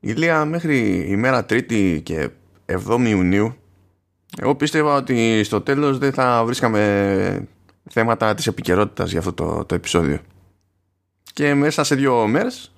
[0.00, 2.30] Ηλία μέχρι ημέρα Τρίτη και
[2.66, 3.56] 7η Ιουνίου
[4.36, 7.48] εγώ πίστευα ότι στο τέλος δεν θα βρίσκαμε
[7.90, 10.20] θέματα της επικαιρότητας για αυτό το, το επεισόδιο.
[11.32, 12.72] Και μέσα σε δύο μέρες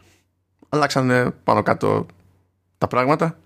[0.69, 2.07] αλλάξανε πάνω κάτω
[2.79, 3.39] τα πράγματα.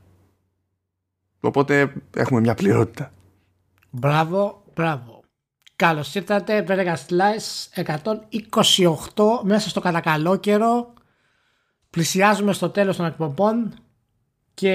[1.41, 3.13] Οπότε έχουμε μια πληρότητα.
[3.91, 5.23] Μπράβο, μπράβο.
[5.77, 7.85] Καλώς ήρθατε, Vegas Slice
[9.15, 10.93] 128 μέσα στο κατακαλό καιρό.
[11.95, 13.75] Πλησιάζουμε στο τέλος των εκπομπών
[14.55, 14.73] και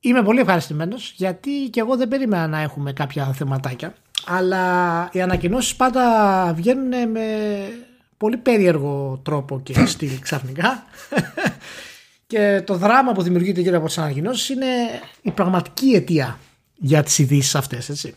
[0.00, 3.94] είμαι πολύ ευχαριστημένος γιατί και εγώ δεν περίμενα να έχουμε κάποια θεματάκια.
[4.26, 7.26] Αλλά οι ανακοινώσεις πάντα βγαίνουν με
[8.16, 10.84] πολύ περίεργο τρόπο και στυλ ξαφνικά.
[12.28, 14.66] Και το δράμα που δημιουργείται γύρω από τις ανακοινώσεις είναι
[15.22, 16.38] η πραγματική αιτία
[16.74, 18.14] για τις ειδήσεις αυτές έτσι.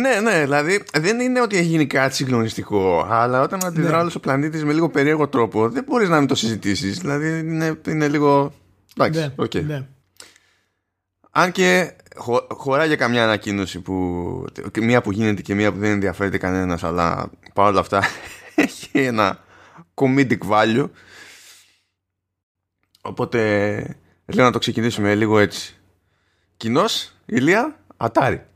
[0.00, 4.10] Ναι, ναι, δηλαδή δεν είναι ότι έχει γίνει κάτι συγκλονιστικό, αλλά όταν αντιδρά ναι.
[4.16, 6.98] ο πλανήτης με λίγο περίεργο τρόπο, δεν μπορείς να μην το συζητήσεις.
[6.98, 8.52] Δηλαδή είναι, είναι λίγο.
[8.96, 9.64] Εντάξει, ναι, okay.
[9.64, 9.86] ναι.
[11.30, 13.94] Αν και χω, χωράει για καμιά ανακοίνωση που.
[14.80, 18.02] Μία που γίνεται και μία που δεν ενδιαφέρεται κανένας, αλλά παρόλα αυτά
[18.54, 19.38] έχει ένα
[19.94, 20.88] comedic value.
[23.00, 23.50] Οπότε
[24.26, 25.74] λέω να το ξεκινήσουμε λίγο έτσι.
[26.56, 28.46] Κοινός, ηλία, ατάρι.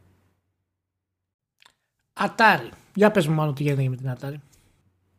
[2.18, 2.68] Ατάρι.
[2.94, 4.40] Για πες μου μάλλον τι γίνεται με την Ατάρι.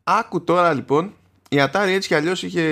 [0.04, 1.12] Άκου τώρα λοιπόν,
[1.48, 2.62] η Atari έτσι κι αλλιώς είχε.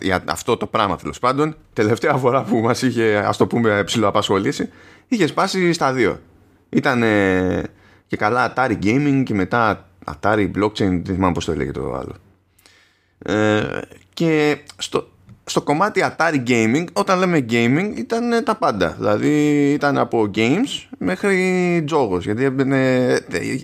[0.00, 4.68] Η, αυτό το πράγμα τέλος πάντων, τελευταία φορά που μας είχε, ας το πούμε, ψηλοαπασχολήσει,
[5.08, 6.20] είχε σπάσει στα δύο.
[6.68, 7.00] Ήταν
[8.06, 12.14] και καλά Atari Gaming και μετά Atari Blockchain, δεν θυμάμαι πώς το έλεγε το άλλο.
[13.18, 13.80] Ε,
[14.14, 15.08] και στο,
[15.48, 18.94] στο κομμάτι Atari Gaming, όταν λέμε gaming, ήταν τα πάντα.
[18.98, 22.52] Δηλαδή ήταν από games μέχρι τζόγος, γιατί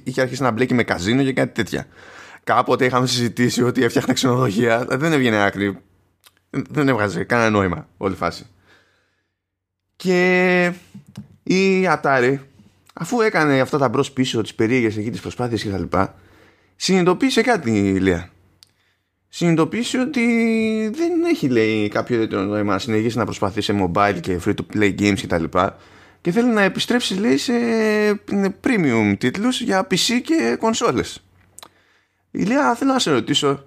[0.04, 1.86] είχε αρχίσει να μπλέκει με καζίνο και κάτι τέτοια.
[2.44, 5.78] Κάποτε είχαμε συζητήσει ότι έφτιαχνε ξενοδοχεία, δεν έβγαινε άκρη.
[6.50, 8.46] Δεν έβγαζε κανένα νόημα όλη η φάση.
[9.96, 10.72] Και
[11.42, 12.38] η Atari,
[12.94, 15.96] αφού έκανε αυτά τα μπρος πίσω, τις περίεργες εκεί, τις προσπάθειες κτλ.
[16.76, 17.70] Συνειδητοποίησε κάτι,
[18.00, 18.30] Λία
[19.34, 20.24] συνειδητοποιήσει ότι
[20.94, 24.76] δεν έχει λέει κάποιο ιδιαίτερο νόημα να συνεχίσει να προσπαθεί σε mobile και free to
[24.76, 25.44] play games κτλ.
[25.44, 25.70] Και,
[26.20, 27.52] και θέλει να επιστρέψει λέει σε
[28.64, 31.24] premium τίτλους για PC και κονσόλες.
[32.30, 33.64] Ηλία θέλω να σε ρωτήσω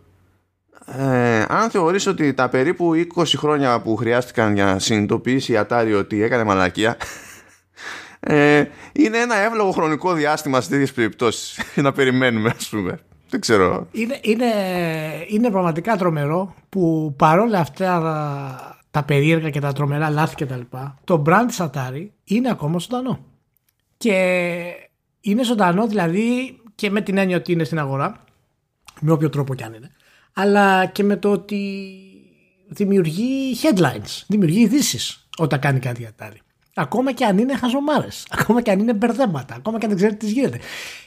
[0.85, 5.95] ε, αν θεωρείς ότι τα περίπου 20 χρόνια που χρειάστηκαν για να συνειδητοποιήσει η Atari
[5.97, 6.97] ότι έκανε μαλακία
[8.19, 12.99] ε, είναι ένα εύλογο χρονικό διάστημα σε τέτοιες περιπτώσεις να περιμένουμε ας πούμε.
[13.35, 13.87] Δεν ξέρω.
[13.91, 14.45] Είναι, είναι,
[15.27, 17.99] είναι πραγματικά τρομερό που παρόλα αυτά
[18.91, 22.79] τα περίεργα και τα τρομερά λάθη και τα λοιπά, το brand της Atari είναι ακόμα
[22.79, 23.19] ζωντανό.
[23.97, 24.13] Και
[25.21, 28.23] είναι ζωντανό δηλαδή και με την έννοια ότι είναι στην αγορά,
[29.01, 29.91] με όποιο τρόπο κι αν είναι,
[30.33, 31.91] αλλά και με το ότι
[32.67, 36.37] δημιουργεί headlines, δημιουργεί ειδήσεις όταν κάνει κάτι η Atari.
[36.77, 40.25] Ακόμα και αν είναι χαζομάρες, ακόμα και αν είναι μπερδέματα, ακόμα και αν δεν ξέρετε
[40.25, 40.59] τι γίνεται.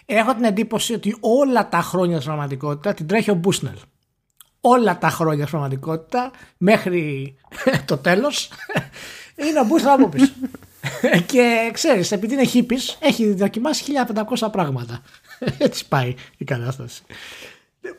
[0.07, 3.77] Έχω την εντύπωση ότι όλα τα χρόνια στην πραγματικότητα την τρέχει ο Μπούσνελ.
[4.61, 7.37] Όλα τα χρόνια στην πραγματικότητα μέχρι
[7.85, 8.51] το τέλος
[9.49, 10.33] είναι ο Μπούσνελ από πίσω.
[11.33, 13.93] και ξέρεις, επειδή είναι χύπη, έχει δοκιμάσει
[14.39, 15.03] 1500 πράγματα.
[15.59, 17.03] Έτσι πάει η κατάσταση.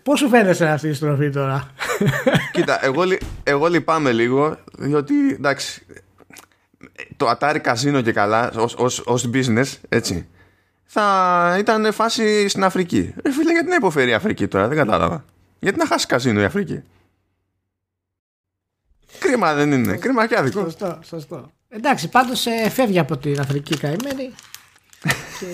[0.03, 1.73] Πώς σου φαίνεται αυτή η στροφή τώρα,
[2.51, 3.03] Κοίτα, εγώ,
[3.43, 5.85] εγώ λυπάμαι λίγο, διότι εντάξει,
[7.19, 10.27] το Atari Casino και καλά ως, ως, ως business έτσι
[10.91, 13.13] θα ήταν φάση στην Αφρική.
[13.23, 15.25] Ε, φίλε γιατί να υποφέρει η Αφρική τώρα δεν κατάλαβα.
[15.59, 16.83] Γιατί να χάσει καζίνο η Αφρική;
[19.19, 20.59] Κρίμα δεν είναι κρίμα και άδικο.
[20.59, 21.51] Σωστό, σωστό.
[21.69, 24.33] εντάξει πάντως ε, φεύγει από την Αφρική καημένη
[25.39, 25.45] και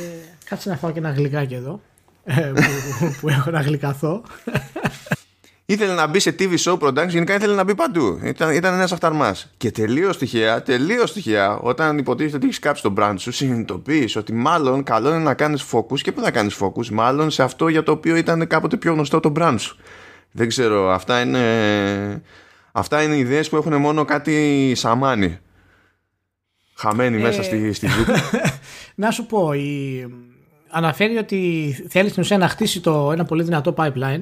[0.46, 1.82] κάτσε να φάω και ένα γλυκάκι εδώ
[2.24, 2.52] ε,
[3.00, 4.24] που, που έχω να γλυκαθώ
[5.66, 8.20] ήθελε να μπει σε TV show production, γενικά ήθελε να μπει παντού.
[8.24, 9.54] Ήταν, ήταν ένας αυταρμάς.
[9.58, 14.34] Και τελείως τυχαία, τελείως τυχαία, όταν υποτίθεται ότι έχεις κάψει τον brand σου, συνειδητοποιείς ότι
[14.34, 17.84] μάλλον καλό είναι να κάνεις focus και πού να κάνεις focus, μάλλον σε αυτό για
[17.84, 19.78] το οποίο ήταν κάποτε πιο γνωστό το brand σου.
[20.32, 22.22] Δεν ξέρω, αυτά είναι.
[22.72, 25.38] Αυτά είναι ιδέες που έχουν μόνο κάτι σαμάνι.
[26.78, 27.88] Χαμένοι μέσα στη, στη
[28.96, 30.06] να σου πω, η...
[30.70, 34.22] αναφέρει ότι θέλεις στην ουσία να χτίσει το, ένα πολύ δυνατό pipeline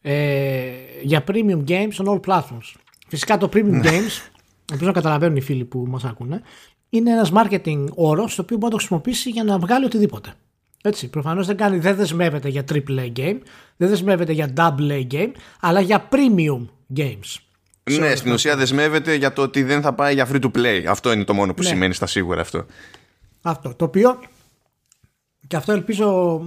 [0.00, 0.70] ε,
[1.02, 2.74] για premium games on all platforms.
[3.08, 3.80] Φυσικά το premium ναι.
[3.84, 4.30] games,
[4.72, 6.42] ελπίζω να καταλαβαίνουν οι φίλοι που μας ακούνε,
[6.88, 10.34] είναι ένας marketing όρος το οποίο μπορεί να το χρησιμοποιήσει για να βγάλει οτιδήποτε.
[10.82, 13.38] Έτσι, προφανώς δεν, κάνει, δεν δεσμεύεται για triple A game,
[13.76, 16.66] δεν δεσμεύεται για double A game, αλλά για premium
[16.96, 17.36] games.
[17.98, 20.84] Ναι, στην ουσία δεσμεύεται για το ότι δεν θα πάει για free to play.
[20.88, 21.68] Αυτό είναι το μόνο που ναι.
[21.68, 22.66] σημαίνει στα σίγουρα αυτό.
[23.42, 23.74] Αυτό.
[23.74, 24.18] Το οποίο
[25.46, 26.40] και αυτό ελπίζω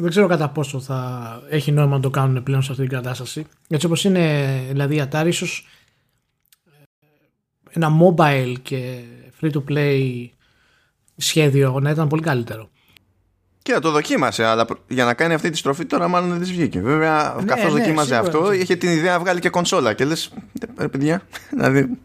[0.00, 3.46] δεν ξέρω κατά πόσο θα έχει νόημα να το κάνουν πλέον σε αυτή την κατάσταση.
[3.68, 5.66] Έτσι όπως είναι δηλαδή η Atari, ίσως
[7.70, 8.98] ένα mobile και
[9.40, 10.26] free to play
[11.16, 12.68] σχέδιο να ήταν πολύ καλύτερο.
[13.62, 16.80] Και το δοκίμασε, αλλά για να κάνει αυτή τη στροφή τώρα μάλλον δεν της βγήκε.
[16.80, 18.54] Βέβαια, Ναι, καθώ ναι, δοκίμαζε σίγουρα, αυτό, σίγουρα.
[18.54, 19.92] είχε την ιδέα να βγάλει και κονσόλα.
[19.92, 20.32] Και λες,
[20.78, 21.98] ρε παιδιά, δηλαδή.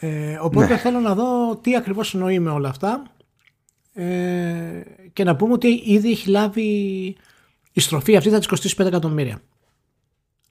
[0.00, 0.76] Ε, οπότε Ναι.
[0.76, 3.02] θέλω να δω τι ακριβώς εννοεί με όλα αυτά
[3.98, 4.82] ε,
[5.12, 6.62] και να πούμε ότι ήδη έχει λάβει
[7.72, 9.40] η στροφή αυτή θα της κοστίσει 5 εκατομμύρια.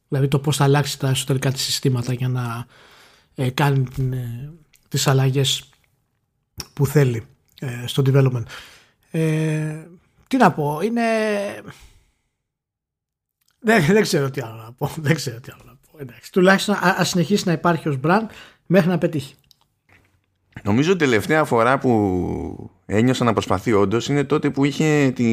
[0.07, 2.65] Δηλαδή το πώς θα αλλάξει τα εσωτερικά της συστήματα για να
[3.35, 4.53] ε, κάνει την, ε,
[4.87, 5.69] τις αλλαγές
[6.73, 7.25] που θέλει
[7.59, 8.43] ε, στο development.
[9.11, 9.87] Ε,
[10.27, 11.03] τι να πω, είναι...
[13.59, 14.87] Δεν, δεν ξέρω τι άλλο να πω.
[15.07, 15.99] Δεν ξέρω τι άλλο να πω.
[15.99, 16.31] Εντάξει.
[16.31, 18.25] Τουλάχιστον α, ας συνεχίσει να υπάρχει ως brand
[18.65, 19.35] μέχρι να πετύχει.
[20.63, 25.25] Νομίζω τελευταία φορά που ένιωσα να προσπαθεί όντως είναι τότε που είχε, τη,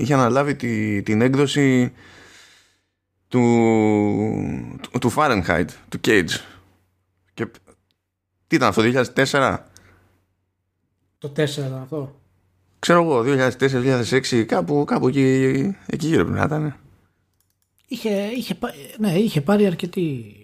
[0.00, 1.92] είχε αναλάβει τη, την έκδοση
[3.28, 3.40] του,
[4.80, 6.40] του, του Fahrenheit, του Cage.
[7.34, 7.46] Και
[8.46, 8.82] τι ήταν αυτό,
[9.14, 9.58] 2004?
[11.18, 11.42] Το 4
[11.82, 12.20] αυτό.
[12.78, 13.22] Ξέρω εγώ,
[13.60, 16.76] 2004-2006, κάπου, κάπου εκεί, εκεί γύρω πρέπει να ήταν.
[17.86, 20.34] Είχε, είχε, πά- ναι, είχε πάρει αρκετή,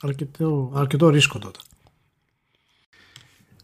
[0.00, 1.58] αρκετό, αρκετό ρίσκο τότε.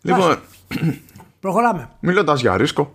[0.02, 0.40] Λοιπόν,
[1.40, 1.90] Προχωράμε.
[2.00, 2.94] μιλώντα για ρίσκο.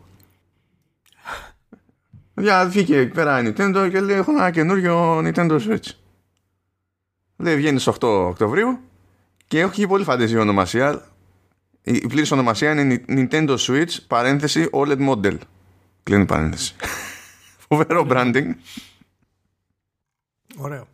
[2.36, 5.90] Για βγήκε εκεί πέρα η Nintendo και λέει: Έχω ένα καινούριο Nintendo Switch.
[7.38, 8.80] Λέει: Βγαίνεις στι 8 Οκτωβρίου
[9.48, 11.08] και έχει πολύ φαντεζή ονομασία.
[11.82, 15.38] Η η πλήρης ονομασία είναι Nintendo Switch παρένθεση OLED Model.
[16.04, 16.76] Κλείνει παρένθεση.
[17.70, 18.48] Φοβερό branding.
[20.58, 20.88] Ωραίο.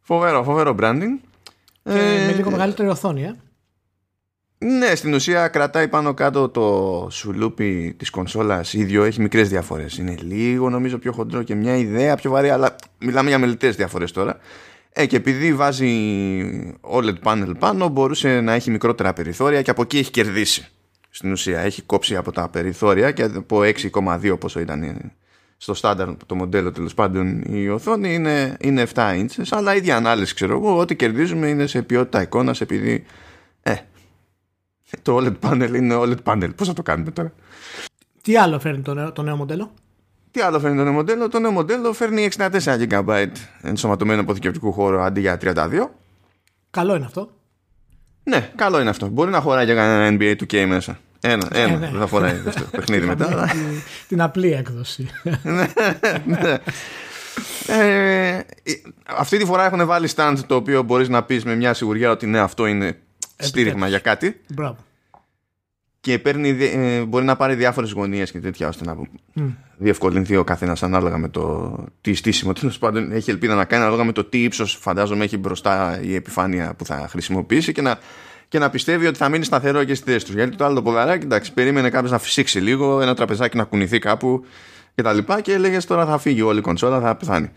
[0.00, 1.18] Φοβερό, φοβερό branding.
[1.82, 3.34] Και Ε, με λίγο μεγαλύτερη οθόνη, ε.
[4.66, 9.98] Ναι, στην ουσία κρατάει πάνω κάτω το σουλούπι της κονσόλας ίδιο, έχει μικρές διαφορές.
[9.98, 14.12] Είναι λίγο νομίζω πιο χοντρό και μια ιδέα πιο βαρύ, αλλά μιλάμε για μελιτές διαφορές
[14.12, 14.38] τώρα.
[14.92, 15.90] Ε, και επειδή βάζει
[16.80, 20.68] OLED panel πάνω, μπορούσε να έχει μικρότερα περιθώρια και από εκεί έχει κερδίσει.
[21.10, 25.12] Στην ουσία έχει κόψει από τα περιθώρια και από 6,2 πόσο ήταν
[25.56, 30.34] στο στάνταρ το μοντέλο τέλος πάντων η οθόνη είναι, είναι 7 inches αλλά ίδια ανάλυση
[30.34, 33.02] ξέρω εγώ ό,τι κερδίζουμε είναι σε ποιότητα εικόνας επειδή ε,
[35.02, 36.50] το OLED panel είναι OLED panel.
[36.56, 37.32] Πώς θα το κάνουμε τώρα;
[38.22, 39.70] Τι άλλο φέρνει το νέο, το νέο μοντέλο;
[40.30, 42.48] Τι άλλο φέρνει το νέο μοντέλο; Το νέο μοντέλο φέρνει 64
[42.90, 43.26] GB
[43.62, 45.54] ενσωματωμένο αποθηκευτικού χώρου αντί για 32.
[46.70, 47.30] Καλό είναι αυτό.
[48.22, 49.06] Ναι, καλό είναι αυτό.
[49.06, 50.98] Μπορεί να χωράει και κανένα NBA 2K μέσα.
[51.20, 51.76] Ένα, ένα.
[51.76, 51.88] ναι.
[51.90, 53.26] Δεν θα φοράει αυτό το παιχνίδι μετά.
[53.30, 53.60] αλλά- την,
[54.08, 55.08] την απλή έκδοση.
[56.26, 56.58] Ναι.
[57.66, 58.40] Ε,
[59.06, 62.26] αυτή τη φορά έχουν βάλει stand το οποίο μπορείς να πεις με μια σιγουριά ότι
[62.26, 62.98] ναι αυτό είναι
[63.36, 64.76] στήριγμα για κάτι Μπράβο.
[66.00, 68.96] και παίρνει, δι- ε, μπορεί να πάρει διάφορες γωνίες και τέτοια ώστε να
[69.76, 74.04] διευκολυνθεί ο καθένας ανάλογα με το τι στήσιμο τέλος πάντων έχει ελπίδα να κάνει ανάλογα
[74.04, 77.98] με το τι ύψος φαντάζομαι έχει μπροστά η επιφάνεια που θα χρησιμοποιήσει και να,
[78.48, 80.34] και να πιστεύει ότι θα μείνει σταθερό και στη θέση τους.
[80.34, 83.98] Γιατί το άλλο το ποδαράκι, εντάξει, περίμενε κάποιος να φυσήξει λίγο, ένα τραπεζάκι να κουνηθεί
[83.98, 84.44] κάπου
[84.94, 87.50] και τα λοιπά και έλεγε τώρα θα φύγει όλη η κονσόλα, θα πεθάνει.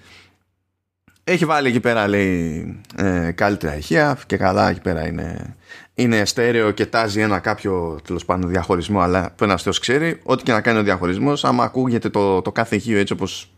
[1.29, 5.55] Έχει βάλει εκεί πέρα λέει ε, καλύτερα ηχεία και καλά εκεί πέρα είναι,
[5.93, 10.43] είναι στέρεο και τάζει ένα κάποιο τέλος πάντων διαχωρισμό αλλά που ένας θεός ξέρει ό,τι
[10.43, 13.51] και να κάνει ο διαχωρισμός άμα ακούγεται το, το κάθε ηχείο έτσι όπως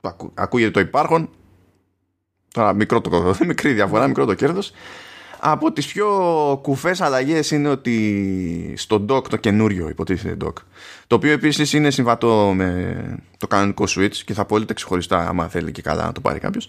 [0.00, 1.30] ακού- ακούγεται το υπάρχον
[2.52, 4.72] τώρα μικρό το, μικρή διαφορά μικρό το κέρδος
[5.40, 6.08] από τις πιο
[6.62, 10.52] κουφές αλλαγές είναι ότι στο dock το καινούριο υποτίθεται dock
[11.06, 12.96] το οποίο επίσης είναι συμβατό με
[13.36, 16.68] το κανονικό switch και θα πωλείται ξεχωριστά άμα θέλει και καλά να το πάρει κάποιος.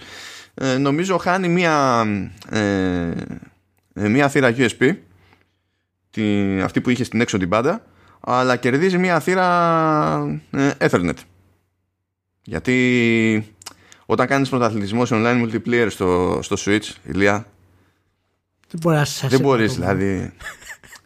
[0.53, 2.05] Ε, νομίζω χάνει μία
[2.49, 3.11] ε,
[3.93, 4.95] ε, μία θύρα USB
[6.11, 7.85] τη, αυτή που είχε στην έξω την πάντα
[8.19, 11.13] αλλά κερδίζει μία θύρα ε, Ethernet.
[12.43, 13.55] Γιατί
[14.05, 17.45] όταν κάνεις πρωταθλητισμό σε online multiplayer στο, στο Switch ηλία
[18.71, 19.99] Δεν μπορεί να σας δεν μπορείς, επαναλάβω.
[19.99, 20.31] δηλαδή.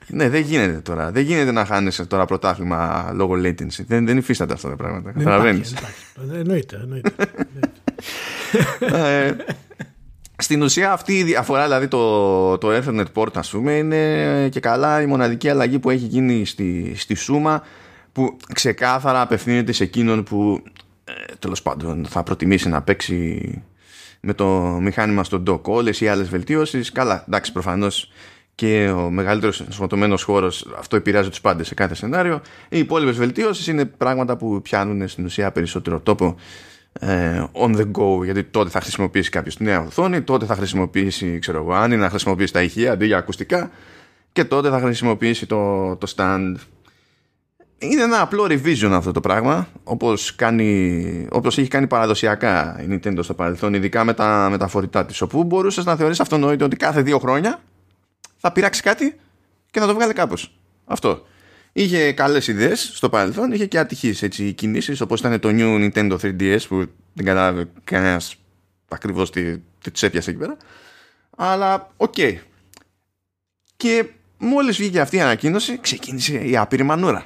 [0.07, 1.11] ναι, δεν γίνεται τώρα.
[1.11, 3.83] Δεν γίνεται να χάνεις τώρα πρωτάθλημα λόγω latency.
[3.87, 5.11] Δεν, δεν υφίσταται αυτά τα πράγματα.
[5.11, 5.71] Δεν Καταλαβαίνεις.
[5.71, 6.39] υπάρχει, δεν υπάρχει.
[6.41, 7.11] Εννοείται, εννοείται.
[9.25, 9.35] ε,
[10.37, 15.01] στην ουσία αυτή η διαφορά, δηλαδή το, το Ethernet port, ας πούμε, είναι και καλά
[15.01, 17.63] η μοναδική αλλαγή που έχει γίνει στη, στη σούμα
[18.11, 20.63] που ξεκάθαρα απευθύνεται σε εκείνον που
[21.03, 23.61] ε, τέλος πάντων θα προτιμήσει να παίξει
[24.25, 24.47] με το
[24.81, 28.11] μηχάνημα στο dock όλες οι άλλες βελτίωσεις καλά εντάξει προφανώς
[28.55, 32.41] και ο μεγαλύτερος ενσωματωμένος χώρος αυτό επηρεάζει τους πάντες σε κάθε σενάριο.
[32.69, 36.35] Οι υπόλοιπες βελτίωσεις είναι πράγματα που πιάνουν στην ουσία περισσότερο τόπο
[36.99, 41.39] ε, on the go γιατί τότε θα χρησιμοποιήσει κάποιος τη νέα οθόνη τότε θα χρησιμοποιήσει
[41.39, 43.71] ξέρω εγώ αν είναι να χρησιμοποιήσει τα ηχεία αντί για ακουστικά
[44.31, 46.55] και τότε θα χρησιμοποιήσει το, το stand
[47.91, 53.19] είναι ένα απλό revision αυτό το πράγμα όπως, κάνει, όπως έχει κάνει παραδοσιακά η Nintendo
[53.21, 56.75] στο παρελθόν ειδικά με τα, με τα φορητά της όπου μπορούσες να θεωρείς αυτονόητο ότι
[56.75, 57.59] κάθε δύο χρόνια
[58.37, 59.15] θα πειράξει κάτι
[59.71, 60.53] και θα το βγάλει κάπως.
[60.85, 61.25] Αυτό.
[61.73, 66.59] Είχε καλές ιδέες στο παρελθόν, είχε και ατυχείς κινήσεις όπως ήταν το New Nintendo 3DS
[66.67, 68.35] που δεν κατάλαβε κανένας
[68.87, 70.57] ακριβώς τι, τι του έπιασε εκεί πέρα.
[71.37, 72.13] Αλλά OK.
[72.17, 72.35] Okay.
[73.75, 74.05] Και
[74.37, 77.25] μόλις βγήκε αυτή η ανακοίνωση, ξεκίνησε η άπειρη μανούρα.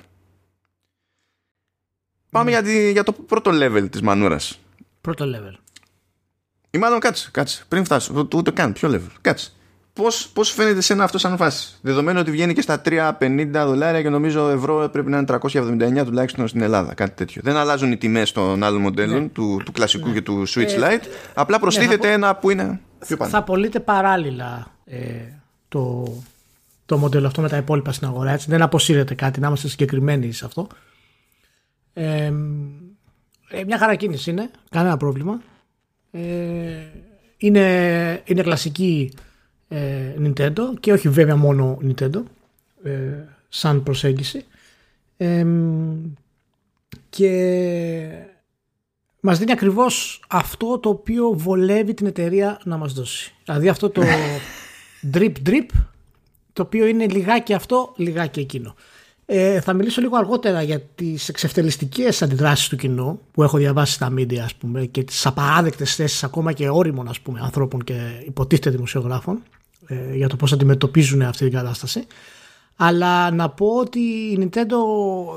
[2.38, 2.72] Πάμε ναι.
[2.72, 4.60] για, για το πρώτο level της μανούρας.
[5.02, 5.58] Πρώτο level.
[6.70, 7.64] Ή μάλλον κάτσε, κάτσε.
[7.68, 9.12] Πριν φτάσω, ούτε καν, ποιο level.
[9.22, 9.52] Κάτσε
[9.98, 14.02] πώς, πώς φαίνεται σε ένα αυτό σαν φάση; Δεδομένου ότι βγαίνει και στα 350 δολάρια
[14.02, 16.94] και νομίζω ευρώ πρέπει να είναι 379 τουλάχιστον στην Ελλάδα.
[16.94, 17.42] Κάτι τέτοιο.
[17.44, 19.28] Δεν αλλάζουν οι τιμές των άλλων μοντέλων, ναι.
[19.28, 20.14] του, του κλασικού ναι.
[20.14, 21.04] και του Switch ε, Lite.
[21.34, 23.32] Απλά ναι, προστίθεται ένα που είναι πιο πάνω.
[23.32, 24.98] Θα πωλείται παράλληλα ε,
[25.68, 26.14] το,
[26.86, 28.32] το μοντέλο αυτό με τα υπόλοιπα στην αγορά.
[28.32, 28.46] Έτσι.
[28.50, 30.68] Δεν αποσύρεται κάτι, να είμαστε συγκεκριμένοι σε αυτό.
[31.98, 32.34] Ε,
[33.50, 35.42] ε μια χαρά κίνηση είναι, κανένα πρόβλημα.
[36.12, 36.22] Ε,
[37.38, 39.14] είναι, είναι κλασική
[39.68, 42.24] ε, Nintendo και όχι βέβαια μόνο Nintendo
[42.84, 42.92] ε,
[43.50, 44.46] σαν προσέγγιση
[47.10, 47.32] και
[49.20, 53.34] μας δίνει ακριβώς αυτό το οποίο βολεύει την εταιρεία να μας δώσει.
[53.46, 54.02] Δηλαδή αυτό το
[55.14, 55.66] drip drip
[56.54, 58.76] το οποίο είναι λιγάκι αυτό, λιγάκι εκείνο.
[59.30, 64.14] Ε, θα μιλήσω λίγο αργότερα για τις εξευτελιστικές αντιδράσεις του κοινού που έχω διαβάσει στα
[64.18, 68.70] media ας πούμε και τις απαράδεκτες θέσεις ακόμα και όριμων ας πούμε ανθρώπων και υποτίθεται
[68.70, 69.44] δημοσιογράφων
[69.88, 72.06] ε, για το πώς αντιμετωπίζουν αυτή την κατάσταση.
[72.76, 74.76] Αλλά να πω ότι η Nintendo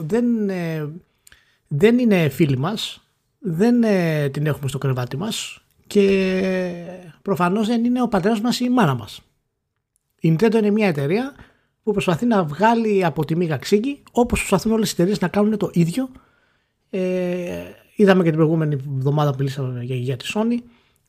[0.00, 0.88] δεν, ε,
[1.68, 3.02] δεν είναι φίλη μας,
[3.38, 6.32] δεν ε, την έχουμε στο κρεβάτι μας και
[7.22, 9.20] προφανώς δεν είναι ο πατέρας μας ή η μάνα μας.
[10.20, 11.34] Η Nintendo είναι μια εταιρεία
[11.82, 15.56] που προσπαθεί να βγάλει από τη μήγα ξύγκη όπως προσπαθούν όλες οι εταιρείες να κάνουν
[15.56, 16.08] το ίδιο.
[16.90, 17.00] Ε,
[17.94, 20.62] είδαμε και την προηγούμενη εβδομάδα που μιλήσαμε για, για της Sony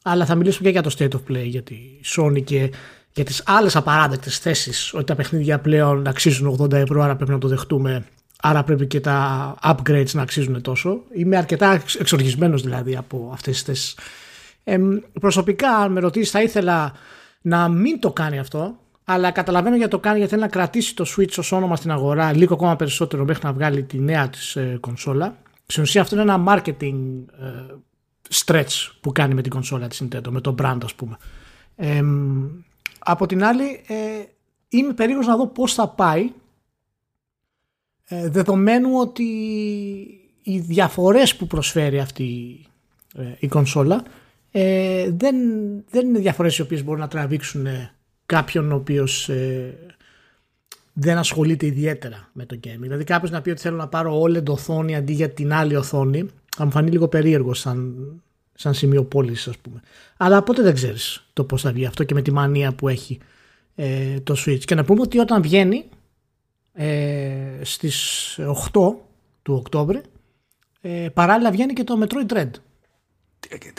[0.03, 1.75] αλλά θα μιλήσουμε και για το State of Play για τη
[2.15, 2.71] Sony και
[3.13, 7.37] για τις άλλες απαράδεκτες θέσεις ότι τα παιχνίδια πλέον αξίζουν 80 ευρώ άρα πρέπει να
[7.37, 8.05] το δεχτούμε
[8.41, 13.63] άρα πρέπει και τα upgrades να αξίζουν τόσο είμαι αρκετά εξοργισμένος δηλαδή από αυτές τις
[13.63, 13.95] θέσεις
[14.63, 14.77] ε,
[15.19, 16.93] προσωπικά αν με ρωτήσεις θα ήθελα
[17.41, 18.75] να μην το κάνει αυτό
[19.05, 22.33] αλλά καταλαβαίνω για το κάνει γιατί θέλει να κρατήσει το Switch ως όνομα στην αγορά
[22.33, 25.37] λίγο ακόμα περισσότερο μέχρι να βγάλει τη νέα της ε, κονσόλα.
[25.65, 26.95] Στην ουσία αυτό είναι ένα marketing
[27.39, 27.75] ε,
[28.33, 31.17] stretch που κάνει με την κονσόλα της Nintendo με το brand ας πούμε.
[31.75, 32.01] Ε,
[32.99, 33.95] από την άλλη, ε,
[34.69, 36.31] είμαι περίεργος να δω πώς θα πάει
[38.13, 39.23] ε, δεδομένου ότι
[40.43, 42.59] οι διαφορές που προσφέρει αυτή
[43.15, 44.03] ε, η κονσόλα
[44.51, 45.35] ε, δεν,
[45.89, 47.67] δεν είναι διαφορές οι οποίες μπορούν να τραβήξουν
[48.31, 49.29] κάποιον ο οποίος
[50.93, 52.79] δεν ασχολείται ιδιαίτερα με το gaming.
[52.79, 56.25] Δηλαδή κάποιος να πει ότι θέλω να πάρω OLED οθόνη αντί για την άλλη οθόνη
[56.55, 57.95] θα μου φανεί λίγο περίεργο σαν
[58.53, 59.81] σαν σημείο πώλησης, ας πούμε.
[60.17, 63.19] Αλλά πότε δεν ξέρεις το πώς θα βγει αυτό και με τη μανία που έχει
[63.75, 64.59] ε, το Switch.
[64.59, 65.85] Και να πούμε ότι όταν βγαίνει
[66.73, 68.39] ε, στις
[68.71, 68.93] 8
[69.41, 70.01] του Οκτώβρη
[70.81, 72.49] ε, παράλληλα βγαίνει και το Metroid Dread.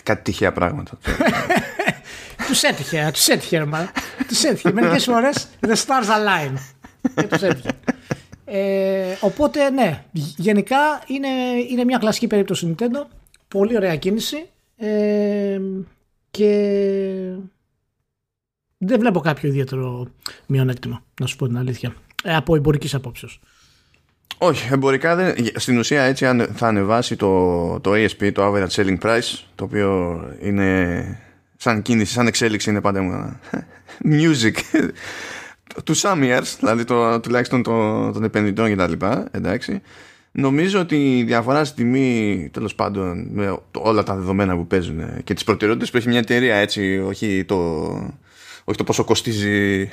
[0.02, 0.98] Κάτι τυχαία πράγματα.
[2.46, 3.90] τους έτυχε, τους έτυχε, μα.
[4.28, 4.72] Τους έτυχε.
[4.72, 6.54] Μερικές φορές the stars align.
[7.14, 7.70] Και τους έτυχε.
[8.44, 10.04] Ε, οπότε, ναι,
[10.36, 11.28] γενικά είναι,
[11.70, 13.06] είναι μια κλασική περίπτωση Nintendo.
[13.48, 14.46] Πολύ ωραία κίνηση
[16.30, 16.48] και
[18.78, 20.06] δεν βλέπω κάποιο ιδιαίτερο
[20.46, 23.40] μειονέκτημα, να σου πω την αλήθεια, ε, από εμπορικής απόψεως.
[24.38, 29.38] Όχι, εμπορικά δεν, στην ουσία έτσι θα ανεβάσει το, το ASP, το Average Selling Price,
[29.54, 31.18] το οποίο είναι
[31.62, 33.40] σαν κίνηση, σαν εξέλιξη είναι πάντα
[34.04, 34.52] music
[35.84, 39.82] του some years, δηλαδή το, τουλάχιστον των, των επενδυτών και τα λοιπά, εντάξει.
[40.32, 45.34] Νομίζω ότι η διαφορά στη τιμή, τέλος πάντων, με όλα τα δεδομένα που παίζουν και
[45.34, 47.56] τις προτεραιότητες που έχει μια εταιρεία, έτσι, όχι το,
[48.64, 49.86] όχι το πόσο κοστίζει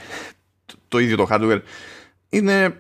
[0.66, 1.62] το, το ίδιο το hardware,
[2.30, 2.80] είναι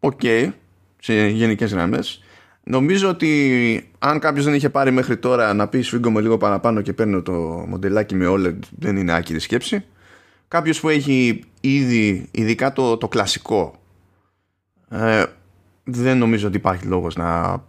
[0.00, 0.50] ok
[0.98, 2.21] σε γενικές γραμμές.
[2.64, 6.80] Νομίζω ότι αν κάποιος δεν είχε πάρει μέχρι τώρα να πει σφίγγω με λίγο παραπάνω
[6.80, 7.32] και παίρνω το
[7.68, 9.84] μοντελάκι με OLED, δεν είναι άκυρη σκέψη.
[10.48, 13.74] Κάποιος που έχει ήδη, ειδικά το, το κλασικό,
[14.90, 15.24] ε,
[15.84, 17.62] δεν νομίζω ότι υπάρχει λόγος να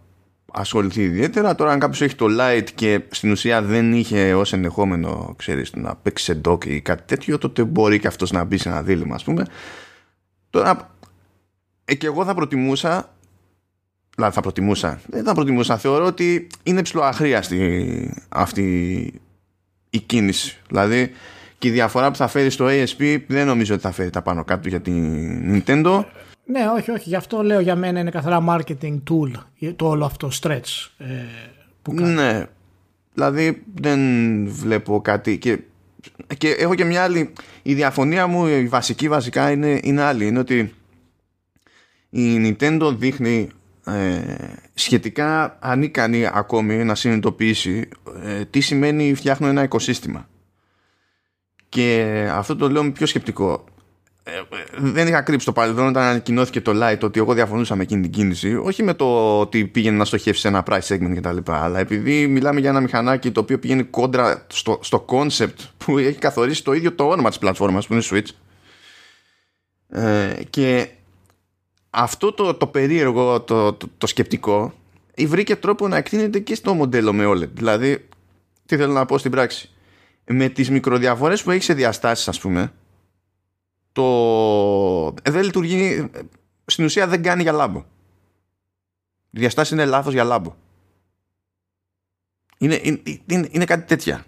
[0.52, 1.54] ασχοληθεί ιδιαίτερα.
[1.54, 5.96] Τώρα αν κάποιος έχει το light και στην ουσία δεν είχε ως ενδεχόμενο ξέρεις, να
[5.96, 9.14] παίξει σε dock ή κάτι τέτοιο τότε μπορεί και αυτός να μπει σε ένα δίλημα
[9.14, 9.46] ας πούμε.
[10.50, 10.96] Τώρα
[11.84, 13.13] ε, και εγώ θα προτιμούσα
[14.14, 15.00] δηλαδή θα προτιμούσα.
[15.06, 15.76] Δεν θα προτιμούσα.
[15.76, 18.62] Θεωρώ ότι είναι ψηλοαχρίαστη αυτή
[19.90, 20.58] η κίνηση.
[20.68, 21.10] Δηλαδή
[21.58, 24.44] και η διαφορά που θα φέρει στο ASP δεν νομίζω ότι θα φέρει τα πάνω
[24.44, 26.04] κάτω για την Nintendo.
[26.46, 27.08] Ναι, όχι, όχι.
[27.08, 29.30] Γι' αυτό λέω για μένα είναι καθαρά marketing tool
[29.76, 31.04] το όλο αυτό stretch ε,
[31.82, 32.12] που κάνει.
[32.12, 32.46] Ναι.
[33.14, 34.00] Δηλαδή δεν
[34.48, 35.38] βλέπω κάτι.
[35.38, 35.58] Και
[36.38, 37.32] και έχω και μια άλλη.
[37.62, 40.26] Η διαφωνία μου η βασική βασικά είναι, είναι άλλη.
[40.26, 40.74] Είναι ότι
[42.10, 43.48] η Nintendo δείχνει
[43.86, 44.36] ε,
[44.74, 47.88] σχετικά ανίκανη ακόμη να συνειδητοποιήσει
[48.22, 50.28] ε, τι σημαίνει φτιάχνω ένα οικοσύστημα
[51.68, 53.64] και αυτό το λέω με πιο σκεπτικό
[54.26, 54.32] ε,
[54.76, 58.10] δεν είχα κρύψει το παρελθόν όταν ανακοινώθηκε το Light ότι εγώ διαφωνούσα με εκείνη την
[58.10, 58.54] κίνηση.
[58.54, 61.36] Όχι με το ότι πήγαινε να στοχεύσει σε ένα price segment κτλ.
[61.44, 66.18] Αλλά επειδή μιλάμε για ένα μηχανάκι το οποίο πηγαίνει κόντρα στο, στο concept που έχει
[66.18, 68.28] καθορίσει το ίδιο το όνομα της πλατφόρμας που είναι Switch.
[69.88, 70.88] Ε, και
[71.94, 74.72] αυτό το, το περίεργο, το, το, το σκεπτικό,
[75.26, 77.48] βρήκε τρόπο να εκτείνεται και στο μοντέλο με OLED.
[77.48, 78.08] Δηλαδή,
[78.66, 79.70] τι θέλω να πω στην πράξη.
[80.26, 82.72] Με τις μικροδιαφορές που έχει σε διαστάσεις ας πούμε
[83.94, 86.10] το ε, δεν λειτουργεί
[86.66, 87.84] στην ουσία δεν κάνει για λάμπο
[89.30, 90.54] η διαστάση είναι λάθος για λάμπο
[92.58, 92.80] είναι,
[93.26, 94.24] είναι, είναι κάτι τέτοια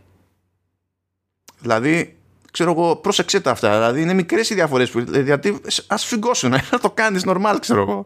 [1.59, 2.19] δηλαδή
[2.57, 6.79] ξέρω εγώ πρόσεξε τα αυτά δηλαδή είναι μικρές οι διαφορές που δηλαδή ας φυγκώσουν να
[6.81, 8.05] το κάνεις normal ξέρω εγώ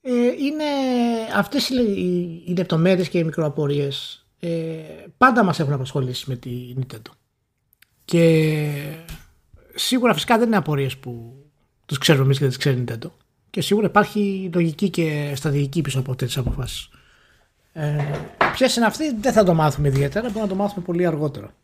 [0.00, 0.64] ε, είναι
[1.36, 4.48] αυτές οι, οι, οι λεπτομέρειες και οι μικροαπορίες ε,
[5.16, 7.12] πάντα μας έχουν απασχολήσει με τη Nintendo
[8.04, 8.70] και
[9.74, 11.44] σίγουρα φυσικά δεν είναι απορίες που
[11.86, 13.10] του ξέρουμε εμείς και δεν τις ξέρει Nintendo.
[13.50, 16.88] Και σίγουρα υπάρχει λογική και στρατηγική πίσω από αυτές τις αποφάσεις.
[17.72, 17.96] Ε,
[18.52, 21.54] Ποιε είναι αυτοί δεν θα το μάθουμε ιδιαίτερα, μπορούμε να το μάθουμε πολύ αργότερα.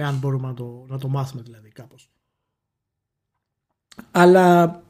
[0.00, 2.10] Εάν μπορούμε να το, να το μάθουμε δηλαδή κάπως.
[4.10, 4.82] Αλλά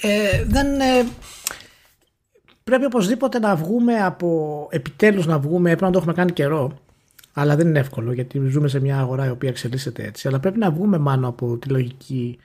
[0.00, 1.06] ε, δεν, ε,
[2.64, 6.78] πρέπει οπωσδήποτε να βγούμε από επιτέλους να βγούμε, έπρεπε να το έχουμε κάνει καιρό
[7.38, 10.28] αλλά δεν είναι εύκολο γιατί ζούμε σε μια αγορά η οποία εξελίσσεται έτσι.
[10.28, 12.38] Αλλά πρέπει να βγούμε μάλλον από τη λογική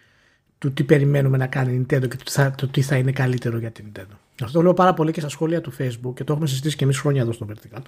[0.57, 2.17] του τι περιμένουμε να κάνει η Nintendo και
[2.55, 4.15] το τι θα είναι καλύτερο για την Nintendo.
[4.41, 6.83] Αυτό το λέω πάρα πολύ και στα σχόλια του Facebook και το έχουμε συζητήσει και
[6.83, 7.81] εμείς χρόνια εδώ στο Vertical.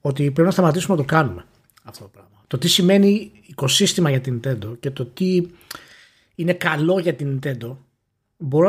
[0.00, 1.44] Ότι πρέπει να σταματήσουμε να το κάνουμε
[1.82, 2.44] αυτό το πράγμα.
[2.46, 5.46] Το τι σημαίνει οικοσύστημα για την Nintendo και το τι
[6.34, 7.76] είναι καλό για την Nintendo,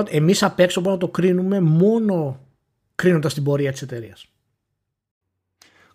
[0.09, 2.39] εμείς απ' έξω μπορούμε να το κρίνουμε μόνο
[2.95, 4.25] κρίνοντας την πορεία της εταιρείας.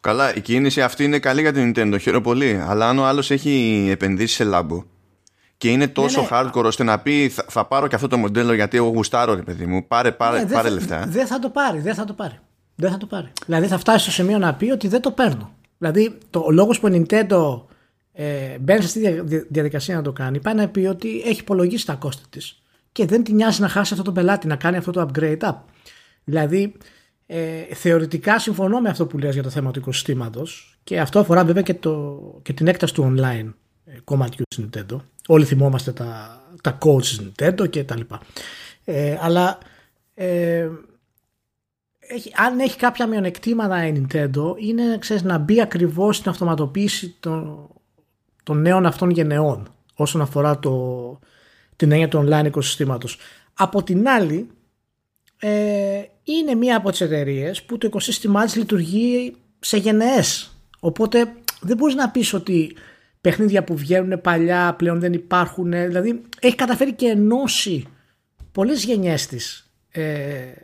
[0.00, 2.60] Καλά, η κίνηση αυτή είναι καλή για την Nintendo, χαίρομαι πολύ.
[2.66, 4.84] Αλλά αν ο άλλος έχει επενδύσει σε λάμπο
[5.56, 6.50] και είναι τόσο ναι, ναι.
[6.50, 9.42] hardcore ώστε να πει θα, θα, πάρω και αυτό το μοντέλο γιατί εγώ γουστάρω, ρε
[9.42, 11.04] παιδί μου, πάρε, πάρε, ναι, πάρε λεφτά.
[11.08, 12.38] Δεν θα το πάρει, δεν θα το πάρει.
[12.74, 13.32] Δεν θα το πάρει.
[13.46, 15.54] Δηλαδή θα φτάσει στο σημείο να πει ότι δεν το παίρνω.
[15.78, 17.62] Δηλαδή το, ο λόγος που η Nintendo
[18.12, 21.86] ε, μπαίνει σε αυτή τη διαδικασία να το κάνει πάει να πει ότι έχει υπολογίσει
[21.86, 22.62] τα κόστη της
[22.92, 25.54] και δεν την νοιάζει να χάσει αυτό το πελάτη, να κάνει αυτό το upgrade up.
[26.24, 26.74] Δηλαδή
[27.26, 31.44] ε, θεωρητικά συμφωνώ με αυτό που λες για το θέμα του οικοσυστήματος και αυτό αφορά
[31.44, 33.52] βέβαια και, το, και την έκταση του online
[33.84, 34.96] ε, κομματιού της Nintendo.
[35.26, 38.20] Όλοι θυμόμαστε τα, τα codes της Nintendo και τα λοιπά.
[38.84, 39.58] Ε, αλλά
[40.14, 40.68] ε,
[42.08, 47.68] έχει, αν έχει κάποια μειονεκτήματα η Nintendo είναι ξέρεις, να μπει ακριβώς στην αυτοματοποίηση των,
[48.42, 51.18] των νέων αυτών γενεών όσον αφορά το,
[51.76, 53.18] την έννοια του online οικοσυστήματος.
[53.54, 54.50] Από την άλλη
[55.38, 60.50] ε, είναι μία από τις εταιρείες που το οικοσύστημά της λειτουργεί σε γενναίες.
[60.80, 62.76] Οπότε δεν μπορείς να πεις ότι
[63.20, 65.70] παιχνίδια που βγαίνουν παλιά πλέον δεν υπάρχουν.
[65.70, 67.84] Δηλαδή έχει καταφέρει και ενώσει
[68.52, 69.65] πολλές γενιές της ε,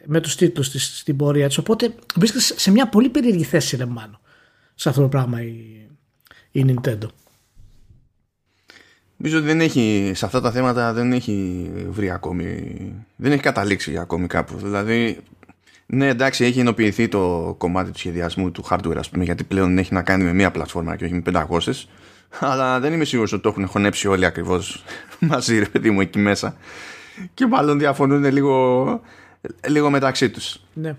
[0.04, 1.58] με τους τίτλους της στην πορεία της.
[1.58, 4.18] Οπότε βρίσκεται σε μια πολύ περίεργη θέση ρε μάλλον
[4.74, 5.54] σε αυτό το πράγμα η,
[6.50, 7.06] η Nintendo.
[9.16, 12.74] Νομίζω ότι δεν έχει, σε αυτά τα θέματα δεν έχει βρει ακόμη,
[13.16, 14.56] δεν έχει καταλήξει ακόμη κάπου.
[14.56, 15.18] Δηλαδή,
[15.86, 19.94] ναι εντάξει έχει ενοποιηθεί το κομμάτι του σχεδιασμού του hardware ας πούμε γιατί πλέον έχει
[19.94, 21.58] να κάνει με μία πλατφόρμα και όχι με 500
[22.40, 24.84] αλλά δεν είμαι σίγουρος ότι το έχουν χωνέψει όλοι ακριβώς
[25.30, 26.56] μαζί ρε παιδί μου εκεί μέσα
[27.34, 29.00] και μάλλον διαφωνούν λίγο,
[29.68, 30.60] λίγο μεταξύ τους.
[30.72, 30.96] Ναι.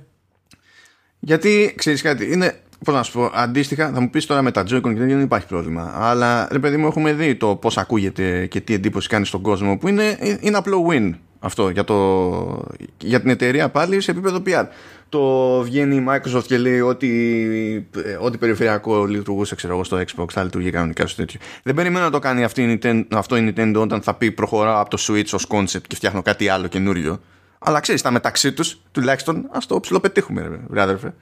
[1.20, 4.62] Γιατί ξέρεις κάτι, είναι Πώς να σου πω, αντίστοιχα θα μου πεις τώρα με τα
[4.62, 5.92] Joy-Con και δεν υπάρχει πρόβλημα.
[5.96, 9.78] Αλλά ρε παιδί μου, έχουμε δει το πώς ακούγεται και τι εντύπωση κάνει στον κόσμο
[9.78, 12.66] που είναι, είναι απλό win αυτό για, το,
[12.98, 14.66] για την εταιρεία πάλι σε επίπεδο PR.
[15.10, 17.90] Το βγαίνει η Microsoft και λέει ότι
[18.22, 21.40] ό,τι περιφερειακό λειτουργούσε ξέρω εγώ, στο Xbox θα λειτουργεί κανονικά στο τέτοιο.
[21.64, 24.82] Δεν περιμένω να το κάνει αυτή η Nintendo, αυτό η Nintendo όταν θα πει προχωράω
[24.82, 27.20] από το Switch ως concept και φτιάχνω κάτι άλλο καινούριο.
[27.64, 31.14] Αλλά ξέρεις, τα μεταξύ τους τουλάχιστον ας το ψιλοπετύχουμε, ρε αδερφέ.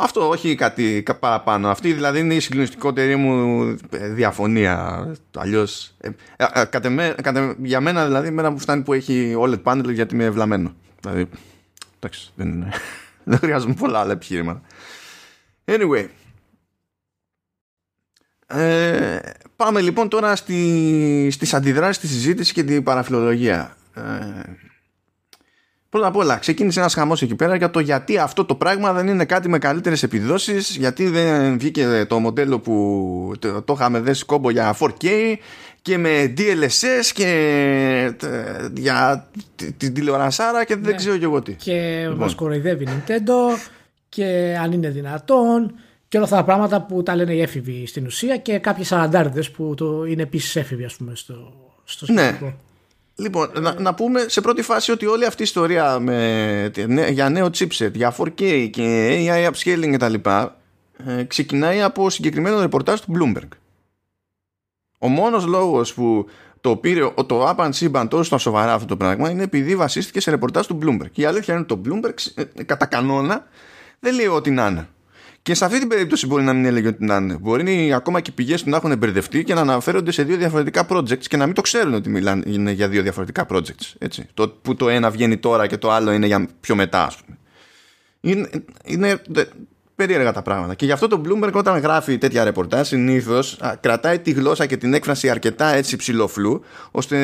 [0.00, 1.68] Αυτό όχι κάτι παραπάνω.
[1.68, 5.06] Αυτή δηλαδή είναι η συγκλονιστικότερη μου ε, διαφωνία.
[5.36, 5.94] Αλλιώς.
[6.00, 6.64] Ε, ε,
[7.62, 10.74] για μένα δηλαδή, μένα μου φτάνει που έχει OLED panel γιατί είμαι ευλαμμένο.
[11.00, 11.28] Δηλαδή.
[11.96, 12.72] Εντάξει, δεν,
[13.24, 14.60] δεν χρειάζομαι πολλά άλλα επιχείρηματα.
[15.64, 16.06] Anyway.
[18.46, 19.18] Ε,
[19.56, 23.76] πάμε λοιπόν τώρα στη, στις αντιδράσεις της συζήτηση και την παραφιλολογία.
[23.94, 24.00] Ε,
[25.90, 29.08] Πρώτα απ' όλα, ξεκίνησε ένας χαμός εκεί πέρα για το γιατί αυτό το πράγμα δεν
[29.08, 34.24] είναι κάτι με καλύτερες επιδόσεις, γιατί δεν βγήκε το μοντέλο που το, το είχαμε δέσει
[34.24, 35.06] κόμπο για 4K
[35.82, 37.26] και με DLSS και
[38.22, 39.28] ε, για
[39.76, 40.96] την τηλεορασάρα και δεν ναι.
[40.96, 41.52] ξέρω και εγώ τι.
[41.52, 42.18] Και λοιπόν.
[42.18, 43.58] μας κοροϊδεύει η Nintendo
[44.08, 45.74] και αν είναι δυνατόν
[46.08, 49.42] και όλα αυτά τα πράγματα που τα λένε οι έφηβοι στην ουσία και κάποιες αραντάριδε
[49.56, 51.52] που το είναι επίσης έφηβοι, ας πούμε, στο,
[51.84, 52.38] στο ναι.
[53.20, 56.70] Λοιπόν, να, να, πούμε σε πρώτη φάση ότι όλη αυτή η ιστορία με,
[57.10, 60.14] για νέο chipset, για 4K και AI upscaling κτλ.
[61.06, 63.48] Ε, ξεκινάει από συγκεκριμένο ρεπορτάζ του Bloomberg.
[64.98, 66.26] Ο μόνος λόγος που
[66.60, 70.30] το πήρε το Up and τόσο στα σοβαρά αυτό το πράγμα είναι επειδή βασίστηκε σε
[70.30, 71.10] ρεπορτάζ του Bloomberg.
[71.12, 73.46] Και η αλήθεια είναι ότι το Bloomberg ε, κατά κανόνα
[74.00, 74.88] δεν λέει ό,τι να είναι.
[75.42, 77.38] Και σε αυτή την περίπτωση μπορεί να μην έλεγε ότι να είναι.
[77.40, 80.86] Μπορεί ακόμα και οι πηγές του να έχουν μπερδευτεί και να αναφέρονται σε δύο διαφορετικά
[80.90, 83.92] projects και να μην το ξέρουν ότι μιλάνε για δύο διαφορετικά projects.
[83.98, 84.26] Έτσι.
[84.34, 87.38] Το, που το ένα βγαίνει τώρα και το άλλο είναι για πιο μετά, ας πούμε.
[88.20, 88.48] Είναι,
[88.84, 89.20] είναι
[89.98, 90.74] περίεργα τα πράγματα.
[90.74, 94.94] Και γι' αυτό το Bloomberg όταν γράφει τέτοια ρεπορτάζ συνήθως κρατάει τη γλώσσα και την
[94.94, 97.16] έκφραση αρκετά έτσι ψηλοφλού ώστε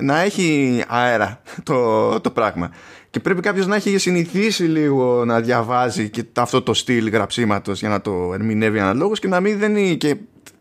[0.00, 2.70] να έχει αέρα το, το πράγμα.
[3.10, 7.88] Και πρέπει κάποιος να έχει συνηθίσει λίγο να διαβάζει και αυτό το στυλ γραψίματος για
[7.88, 10.16] να το ερμηνεύει αναλόγως και να μην δεν είναι και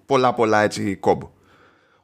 [0.05, 1.29] πολλά πολλά έτσι κόμπο.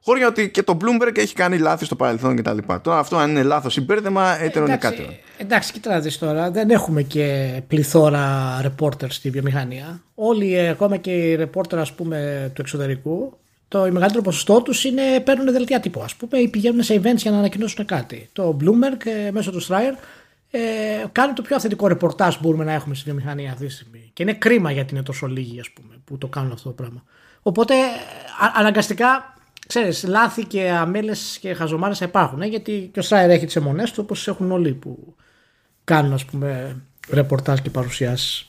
[0.04, 2.58] Χώρια ότι και το Bloomberg έχει κάνει λάθη στο παρελθόν κτλ.
[2.82, 5.06] Τώρα αυτό αν είναι λάθος ή μπέρδεμα, έτερο είναι κάτι.
[5.38, 10.02] Εντάξει, κοίτα δεις τώρα, δεν έχουμε και πληθώρα reporters στη βιομηχανία.
[10.16, 15.02] Όλοι, ε, ακόμα και οι reporters ας πούμε του εξωτερικού, το μεγαλύτερο ποσοστό τους είναι
[15.24, 18.30] παίρνουν δελτία τύπου, ας πούμε, ή πηγαίνουν σε events για να ανακοινώσουν κάτι.
[18.34, 19.94] Το Bloomberg ε, μέσω του Stryer
[20.58, 24.10] ε, κάνει το πιο αυθεντικό ρεπορτάζ που μπορούμε να έχουμε στη βιομηχανία αυτή τη στιγμή.
[24.14, 27.04] Και είναι κρίμα γιατί είναι τόσο λίγοι, ας πούμε, που το κάνουν αυτό το πράγμα.
[27.42, 27.74] Οπότε
[28.56, 29.36] αναγκαστικά
[29.68, 33.56] ξέρεις, λάθη και αμέλες και χαζομάρες θα υπάρχουν ε, γιατί και ο Στράιρ έχει τις
[33.56, 35.16] αιμονές του όπως έχουν όλοι που
[35.84, 38.48] κάνουν ας πούμε ρεπορτάζ και παρουσιάσεις.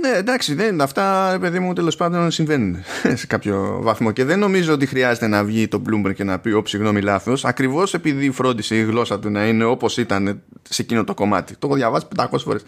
[0.00, 2.76] Ναι, εντάξει, δεν, αυτά παιδί μου τέλος πάντων συμβαίνουν
[3.20, 6.50] σε κάποιο βαθμό και δεν νομίζω ότι χρειάζεται να βγει το Bloomberg και να πει
[6.50, 7.44] Ω, συγγνώμη, λάθος.
[7.44, 11.56] Ακριβώς επειδή φρόντισε η γλώσσα του να είναι όπως ήταν σε εκείνο το κομμάτι.
[11.56, 12.64] Το έχω διαβάσει 500 φορές.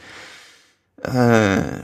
[1.01, 1.83] Ε,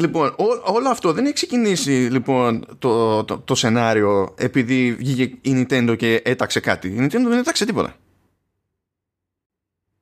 [0.00, 5.94] Λοιπόν, όλο αυτό δεν έχει ξεκινήσει λοιπόν το, το, το, σενάριο επειδή βγήκε η Nintendo
[5.98, 6.88] και έταξε κάτι.
[6.88, 7.96] Η Nintendo δεν έταξε τίποτα.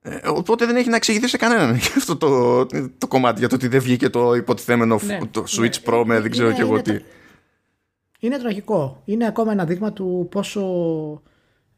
[0.02, 2.66] Ε, οπότε δεν έχει να εξηγηθεί σε κανέναν αυτό το,
[2.98, 6.20] το κομμάτι για το ότι δεν βγήκε το υποτιθέμενο ναι, το Switch ναι, Pro με
[6.20, 6.98] δεν ξέρω και εγώ τι.
[8.20, 9.02] Είναι τραγικό.
[9.04, 10.62] Είναι ακόμα ένα δείγμα του πόσο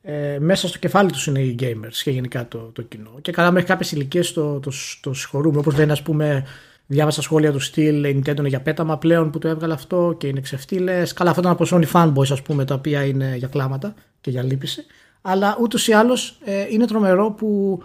[0.02, 3.18] ε, μέσα στο κεφάλι τους είναι οι gamers και γενικά το, το κοινό.
[3.20, 5.58] Και καλά μέχρι κάποιες ηλικίες το, το, το συγχωρούμε.
[5.58, 6.44] Όπως λένε, ας πούμε,
[6.92, 10.26] Διάβασα σχόλια του στυλ η Nintendo είναι για πέταμα πλέον που το έβγαλε αυτό και
[10.26, 11.12] είναι ξεφτύλες.
[11.12, 14.42] Καλά, αυτό ήταν από Sony fanboys, ας πούμε, τα οποία είναι για κλάματα και για
[14.42, 14.84] λύπηση.
[15.22, 17.82] Αλλά ούτως ή άλλως ε, είναι τρομερό που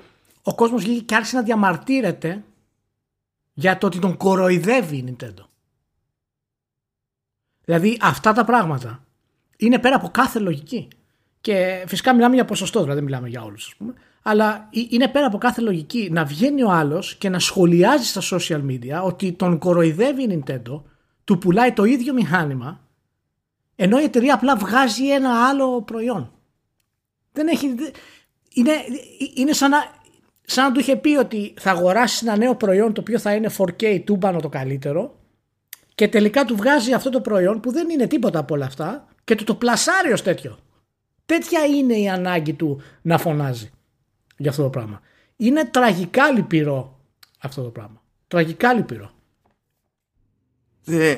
[0.47, 2.43] ο κόσμος βγήκε και άρχισε να διαμαρτύρεται
[3.53, 5.45] για το ότι τον κοροϊδεύει η Nintendo.
[7.63, 9.03] Δηλαδή αυτά τα πράγματα
[9.57, 10.87] είναι πέρα από κάθε λογική.
[11.41, 13.93] Και φυσικά μιλάμε για ποσοστό, δηλαδή δεν μιλάμε για όλους, ας πούμε
[14.29, 18.61] αλλά είναι πέρα από κάθε λογική να βγαίνει ο άλλος και να σχολιάζει στα social
[18.65, 20.81] media ότι τον κοροϊδεύει η Nintendo,
[21.23, 22.81] του πουλάει το ίδιο μηχάνημα,
[23.75, 26.31] ενώ η εταιρεία απλά βγάζει ένα άλλο προϊόν.
[27.31, 27.75] Δεν έχει.
[28.53, 28.71] Είναι,
[29.35, 29.77] είναι σαν να,
[30.49, 33.49] σαν να του είχε πει ότι θα αγοράσεις ένα νέο προϊόν το οποίο θα είναι
[33.57, 35.19] 4K τούμπανο το καλύτερο
[35.95, 39.35] και τελικά του βγάζει αυτό το προϊόν που δεν είναι τίποτα από όλα αυτά και
[39.35, 40.57] του το πλασάρει ως τέτοιο.
[41.25, 43.71] Τέτοια είναι η ανάγκη του να φωνάζει
[44.37, 45.01] για αυτό το πράγμα.
[45.35, 46.99] Είναι τραγικά λυπηρό
[47.39, 48.01] αυτό το πράγμα.
[48.27, 49.11] Τραγικά λυπηρό.
[50.85, 51.15] Ε,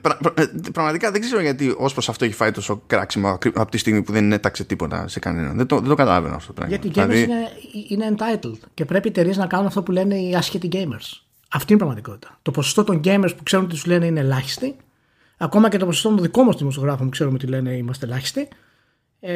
[0.00, 3.70] πρα, πρα, ε, πραγματικά δεν ξέρω γιατί ως προς αυτό έχει φάει τόσο κράξιμο από
[3.70, 5.56] τη στιγμή που δεν έταξε τίποτα σε κανέναν.
[5.56, 6.76] Δεν το, δεν το καταλαβαίνω αυτό το πράγμα.
[6.76, 7.22] Γιατί οι gamers δηλαδή...
[7.22, 11.20] είναι, είναι entitled και πρέπει οι εταιρείες να κάνουν αυτό που λένε οι άσχετοι gamers.
[11.52, 12.38] Αυτή είναι η πραγματικότητα.
[12.42, 14.76] Το ποσοστό των gamers που ξέρουν τι τους λένε είναι ελάχιστη.
[15.36, 18.48] Ακόμα και το ποσοστό των δικών μας δημοσιογράφων που ξέρουμε τι λένε είμαστε ελάχιστοι.
[19.20, 19.32] Ε,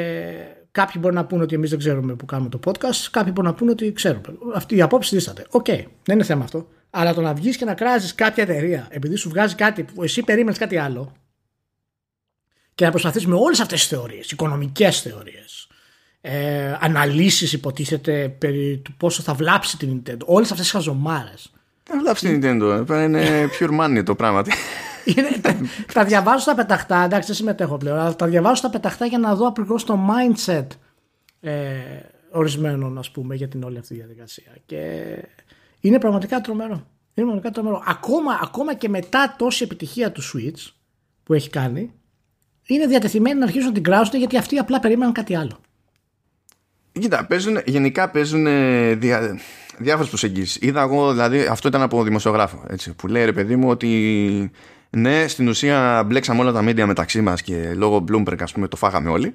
[0.71, 3.55] κάποιοι μπορεί να πούνε ότι εμείς δεν ξέρουμε που κάνουμε το podcast, κάποιοι μπορεί να
[3.55, 4.25] πούνε ότι ξέρουμε.
[4.55, 5.47] Αυτή η απόψη δίσταται.
[5.51, 6.69] OK, okay, δεν είναι θέμα αυτό.
[6.97, 10.23] Αλλά το να βγεις και να κράζεις κάποια εταιρεία επειδή σου βγάζει κάτι που εσύ
[10.23, 11.13] περίμενες κάτι άλλο
[12.75, 15.69] και να προσπαθείς με όλες αυτές τις θεωρίες, οικονομικές θεωρίες,
[16.21, 21.53] ε, αναλύσεις υποτίθεται περί του πόσο θα βλάψει την Nintendo, όλες αυτές τις χαζομάρες.
[21.83, 24.43] Θα βλάψει την Nintendo, ε, είναι pure money το πράγμα.
[25.05, 25.57] Είναι, τα,
[25.93, 29.35] τα διαβάζω στα πεταχτά, εντάξει δεν συμμετέχω πλέον, αλλά τα διαβάζω στα πεταχτά για να
[29.35, 30.67] δω ακριβώς το mindset
[31.41, 31.53] ε,
[32.31, 34.53] ορισμένων ας πούμε για την όλη αυτή διαδικασία.
[34.67, 35.17] Και
[35.85, 36.87] είναι πραγματικά τρομερό.
[37.15, 37.83] Είναι πραγματικά τρομερό.
[37.87, 40.73] Ακόμα, ακόμα και μετά τόση επιτυχία του Switch
[41.23, 41.93] που έχει κάνει,
[42.67, 45.59] είναι διατεθειμένοι να αρχίσουν να την κράζουν γιατί αυτοί απλά περίμεναν κάτι άλλο.
[46.93, 48.45] Κοίτα, παίζουν, γενικά παίζουν
[48.99, 49.39] δια,
[49.79, 50.59] διάφορες προσεγγίσεις.
[50.61, 52.65] Είδα εγώ, δηλαδή, αυτό ήταν από δημοσιογράφο.
[52.69, 54.51] Έτσι, που λέει ρε παιδί μου ότι
[54.91, 58.77] ναι, στην ουσία μπλέξαμε όλα τα media μεταξύ μας και λόγω Bloomberg, ας πούμε, το
[58.77, 59.35] φάγαμε όλοι.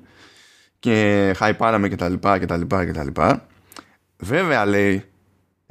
[0.79, 2.13] Και χαϊπάραμε κτλ.
[2.13, 3.21] κτλ, κτλ.
[4.17, 5.03] Βέβαια, λέει,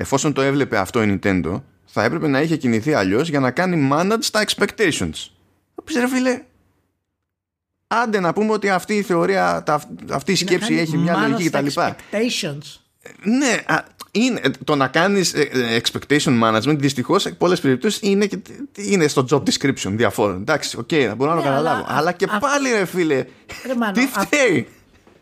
[0.01, 3.89] εφόσον το έβλεπε αυτό η Nintendo, θα έπρεπε να είχε κινηθεί αλλιώς για να κάνει
[3.93, 5.27] manage τα expectations.
[5.85, 6.43] Θα ρε φίλε,
[7.87, 9.65] άντε να πούμε ότι αυτή η θεωρία,
[10.11, 11.67] αυτή η σκέψη έχει μια λογική κτλ.
[11.75, 12.81] Expectations.
[13.23, 13.57] Ναι,
[14.11, 18.29] είναι, το να κάνεις ε, ε, expectation management δυστυχώς σε πολλές περιπτώσεις είναι,
[18.75, 20.41] είναι στο job description διαφόρων.
[20.41, 21.85] Εντάξει, ok, okay, μπορώ να το ναι, καταλάβω.
[21.89, 23.25] Αλλά, και πάλι, ρε φίλε,
[23.93, 24.69] τι φταίει;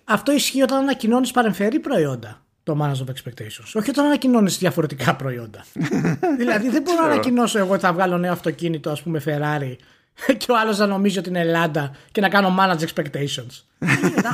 [0.05, 3.71] Αυτό ισχύει όταν ανακοινώνεις παρεμφερή προϊόντα το management of expectations.
[3.75, 5.65] Όχι όταν ανακοινώνεις διαφορετικά προϊόντα.
[6.39, 9.77] δηλαδή δεν μπορώ να ανακοινώσω εγώ ότι θα βγάλω νέο αυτοκίνητο, ας πούμε, Ferrari
[10.39, 13.63] και ο άλλος να νομίζει ότι είναι Ελλάδα και να κάνω manage expectations.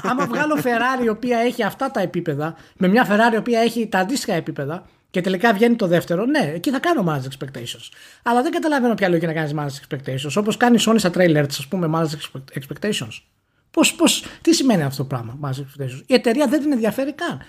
[0.03, 3.87] Άμα βγάλω Ferrari η οποία έχει αυτά τα επίπεδα, με μια Ferrari η οποία έχει
[3.87, 7.88] τα αντίστοιχα επίπεδα και τελικά βγαίνει το δεύτερο, ναι, εκεί θα κάνω manage expectations.
[8.23, 10.33] Αλλά δεν καταλαβαίνω ποια λόγια να κάνεις manage expectations.
[10.37, 13.21] Όπως κάνει Sony στα trailers, ας πούμε, manage expectations.
[13.71, 17.40] Πώς, πώς, τι σημαίνει αυτό το πράγμα, manage expectations; Η εταιρεία δεν την ενδιαφέρει καν.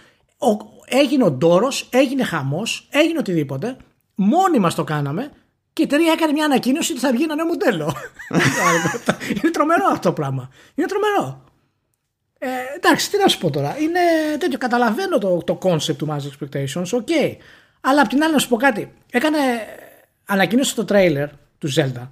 [0.52, 3.78] Ο, έγινε ο ντόρος, έγινε χαμός, έγινε οτιδήποτε.
[4.16, 5.32] Μόνοι μας το κάναμε
[5.74, 7.96] και η εταιρεία έκανε μια ανακοίνωση ότι θα βγει ένα νέο μοντέλο.
[9.42, 10.50] είναι τρομερό αυτό το πράγμα.
[10.76, 11.44] Είναι τρομερό.
[12.38, 13.78] Ε, εντάξει, τι να σου πω τώρα.
[13.78, 14.00] Είναι
[14.40, 14.58] τέτοιο.
[14.58, 17.36] Καταλαβαίνω το, το concept του Mass Expectations, ok.
[17.82, 18.94] Αλλά απ' την άλλη να σου πω κάτι.
[19.12, 19.38] Έκανε
[20.26, 21.28] ανακοίνωση το trailer
[21.58, 22.08] του Zelda,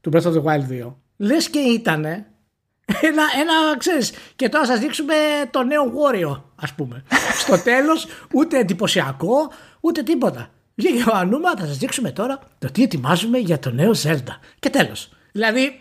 [0.00, 0.94] του Breath of the Wild 2.
[1.16, 2.26] Λες και ήταν
[2.84, 5.14] ένα, ένα, ξέρεις, και τώρα σας δείξουμε
[5.50, 7.02] το νέο Wario, ας πούμε.
[7.42, 10.48] Στο τέλος, ούτε εντυπωσιακό, ούτε τίποτα.
[10.74, 14.38] Βγήκε ο Ανούμα, θα σας δείξουμε τώρα το τι ετοιμάζουμε για το νέο Zelda.
[14.58, 15.08] Και τέλος.
[15.32, 15.80] Δηλαδή,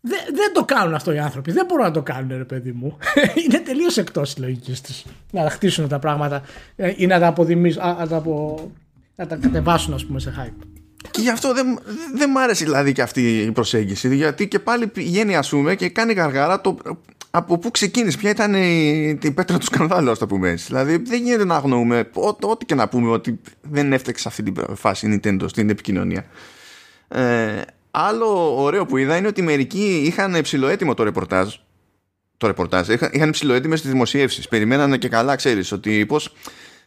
[0.00, 1.52] δεν, δεν το κάνουν αυτό οι άνθρωποι.
[1.52, 2.98] Δεν μπορούν να το κάνουν, ρε παιδί μου.
[3.44, 6.42] Είναι τελείως εκτός της λογικής τους να χτίσουν τα πράγματα
[6.76, 8.70] ε, ή να τα αποδημήσουν, να τα, απο...
[9.16, 10.66] να τα κατεβάσουν, ας πούμε, σε hype.
[11.10, 11.78] Και γι' αυτό δεν,
[12.14, 14.14] δεν μ' άρεσε δηλαδή και αυτή η προσέγγιση.
[14.14, 16.76] Γιατί και πάλι πηγαίνει, ας πούμε, και κάνει γαργάρα το
[17.34, 20.64] από πού ξεκίνησε, ποια ήταν η, η πέτρα του σκανδάλου, ας το πούμε έτσι.
[20.66, 22.10] Δηλαδή, δεν γίνεται να αγνοούμε
[22.40, 26.24] ό,τι και να πούμε ότι δεν έφταξε αυτή την φάση η Nintendo στην επικοινωνία.
[27.08, 27.60] Ε,
[27.90, 31.54] άλλο ωραίο που είδα είναι ότι μερικοί είχαν ψηλοέτοιμο το ρεπορτάζ.
[32.36, 34.48] Το ρεπορτάζ, είχαν, είχαν ψηλοέτοιμε τις δημοσιεύσεις.
[34.48, 36.34] Περιμένανε και καλά, ξέρεις ότι πώς.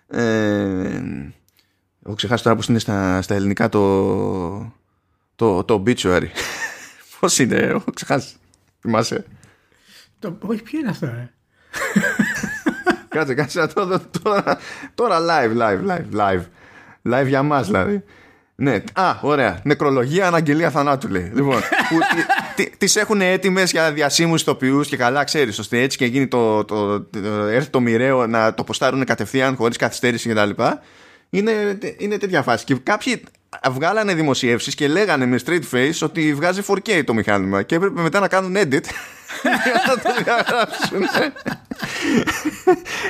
[0.08, 1.02] Ε,
[2.06, 4.74] έχω ξεχάσει τώρα πώς είναι στα, στα ελληνικά το.
[5.36, 6.28] Το, το obituary.
[7.20, 8.36] Πώς είναι, έχω ξεχάσει.
[8.82, 9.26] Θυμάσαι.
[10.20, 10.38] Το...
[10.42, 11.32] Όχι, ποιο είναι αυτό, ε;
[13.08, 14.58] κάτσε, κάτσε να το δω τώρα,
[14.96, 16.44] τώρα live, live, live, live.
[17.14, 18.04] Live για μας δηλαδή.
[18.56, 19.60] Ναι, α, ωραία.
[19.64, 21.32] Νεκρολογία, αναγγελία θανάτου λέει.
[21.34, 22.00] Λοιπόν, που
[22.78, 27.02] τις έχουν έτοιμες για διασύμους ηθοποιούς και καλά, ξέρεις, ώστε έτσι και γίνει το, το,
[27.02, 30.50] το, έρθει το μοιραίο να το ποστάρουν κατευθείαν χωρίς καθυστέρηση κτλ.
[31.38, 32.66] Είναι, είναι τέτοια φάση.
[32.66, 33.24] Και κάποιοι
[33.72, 38.20] βγάλανε δημοσιεύσεις και λέγανε με straight face ότι βγάζει 4K το μηχάνημα και έπρεπε μετά
[38.20, 38.84] να κάνουν edit
[39.44, 41.02] για να το διαγράψουν.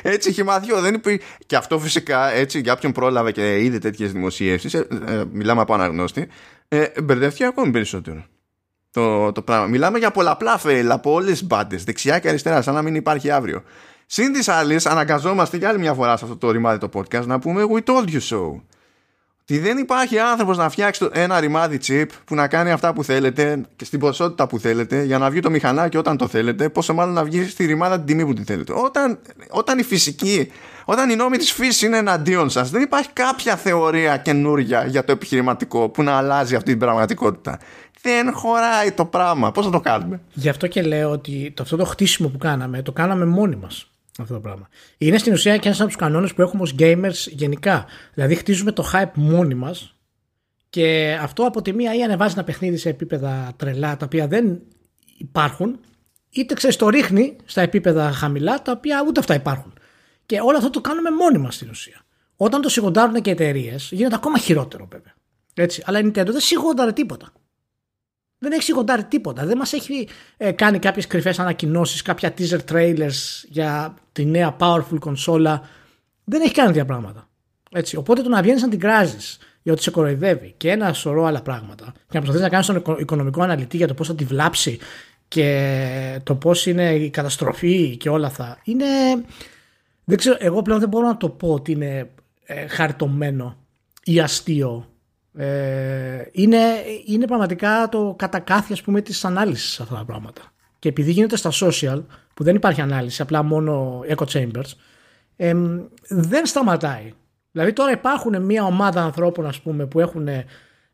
[0.02, 1.20] έτσι έχει μάθει δεν είπε.
[1.46, 5.74] Και αυτό φυσικά έτσι για όποιον πρόλαβε και είδε τέτοιες δημοσιεύσεις, ε, ε, μιλάμε από
[5.74, 6.28] αναγνώστη,
[6.68, 8.26] ε, μπερδεύτηκε ακόμη περισσότερο.
[8.92, 9.66] Το, το πράγμα.
[9.68, 13.32] Μιλάμε για πολλαπλά fail από όλε τι μπάντες, δεξιά και αριστερά, σαν να μην υπάρχει
[13.32, 13.64] αύριο.
[14.06, 17.40] Συν της άλλης, αναγκαζόμαστε για άλλη μια φορά σε αυτό το ρημάδι το podcast να
[17.40, 18.62] πούμε We told you so
[19.50, 23.62] ότι δεν υπάρχει άνθρωπος να φτιάξει ένα ρημάδι chip που να κάνει αυτά που θέλετε
[23.76, 27.14] και στην ποσότητα που θέλετε για να βγει το μηχανάκι όταν το θέλετε, πόσο μάλλον
[27.14, 28.74] να βγει στη ρημάδα την τιμή που τη θέλετε.
[28.76, 30.52] Όταν, όταν η φυσική,
[30.86, 35.12] όταν οι νόμοι της φύσης είναι εναντίον σας, δεν υπάρχει κάποια θεωρία καινούρια για το
[35.12, 37.60] επιχειρηματικό που να αλλάζει αυτή την πραγματικότητα.
[38.02, 39.52] Δεν χωράει το πράγμα.
[39.52, 42.82] Πώς θα το κάνουμε; Γι' αυτό και λέω ότι το, αυτό το χτίσιμο που κάναμε,
[42.82, 43.90] το κάναμε μόνοι μας
[44.20, 44.68] αυτό το πράγμα.
[44.98, 47.86] Είναι στην ουσία και ένας από τους κανόνες που έχουμε ως gamers γενικά.
[48.14, 49.96] Δηλαδή, χτίζουμε το hype μόνοι μας
[50.70, 54.62] και αυτό από τη μία ή ανεβάζει ένα παιχνίδι σε επίπεδα τρελά τα οποία δεν
[55.18, 55.80] υπάρχουν,
[56.30, 59.74] είτε ξέρεις το ρίχνει στα επίπεδα χαμηλά τα οποία ούτε αυτά υπάρχουν.
[60.26, 62.02] Και όλο αυτό το κάνουμε μόνοι μας στην ουσία.
[62.36, 65.14] Όταν το σιγοντάρουν και εταιρείες, γίνεται ακόμα χειρότερο βέβαια.
[65.54, 65.84] Έτσι.
[65.86, 67.32] Αλλά η Nintendo δεν σιγόνταρε τίποτα
[68.38, 69.46] δεν έχει σιγοντάρει τίποτα.
[69.46, 75.00] Δεν μας έχει ε, κάνει κάποιες κρυφές ανακοινώσεις, κάποια teaser trailers για τη νέα powerful
[75.00, 75.62] κονσόλα.
[76.24, 77.30] Δεν έχει κάνει τέτοια πράγματα.
[77.72, 77.96] Έτσι.
[77.96, 81.42] Οπότε το να βγαίνεις να την κράζεις για ότι σε κοροϊδεύει και ένα σωρό άλλα
[81.42, 84.80] πράγματα και να προσπαθείς να κάνεις τον οικονομικό αναλυτή για το πώς θα τη βλάψει
[85.28, 88.60] και το πώς είναι η καταστροφή και όλα αυτά.
[88.64, 88.86] Είναι.
[90.04, 92.10] Δεν ξέρω, εγώ πλέον δεν μπορώ να το πω ότι είναι
[92.46, 93.58] ε, χαρτωμένο
[94.04, 94.95] ή αστείο
[95.38, 96.58] ε, είναι,
[97.06, 100.42] είναι πραγματικά το κατακάθι ας πούμε της ανάλυσης αυτά τα πράγματα.
[100.80, 104.72] Και επειδή γίνεται στα social που δεν υπάρχει ανάλυση, απλά μόνο echo chambers,
[105.36, 105.54] ε,
[106.08, 107.14] δεν σταματάει
[107.56, 110.28] Δηλαδή τώρα υπάρχουν μια ομάδα ανθρώπων ας πούμε, που έχουν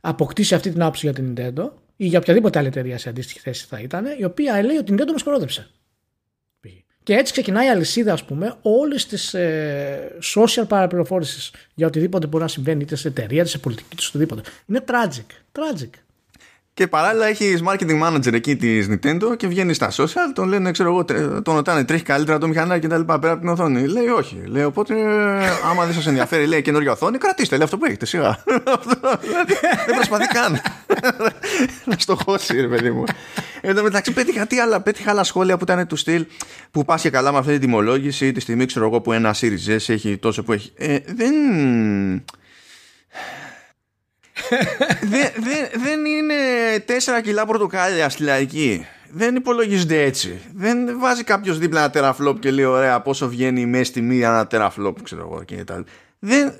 [0.01, 3.65] αποκτήσει αυτή την άποψη για την Nintendo ή για οποιαδήποτε άλλη εταιρεία σε αντίστοιχη θέση
[3.69, 5.69] θα ήταν, η οποία λέει ότι η Nintendo μας κορόδεψε.
[7.03, 12.43] Και έτσι ξεκινάει η αλυσίδα, ας πούμε, όλες τις ε, social παραπληροφόρησης για οτιδήποτε μπορεί
[12.43, 14.41] να συμβαίνει, είτε σε εταιρεία, είτε σε πολιτική, είτε σε οτιδήποτε.
[14.65, 15.59] Είναι tragic.
[15.59, 15.89] Tragic.
[16.73, 20.89] Και παράλληλα έχει marketing manager εκεί της Nintendo και βγαίνει στα social, τον λένε, ξέρω
[20.89, 21.05] εγώ,
[21.41, 23.87] τον ρωτάνε, τρέχει καλύτερα το μηχανάκι και τα λοιπά πέρα από την οθόνη.
[23.87, 24.43] Λέει όχι.
[24.45, 24.93] Λέει οπότε,
[25.69, 28.43] άμα δεν σας ενδιαφέρει, λέει καινούργια οθόνη, κρατήστε, λέει αυτό που έχετε σιγά.
[29.85, 30.61] δεν προσπαθεί καν
[31.85, 33.03] να στοχώσει, ρε παιδί μου.
[33.61, 36.25] Εν τω μεταξύ πέτυχα τι άλλα, πέτυχα άλλα σχόλια που ήταν του στυλ
[36.71, 39.75] που πα και καλά με αυτή την τιμολόγηση τη στιγμή, ξέρω εγώ, που ένα Series
[39.77, 40.71] S έχει τόσο που έχει.
[40.75, 41.33] Ε, δεν
[45.83, 46.35] δεν είναι
[46.87, 48.85] 4 κιλά πορτοκάλια στη λαϊκή.
[49.13, 50.41] Δεν υπολογίζεται έτσι.
[50.55, 54.47] Δεν βάζει κάποιος δίπλα ένα τεραφλόπ και λέει: Ωραία, πόσο βγαίνει η μέση τιμή ένα
[54.47, 55.83] τεραφλόπ, ξέρω εγώ και tal.
[56.19, 56.53] Δεν,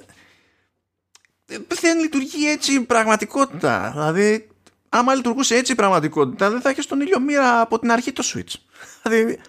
[1.67, 3.89] δεν λειτουργεί έτσι η πραγματικότητα.
[3.93, 4.47] Δηλαδή,
[4.93, 8.23] άμα λειτουργούσε έτσι η πραγματικότητα, δεν θα έχει στον ήλιο μοίρα από την αρχή το
[8.33, 8.53] Switch.
[9.03, 9.39] Δηλαδή,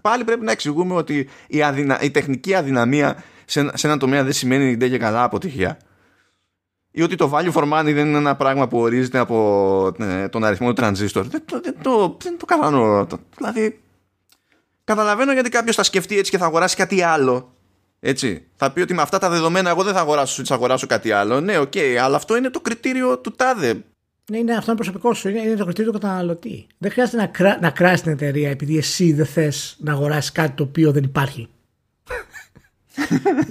[0.00, 2.00] πάλι πρέπει να εξηγούμε ότι η, αδυνα...
[2.00, 5.78] η τεχνική αδυναμία σε, σε ένα τομέα δεν σημαίνει ντε και καλά αποτυχία
[6.92, 10.44] ή ότι το value for money δεν είναι ένα πράγμα που ορίζεται από ε, τον
[10.44, 11.26] αριθμό του τρανζίστορ.
[11.26, 13.06] Δεν το, δεν το, δεν το κατανοώ.
[13.36, 13.80] Δηλαδή,
[14.84, 17.54] καταλαβαίνω γιατί κάποιος θα σκεφτεί έτσι και θα αγοράσει κάτι άλλο.
[18.00, 18.46] Έτσι.
[18.56, 21.40] Θα πει ότι με αυτά τα δεδομένα εγώ δεν θα αγοράσω, θα αγοράσω κάτι άλλο.
[21.40, 23.84] Ναι, ok, okay, αλλά αυτό είναι το κριτήριο του τάδε.
[24.30, 25.28] Ναι, είναι αυτό είναι προσωπικό σου.
[25.28, 26.66] Είναι, είναι το κριτήριο του καταναλωτή.
[26.78, 30.52] Δεν χρειάζεται να, κρά, να κράσει την εταιρεία επειδή εσύ δεν θες να αγοράσεις κάτι
[30.52, 31.48] το οποίο δεν υπάρχει.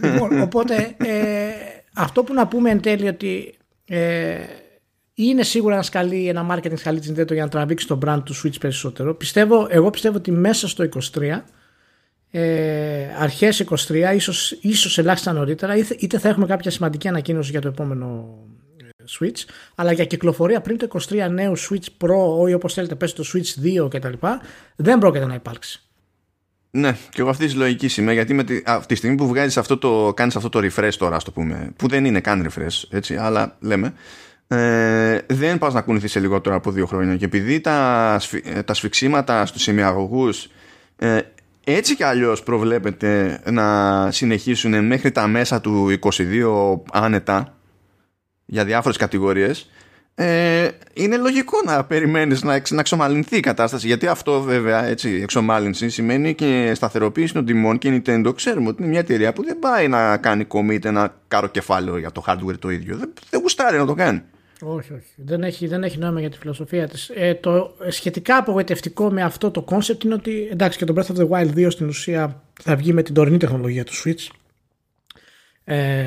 [0.04, 1.50] λοιπόν, οπότε ε,
[1.94, 3.54] αυτό που να πούμε εν τέλει ότι
[3.86, 4.40] ε,
[5.14, 8.36] είναι σίγουρα ένα σκαλί, ένα marketing σκαλί της Nintendo για να τραβήξει το brand του
[8.36, 9.14] Switch περισσότερο.
[9.14, 11.42] Πιστεύω, εγώ πιστεύω ότι μέσα στο 23
[12.32, 17.68] ε, αρχές 23 ίσως, ίσως ελάχιστα νωρίτερα είτε θα έχουμε κάποια σημαντική ανακοίνωση για το
[17.68, 18.61] επόμενο ε,
[19.20, 23.24] Switch αλλά για κυκλοφορία πριν το 23 νέου Switch Pro ή όπως θέλετε πες το
[23.34, 24.28] Switch 2 κτλ
[24.76, 25.82] δεν πρόκειται να υπάρξει
[26.74, 29.58] ναι, και εγώ αυτή τη λογική είμαι, γιατί με τη, αυτή τη στιγμή που βγάζεις
[29.58, 32.84] αυτό το, κάνεις αυτό το refresh τώρα, ας το πούμε, που δεν είναι καν refresh,
[32.90, 33.94] έτσι, αλλά λέμε,
[34.48, 37.16] ε, δεν πας να κουνηθείς σε λιγότερο από δύο χρόνια.
[37.16, 38.20] Και επειδή τα,
[38.66, 40.50] τα σφιξίματα στους ημιαγωγούς
[40.98, 41.20] ε,
[41.64, 47.56] έτσι κι αλλιώς προβλέπεται να συνεχίσουν μέχρι τα μέσα του 22 άνετα
[48.52, 49.70] για διάφορες κατηγορίες,
[50.16, 55.90] ε, είναι λογικό να περιμένεις να, να εξομαλυνθεί η κατάσταση γιατί αυτό βέβαια έτσι εξομάλυνση
[55.90, 59.60] σημαίνει και σταθεροποίηση των τιμών και η Nintendo ξέρουμε ότι είναι μια εταιρεία που δεν
[59.60, 63.78] πάει να κάνει commit ένα κάρο κεφάλαιο για το hardware το ίδιο δεν, δεν γουστάρει
[63.78, 64.22] να το κάνει
[64.64, 65.14] όχι, όχι.
[65.16, 67.12] Δεν έχει, δεν έχει νόημα για τη φιλοσοφία της.
[67.16, 71.20] Ε, το σχετικά απογοητευτικό με αυτό το concept είναι ότι εντάξει και το Breath of
[71.20, 74.41] the Wild 2 στην ουσία θα βγει με την τωρινή τεχνολογία του Switch
[75.64, 76.06] ε,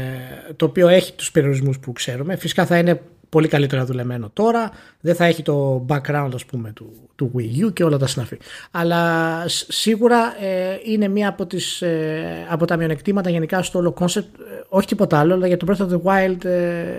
[0.56, 2.36] το οποίο έχει τους περιορισμούς που ξέρουμε.
[2.36, 3.00] Φυσικά θα είναι
[3.34, 4.70] πολύ καλύτερα δουλεμένο τώρα.
[5.00, 8.38] Δεν θα έχει το background ας πούμε του, του Wii U και όλα τα συναφή.
[8.70, 14.16] Αλλά σίγουρα ε, είναι μία από, τις, ε, από τα μειονεκτήματα γενικά στο όλο concept.
[14.16, 16.98] Ε, όχι τίποτα άλλο, αλλά για το Breath of the Wild ε,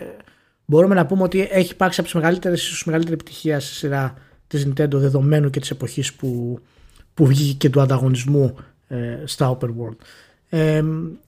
[0.65, 4.13] μπορούμε να πούμε ότι έχει υπάρξει από τις μεγαλύτερες, ίσως μεγαλύτερη επιτυχία στη σειρά
[4.47, 6.59] της Nintendo δεδομένου και της εποχής που,
[7.13, 8.55] που βγήκε και του ανταγωνισμού
[9.25, 9.97] στα Open World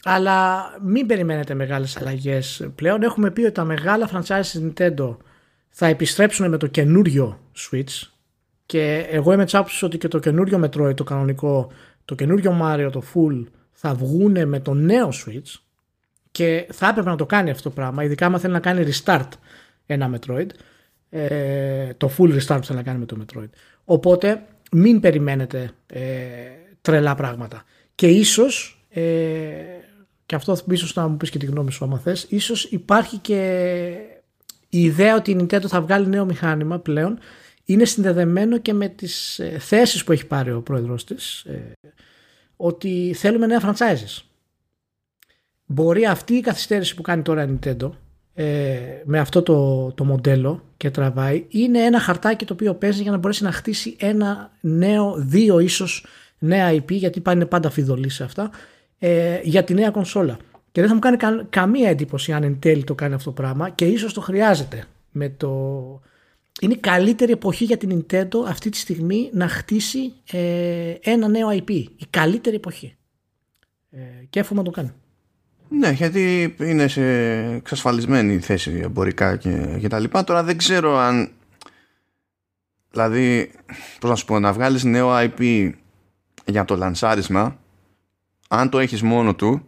[0.04, 3.04] αλλά μην περιμένετε μεγάλες αλλαγές πλέον.
[3.04, 5.18] Έχουμε πει ότι τα μεγάλα franchise της Nintendo
[5.70, 8.08] θα επιστρέψουν με το καινούριο Switch
[8.66, 11.72] και εγώ είμαι τσάψης ότι και το καινούριο Metroid, το κανονικό,
[12.06, 15.60] το καινούριο Mario, το Full θα βγουν με το νέο Switch
[16.32, 19.30] και θα έπρεπε να το κάνει αυτό το πράγμα, ειδικά αν θέλει να κάνει restart
[19.86, 20.48] ένα Metroid,
[21.10, 23.50] ε, το full restart που θέλει να κάνει με το Metroid.
[23.86, 26.02] Οπότε μην περιμένετε ε,
[26.82, 27.64] τρελά πράγματα.
[27.96, 29.02] Και ίσως ε,
[30.26, 33.92] και αυτό ίσως να μου πεις και τη γνώμη σου άμα θες, ίσως υπάρχει και
[34.70, 37.20] η ιδέα ότι η Nintendo θα βγάλει νέο μηχάνημα πλέον
[37.64, 41.78] είναι συνδεδεμένο και με τις ε, θέσεις που έχει πάρει ο πρόεδρος της ε,
[42.56, 44.22] ότι θέλουμε νέα franchises.
[45.66, 47.90] Μπορεί αυτή η καθυστέρηση που κάνει τώρα η Nintendo
[48.34, 53.12] ε, με αυτό το, το μοντέλο και τραβάει είναι ένα χαρτάκι το οποίο παίζει για
[53.12, 56.06] να μπορέσει να χτίσει ένα νέο, δύο ίσως
[56.40, 58.50] νέα IP γιατί πάνε πάντα φιδωλή σε αυτά
[59.00, 60.38] ε, για τη νέα κονσόλα.
[60.72, 63.70] Και δεν θα μου κάνει καμία εντύπωση αν εν τέλει το κάνει αυτό το πράγμα
[63.70, 64.86] και ίσως το χρειάζεται.
[65.12, 65.50] Με το...
[66.62, 71.48] Είναι η καλύτερη εποχή για την Nintendo αυτή τη στιγμή να χτίσει ε, ένα νέο
[71.52, 71.70] IP.
[71.70, 72.96] Η καλύτερη εποχή.
[73.90, 74.92] Ε, και εύχομαι να το κάνει.
[75.70, 77.04] Ναι, γιατί είναι σε
[77.54, 80.24] εξασφαλισμένη θέση εμπορικά και, και τα λοιπά.
[80.24, 81.32] Τώρα δεν ξέρω αν...
[82.92, 83.52] Δηλαδή,
[84.00, 85.72] πώς να σου πω, να βγάλεις νέο IP
[86.46, 87.60] για το λανσάρισμα
[88.48, 89.62] αν το έχεις μόνο του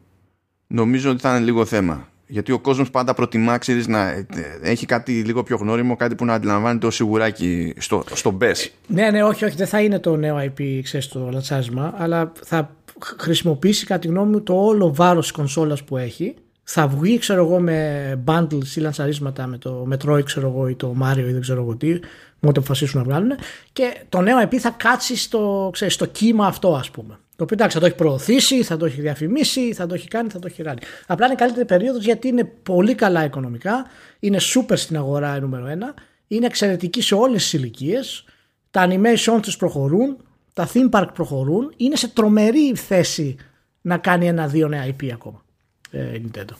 [0.67, 2.07] νομίζω ότι θα είναι λίγο θέμα.
[2.27, 4.25] Γιατί ο κόσμος πάντα προτιμά ξέρεις, να ε,
[4.61, 8.67] έχει κάτι λίγο πιο γνώριμο, κάτι που να αντιλαμβάνεται ως σιγουράκι στο, στο BES.
[8.87, 12.75] Ναι, ναι, όχι, όχι, δεν θα είναι το νέο IP, ξέρεις, το λατσάσμα, αλλά θα
[13.17, 16.35] χρησιμοποιήσει κατά τη γνώμη μου το όλο βάρος της κονσόλας που έχει.
[16.63, 20.95] Θα βγει, ξέρω εγώ, με bundles ή λανσαρίσματα με το Metroid, ξέρω εγώ, ή το
[21.03, 21.99] Mario ή δεν ξέρω εγώ τι, μόνο
[22.39, 23.31] αποφασίσουν να βγάλουν.
[23.73, 27.19] Και το νέο IP θα κάτσει στο, ξέρεις, στο κύμα αυτό, ας πούμε.
[27.39, 30.29] Το οποίο εντάξει θα το έχει προωθήσει, θα το έχει διαφημίσει, θα το έχει κάνει,
[30.29, 30.79] θα το έχει κάνει.
[31.07, 33.85] Απλά είναι καλύτερη περίοδος γιατί είναι πολύ καλά οικονομικά,
[34.19, 35.93] είναι super στην αγορά νούμερο ένα,
[36.27, 38.25] είναι εξαιρετική σε όλες τις ηλικίες,
[38.71, 40.17] τα animation τους προχωρούν,
[40.53, 43.35] τα theme park προχωρούν, είναι σε τρομερή θέση
[43.81, 45.43] να κάνει ένα-δύο νέα IP ακόμα.
[45.91, 46.55] Ε, Nintendo.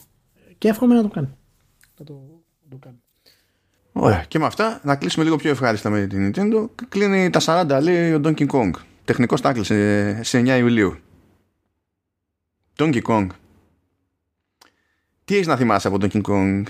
[0.58, 1.28] Και εύχομαι να το κάνει.
[1.98, 2.96] Να το, το κάνει.
[3.92, 4.24] Ωραία.
[4.28, 6.68] Και με αυτά να κλείσουμε λίγο πιο ευχάριστα με την Nintendo.
[6.88, 8.70] Κλείνει τα 40 λέει ο Donkey Kong.
[9.10, 10.96] Τεχνικό τάκλι σε, σε 9 Ιουλίου.
[12.78, 13.26] Donkey Kong.
[15.24, 16.62] Τι έχεις να θυμάσαι από Donkey Kong;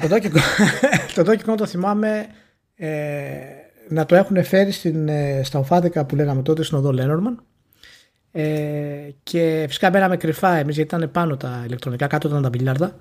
[0.00, 0.40] το, Donkey Kong
[1.14, 2.26] το Donkey Kong το θυμάμαι
[2.74, 2.88] ε,
[3.88, 7.42] να το έχουν φέρει στην, ε, στα οφάδικα που λέγαμε τότε στην οδό Λένορμαν
[8.32, 12.98] ε, και φυσικά μπαίναμε κρυφά εμείς γιατί ήταν πάνω τα ηλεκτρονικά κάτω ήταν τα μπιλιάρδα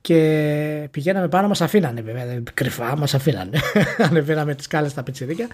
[0.00, 3.58] και πηγαίναμε πάνω μας αφήνανε βέβαια κρυφά μας αφήνανε
[4.08, 5.48] ανεβαίναμε τις κάλες στα πετσιδίκια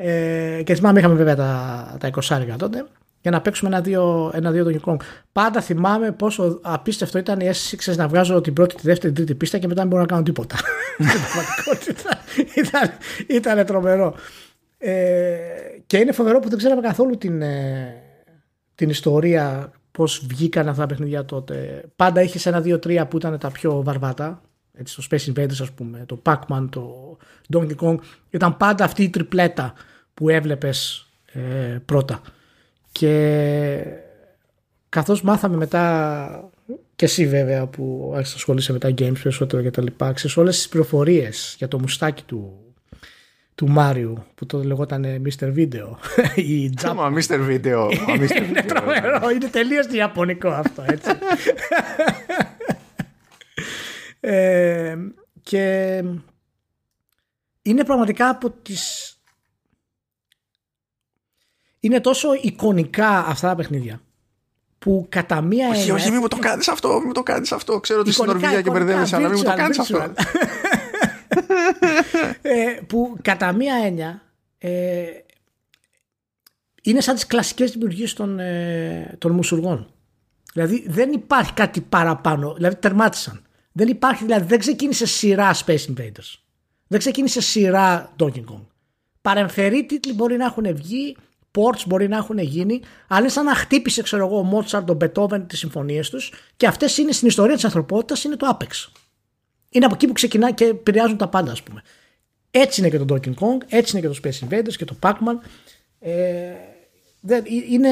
[0.00, 2.84] ε, και θυμάμαι είχαμε βέβαια τα, τα 20 τότε
[3.20, 4.96] για να παίξουμε ένα-δύο ένα, δύο Donkey Kong.
[5.32, 9.24] Πάντα θυμάμαι πόσο απίστευτο ήταν η αίσθηση ξέρεις, να βγάζω την πρώτη, τη δεύτερη, την
[9.24, 10.56] τρίτη πίστα και μετά δεν μπορώ να κάνω τίποτα.
[10.94, 12.18] Στην πραγματικότητα
[12.54, 12.90] ήταν,
[13.26, 14.14] ήταν τρομερό.
[14.78, 15.36] Ε,
[15.86, 17.94] και είναι φοβερό που δεν ξέραμε καθόλου την, ε,
[18.74, 21.84] την ιστορία πώς βγήκαν αυτά τα παιχνίδια τότε.
[21.96, 24.42] Πάντα είχες ένα-δύο-τρία που ήταν τα πιο βαρβάτα.
[24.72, 27.16] Έτσι, στο Space Invaders, ας πούμε, το Pac-Man, το
[27.52, 27.96] Donkey Kong.
[28.30, 29.72] Ήταν πάντα αυτή η τριπλέτα
[30.14, 31.40] που έβλεπες ε,
[31.84, 32.20] πρώτα.
[32.92, 33.82] Και
[34.88, 36.50] καθώς μάθαμε μετά
[36.96, 40.36] και εσύ βέβαια που άρχισε να ασχολείσαι με τα games περισσότερο και τα λοιπά, ξέρεις
[40.36, 42.68] όλες τις πληροφορίες για το μουστάκι του
[43.54, 45.54] του Μάριου που το λεγόταν Mr.
[45.56, 45.96] Video
[46.34, 47.48] ή Τζάμα Mr.
[47.48, 47.90] Video
[48.48, 51.10] είναι τρομερό, είναι τελείως ιαπωνικό αυτό έτσι
[54.20, 54.96] ε,
[55.42, 56.02] και
[57.68, 59.12] είναι πραγματικά από τις
[61.80, 64.00] είναι τόσο εικονικά αυτά τα παιχνίδια
[64.78, 67.80] που κατά μία Όχι, όχι, μην μου το κάνεις αυτό, μην το κάνεις αυτό.
[67.80, 69.98] Ξέρω ότι στην Νορβηγία και μπερδεύεσαι, αλλά μην μου το κάνεις αυτό.
[72.42, 74.22] ε, που κατά μία έννοια
[74.58, 75.06] ε,
[76.82, 79.92] είναι σαν τις κλασικές δημιουργίες των, ε, των μουσουργών.
[80.52, 82.54] Δηλαδή δεν υπάρχει κάτι παραπάνω.
[82.54, 83.42] Δηλαδή τερμάτισαν.
[83.72, 86.47] Δεν υπάρχει, δηλαδή δεν ξεκίνησε σειρά Space Invaders.
[86.88, 88.64] Δεν ξεκίνησε σειρά Donkey Kong.
[89.20, 91.16] Παρεμφερεί τίτλοι μπορεί να έχουν βγει
[91.58, 94.96] ports μπορεί να έχουν γίνει, αλλά είναι σαν να χτύπησε, ξέρω εγώ, ο Μότσαρ, τον
[94.96, 98.92] Μπετόβεν, τις συμφωνίες τους και αυτές είναι στην ιστορία της ανθρωπότητας, είναι το Apex.
[99.70, 101.82] Είναι από εκεί που ξεκινά και επηρεάζουν τα πάντα, ας πούμε.
[102.50, 105.38] Έτσι είναι και το Donkey Kong, έτσι είναι και το Space Invaders και το Pac-Man.
[105.98, 106.52] Ε,
[107.70, 107.90] είναι,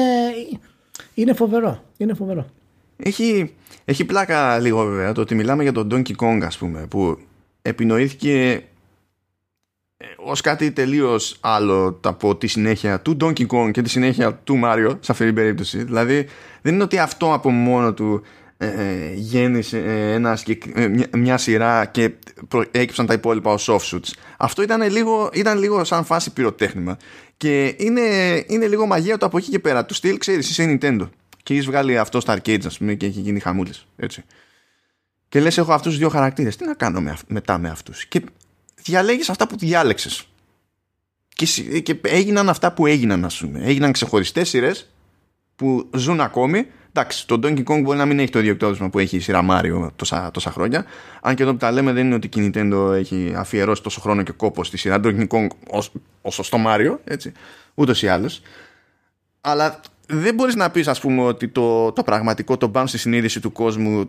[1.13, 1.83] είναι φοβερό.
[1.97, 2.49] Είναι φοβερό.
[2.97, 7.19] Έχει, έχει πλάκα λίγο βέβαια το ότι μιλάμε για τον Donkey Kong, ας πούμε, που
[7.61, 8.63] επινοήθηκε
[10.17, 14.97] ως κάτι τελείως άλλο από τη συνέχεια του Donkey Kong και τη συνέχεια του Mario
[14.99, 15.83] σε αυτή την περίπτωση.
[15.83, 16.27] Δηλαδή
[16.61, 18.23] δεν είναι ότι αυτό από μόνο του
[18.57, 20.37] ε, ε γέννησε ε, ένα,
[20.73, 22.11] ε, μια, μια, σειρά και
[22.71, 24.11] έκυψαν τα υπόλοιπα ως offshoots.
[24.37, 26.97] Αυτό ήταν λίγο, ήταν λίγο σαν φάση πυροτέχνημα.
[27.37, 28.01] Και είναι,
[28.47, 29.85] είναι λίγο μαγεία το από εκεί και πέρα.
[29.85, 31.09] Του στυλ, ξέρεις, είσαι Nintendo.
[31.43, 33.87] Και έχεις βγάλει αυτό στα arcades, ας πούμε, και έχει γίνει χαμούλης.
[33.95, 34.23] Έτσι.
[35.29, 36.55] Και λες, έχω αυτούς τους δύο χαρακτήρες.
[36.55, 38.21] Τι να κάνω με, μετά με αυτούς; Και
[38.87, 40.27] διαλέγεις αυτά που διάλεξες.
[41.27, 43.59] Και, και έγιναν αυτά που έγιναν ας πούμε.
[43.63, 44.89] Έγιναν ξεχωριστές σειρές
[45.55, 46.67] που ζουν ακόμη.
[46.89, 48.57] Εντάξει το Donkey Kong μπορεί να μην έχει το ίδιο
[48.91, 50.85] που έχει η σειρά Mario τόσα, τόσα χρόνια.
[51.21, 54.23] Αν και εδώ που τα λέμε δεν είναι ότι η Nintendo έχει αφιερώσει τόσο χρόνο
[54.23, 55.47] και κόπο στη σειρά Donkey Kong
[56.21, 57.31] όσο στο Mario έτσι,
[57.73, 58.41] ούτως ή άλλως.
[59.41, 63.39] Αλλά δεν μπορείς να πεις ας πούμε ότι το, το πραγματικό το bounce στη συνείδηση
[63.39, 64.05] του κόσμου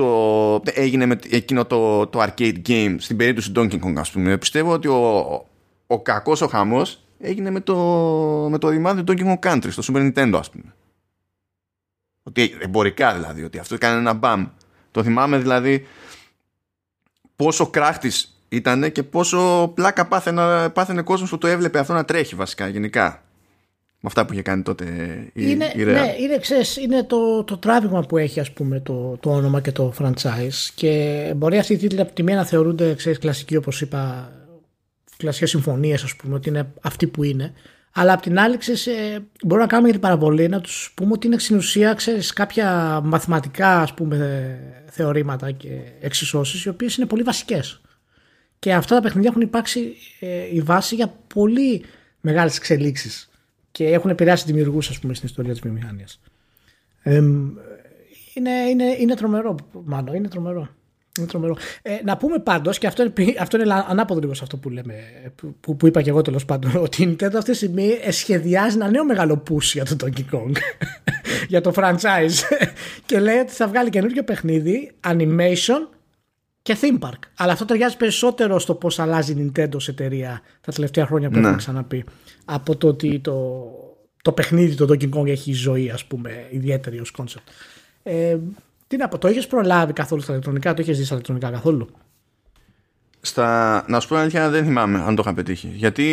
[0.00, 4.38] το, έγινε με εκείνο το, το arcade game στην περίπτωση του Donkey Kong ας πούμε.
[4.38, 5.46] Πιστεύω ότι ο,
[5.86, 7.76] ο κακός ο χαμός έγινε με το,
[8.50, 10.74] με το ρημάδι του Donkey Kong Country στο Super Nintendo ας πούμε.
[12.22, 14.46] Ότι εμπορικά δηλαδή ότι αυτό έκανε ένα μπαμ.
[14.90, 15.86] Το θυμάμαι δηλαδή
[17.36, 22.34] πόσο κράχτης ήταν και πόσο πλάκα πάθαινε, πάθαινε κόσμος που το έβλεπε αυτό να τρέχει
[22.34, 23.22] βασικά γενικά
[24.02, 24.84] με αυτά που είχε κάνει τότε
[25.32, 29.16] η, είναι, η Ναι, είναι, ξέρεις, είναι το, το τράβηγμα που έχει ας πούμε το,
[29.20, 30.68] το όνομα και το franchise.
[30.74, 34.32] Και μπορεί αυτοί οι τίτλοι από τη μία να θεωρούνται ξέρεις, κλασικοί όπως είπα
[35.16, 37.52] κλασικές συμφωνίες ας πούμε ότι είναι αυτοί που είναι.
[37.92, 41.12] Αλλά απ' την άλλη, ξέρεις, ε, μπορούμε να κάνουμε για την παραβολή να τους πούμε
[41.12, 45.68] ότι είναι στην ουσία ξέρεις, κάποια μαθηματικά ας πούμε, θεωρήματα και
[46.00, 47.80] εξισώσεις, οι οποίες είναι πολύ βασικές.
[48.58, 51.84] Και αυτά τα παιχνίδια έχουν υπάρξει ε, η βάση για πολύ
[52.20, 53.29] μεγάλες εξελίξεις
[53.72, 56.20] και έχουν επηρεάσει δημιουργούς στην ιστορία της βιομηχανίας.
[57.02, 57.22] Ε,
[58.34, 59.54] είναι, είναι, είναι τρομερό,
[59.84, 60.14] μάλλον.
[60.14, 60.68] Είναι τρομερό.
[61.18, 61.56] Είναι τρομερό.
[61.82, 64.94] Ε, να πούμε πάντως, και αυτό είναι, αυτό είναι ανάποδο λίγο σε αυτό που, λέμε,
[65.60, 68.90] που, που είπα και εγώ τέλος πάντων, ότι η Nintendo αυτή τη στιγμή σχεδιάζει ένα
[68.90, 70.52] νέο μεγάλο push για το Donkey Kong,
[71.48, 72.66] για το franchise.
[73.06, 75.88] και λέει ότι θα βγάλει καινούργιο παιχνίδι, animation
[76.74, 77.18] και theme park.
[77.36, 81.34] Αλλά αυτό ταιριάζει περισσότερο στο πώς αλλάζει η Nintendo σε εταιρεία τα τελευταία χρόνια που
[81.34, 81.40] ναι.
[81.40, 82.04] έχουμε ξαναπεί,
[82.44, 83.62] από το ότι το,
[84.22, 87.52] το παιχνίδι το Donkey Kong έχει ζωή, ας πούμε, ιδιαίτερη ως concept.
[88.02, 88.36] Ε,
[88.86, 91.88] τι να πω, το είχε προλάβει καθόλου στα ηλεκτρονικά, το είχε δει στα ηλεκτρονικά καθόλου;
[93.20, 93.84] Στα...
[93.88, 95.72] Να σου πω αλήθεια, δεν θυμάμαι αν το είχα πετύχει.
[95.74, 96.04] Γιατί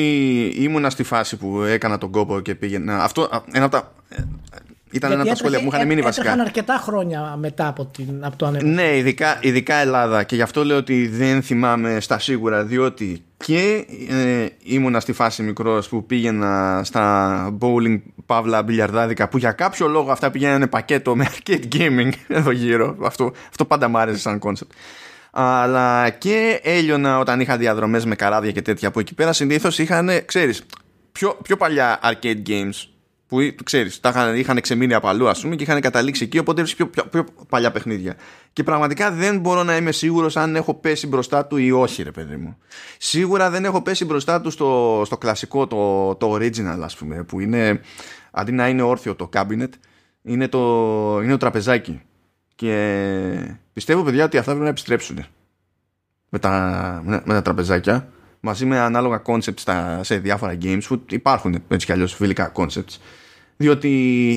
[0.55, 3.03] ήμουνα στη φάση που έκανα τον κόπο και πήγαινα.
[3.03, 3.93] Αυτό ένα από τα.
[4.91, 6.25] Ήταν ένα από τα σχόλια που μου είχαν μείνει βασικά.
[6.25, 8.73] Έτρεχαν αρκετά χρόνια μετά από, την, από το ανέβημα.
[8.73, 10.23] Ναι, ειδικά, ειδικά Ελλάδα.
[10.23, 15.43] Και γι' αυτό λέω ότι δεν θυμάμαι στα σίγουρα, διότι και ε, ήμουνα στη φάση
[15.43, 21.27] μικρός που πήγαινα στα bowling παύλα μπιλιαρδάδικα που για κάποιο λόγο αυτά πηγαίνανε πακέτο με
[21.29, 22.95] arcade gaming εδώ γύρω.
[23.01, 24.71] Αυτό, αυτό πάντα μου άρεσε σαν concept.
[25.31, 30.09] Αλλά και έλειωνα όταν είχα διαδρομές με καράβια και τέτοια που εκεί πέρα συνήθως είχαν,
[30.25, 30.63] ξέρεις,
[31.11, 32.96] πιο, πιο παλιά arcade games
[33.28, 36.63] που ξέρεις, τα είχαν, είχαν ξεμείνει από αλλού ας πούμε και είχαν καταλήξει εκεί οπότε
[36.63, 38.15] πιο, πιο, πιο, παλιά παιχνίδια.
[38.53, 42.11] Και πραγματικά δεν μπορώ να είμαι σίγουρος αν έχω πέσει μπροστά του ή όχι ρε
[42.11, 42.57] παιδί μου.
[42.97, 47.39] Σίγουρα δεν έχω πέσει μπροστά του στο, στο κλασικό το, το original ας πούμε που
[47.39, 47.82] είναι
[48.32, 49.69] αντί να είναι όρθιο το cabinet
[50.21, 50.59] είναι το,
[51.21, 52.01] είναι το τραπεζάκι.
[52.55, 55.25] Και πιστεύω παιδιά ότι αυτά πρέπει να επιστρέψουν
[56.30, 58.09] με τα, με τα τραπεζάκια
[58.39, 62.97] μαζί με ανάλογα concepts σε διάφορα games που υπάρχουν έτσι κι αλλιώς φιλικά concepts.
[63.57, 63.89] Διότι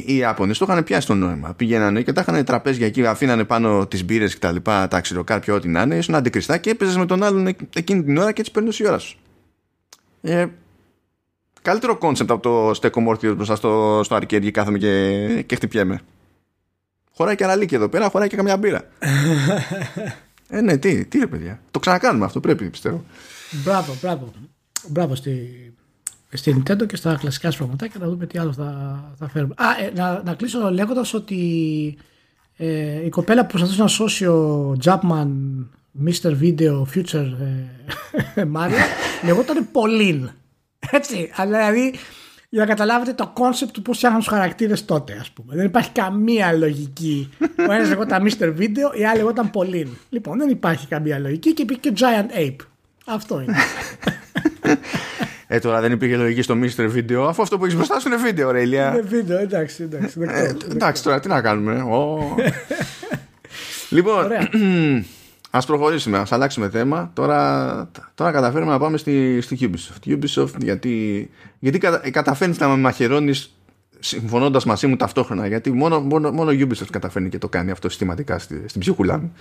[0.07, 1.55] οι Ιάπωνες το είχαν πιάσει το νόημα.
[1.55, 5.55] Πηγαίνανε και τα είχαν τραπέζια εκεί αφήνανε πάνω τις μπύρες και τα λοιπά τα ξηροκάρπια
[5.55, 8.53] ό,τι να είναι ήσουν αντικριστά και έπαιζες με τον άλλον εκείνη την ώρα και έτσι
[8.53, 9.19] παίρνεις η ώρα σου.
[10.21, 10.47] Ε,
[11.63, 16.01] καλύτερο concept από το στέκο μόρθιο μπροστά στο, στο arcade και κάθομαι και, και χτυπιέμαι.
[17.13, 18.83] Χωράει και αναλύκη εδώ πέρα χωράει και καμιά μπύρα.
[20.53, 21.61] Ε ναι τι, τι ρε παιδιά.
[21.71, 23.05] Το ξανακάνουμε αυτό πρέπει πιστεύω
[23.51, 24.33] Μπράβο, μπράβο.
[24.89, 25.75] Μπράβο στη,
[26.33, 29.55] στη Nintendo και στα κλασικά σου και να δούμε τι άλλο θα, θα φέρουμε.
[29.57, 31.99] Α, ε, να, να κλείσω λέγοντας ότι
[32.57, 35.29] ε, η κοπέλα που προσπαθούσε να σώσει ο Japman
[36.05, 36.39] Mr.
[36.41, 37.33] Video Future
[38.35, 38.73] ε, Mario
[39.25, 40.29] λεγόταν Pauline.
[40.91, 41.95] Έτσι, αλλά δηλαδή
[42.49, 45.55] για να καταλάβετε το concept του πώς φτιάχναν τους χαρακτήρες τότε, ας πούμε.
[45.55, 47.31] Δεν υπάρχει καμία λογική.
[47.69, 48.57] Ο ένας λεγόταν Mr.
[48.59, 49.93] Video, η άλλη λεγόταν Pauline.
[50.09, 52.67] Λοιπόν, δεν υπάρχει καμία λογική και υπήρχε και Giant Ape.
[53.11, 53.57] Αυτό είναι.
[55.53, 56.95] Ε, τώρα δεν υπήρχε λογική στο Mr.
[56.95, 58.89] Video, αφού αυτό που έχεις μπροστά σου είναι βίντεο, ρε Ηλία.
[58.89, 60.21] Είναι βίντεο, εντάξει, εντάξει.
[60.21, 61.83] Ε, εντάξει, τώρα τι να κάνουμε.
[63.97, 64.31] λοιπόν,
[65.51, 67.11] ας προχωρήσουμε, ας αλλάξουμε θέμα.
[67.15, 70.13] Τώρα, τώρα καταφέρουμε να πάμε στη, στη Ubisoft.
[70.13, 71.79] Ubisoft γιατί, γιατί
[72.11, 73.55] καταφέρνεις να με μαχαιρώνεις
[73.99, 78.39] συμφωνώντας μαζί μου ταυτόχρονα γιατί μόνο, μόνο, μόνο Ubisoft καταφέρνει και το κάνει αυτό συστηματικά
[78.39, 79.33] στη, στην ψυχούλα μου.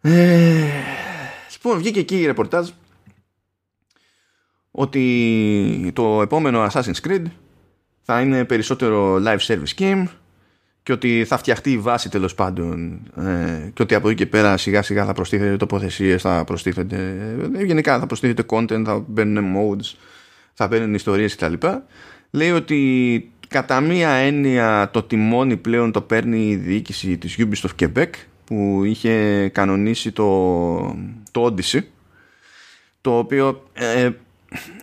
[0.00, 0.64] Ε,
[1.64, 2.70] Λοιπόν, βγήκε εκεί η ρεπορτάζ
[4.70, 7.24] ότι το επόμενο Assassin's Creed
[8.02, 10.04] θα είναι περισσότερο live service game
[10.82, 14.56] και ότι θα φτιαχτεί η βάση τέλος πάντων ε, και ότι από εκεί και πέρα
[14.56, 16.96] σιγά σιγά θα προστίθεται τοποθεσίες, θα προστίθεται
[17.54, 19.94] ε, γενικά θα προστίθεται content, θα μπαίνουν modes,
[20.52, 21.66] θα μπαίνουν ιστορίες κτλ.
[22.30, 28.10] Λέει ότι κατά μία έννοια το τιμόνι πλέον το παίρνει η διοίκηση της Ubisoft Quebec
[28.44, 30.28] που είχε κανονίσει το,
[31.34, 31.80] το Odyssey
[33.00, 34.10] το οποίο ε,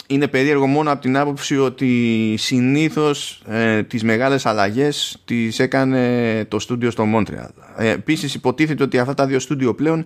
[0.07, 6.59] είναι περίεργο μόνο από την άποψη ότι συνήθως ε, τις μεγάλες αλλαγές τις έκανε το
[6.59, 7.49] στούντιο στο Μόντρεαλ.
[7.77, 10.05] Ε, επίσης υποτίθεται ότι αυτά τα δύο στούντιο πλέον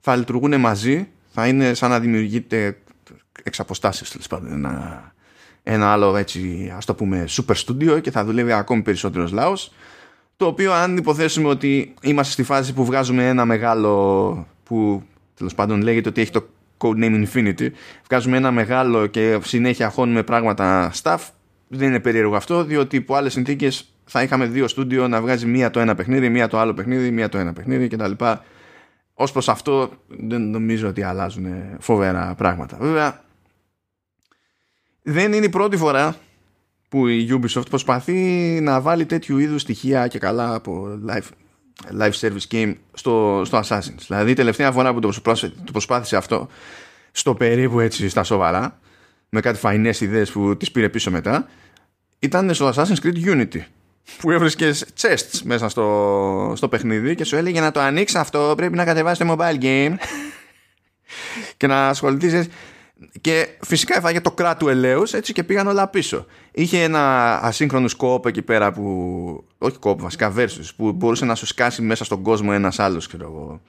[0.00, 2.78] θα λειτουργούν μαζί, θα είναι σαν να δημιουργείται
[3.42, 5.14] εξ αποστάσεις πάντων ένα,
[5.62, 9.72] ένα άλλο έτσι ας το πούμε super studio και θα δουλεύει ακόμη περισσότερος λαός
[10.36, 15.02] το οποίο αν υποθέσουμε ότι είμαστε στη φάση που βγάζουμε ένα μεγάλο που
[15.34, 17.68] τέλος πάντων λέγεται ότι έχει το codename Infinity
[18.06, 21.18] βγάζουμε ένα μεγάλο και συνέχεια χώνουμε πράγματα staff
[21.68, 25.70] δεν είναι περίεργο αυτό διότι υπό άλλες συνθήκες θα είχαμε δύο στούντιο να βγάζει μία
[25.70, 28.12] το ένα παιχνίδι, μία το άλλο παιχνίδι, μία το ένα παιχνίδι κτλ.
[29.14, 31.46] Ως προς αυτό δεν νομίζω ότι αλλάζουν
[31.78, 32.76] φοβερά πράγματα.
[32.80, 33.22] Βέβαια
[35.02, 36.16] δεν είναι η πρώτη φορά
[36.88, 38.20] που η Ubisoft προσπαθεί
[38.62, 41.28] να βάλει τέτοιου είδους στοιχεία και καλά από live,
[42.00, 44.04] live service game στο, στο Assassin's.
[44.06, 46.48] Δηλαδή η τελευταία φορά που το προσπάθησε, το προσπάθησε αυτό
[47.12, 48.78] στο περίπου έτσι στα σοβαρά
[49.28, 51.48] με κάτι φαϊνές ιδέες που τις πήρε πίσω μετά
[52.18, 53.60] ήταν στο Assassin's Creed Unity
[54.18, 58.76] που έβρισκες chests μέσα στο, στο παιχνίδι και σου έλεγε να το ανοίξει αυτό πρέπει
[58.76, 59.94] να κατεβάσει το mobile game
[61.56, 62.48] και να ασχοληθείς
[63.20, 66.26] και φυσικά έφαγε το κράτου ελέους έτσι και πήγαν όλα πίσω.
[66.52, 71.46] Είχε ένα ασύγχρονο σκόπ εκεί πέρα που όχι κόπ βασικά versus που μπορούσε να σου
[71.46, 73.60] σκάσει μέσα στον κόσμο ένας άλλος ξέρω εγώ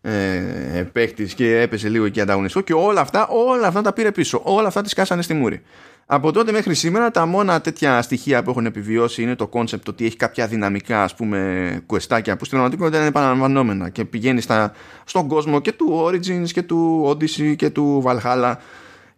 [0.00, 0.86] ε,
[1.34, 4.40] και έπεσε λίγο εκεί ανταγωνιστικό και όλα αυτά, όλα αυτά τα πήρε πίσω.
[4.44, 5.62] Όλα αυτά τη σκάσανε στη μούρη
[6.10, 10.04] από τότε μέχρι σήμερα τα μόνα τέτοια στοιχεία που έχουν επιβιώσει είναι το concept ότι
[10.04, 14.72] έχει κάποια δυναμικά ας πούμε κουεστάκια που στην πραγματικότητα είναι επαναλαμβανόμενα και πηγαίνει στα,
[15.04, 18.54] στον κόσμο και του Origins και του Odyssey και του Valhalla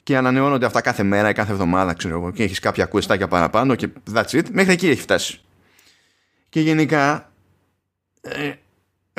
[0.03, 3.75] και ανανεώνονται αυτά κάθε μέρα ή κάθε εβδομάδα ξέρω εγώ και έχεις κάποια κουεστάκια παραπάνω
[3.75, 4.45] και that's it.
[4.53, 5.41] Μέχρι εκεί έχει φτάσει.
[6.49, 7.33] Και γενικά
[8.21, 8.53] ε,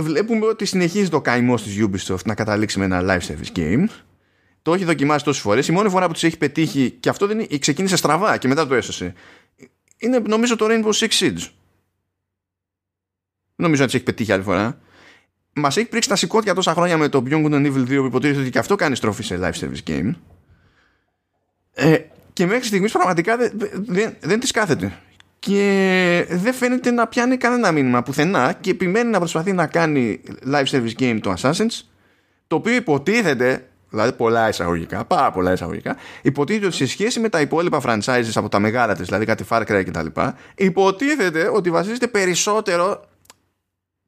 [0.02, 3.86] βλέπουμε ότι συνεχίζει το καημό της Ubisoft να καταλήξει με ένα live service game
[4.62, 5.68] το έχει δοκιμάσει τόσες φορές.
[5.68, 8.68] Η μόνη φορά που του έχει πετύχει και αυτό δεν είναι, ξεκίνησε στραβά και μετά
[8.68, 9.14] το έσωσε.
[9.98, 11.50] Είναι νομίζω το Rainbow Six Siege.
[13.56, 14.80] Νομίζω να τις έχει πετύχει άλλη φορά.
[15.54, 18.40] Μας έχει πρίξει τα σηκώτια τόσα χρόνια με το Beyond Good Evil 2 που υποτίθεται
[18.40, 20.14] ότι και αυτό κάνει στροφή σε live service game.
[21.74, 21.98] Ε,
[22.34, 25.00] και μέχρι στιγμής πραγματικά δεν, δεν, δεν της κάθεται.
[25.40, 30.66] Και δεν φαίνεται να πιάνει κανένα μήνυμα πουθενά και επιμένει να προσπαθεί να κάνει live
[30.66, 31.82] service game το Assassins
[32.48, 37.42] το οποίο υποτίθεται δηλαδή πολλά εισαγωγικά, πάρα πολλά εισαγωγικά, υποτίθεται ότι σε σχέση με τα
[37.42, 40.22] υπόλοιπα franchises από τα μεγάλα της, δηλαδή κάτι Far Cry κτλ.,
[40.56, 43.06] υποτίθεται ότι βασίζεται περισσότερο,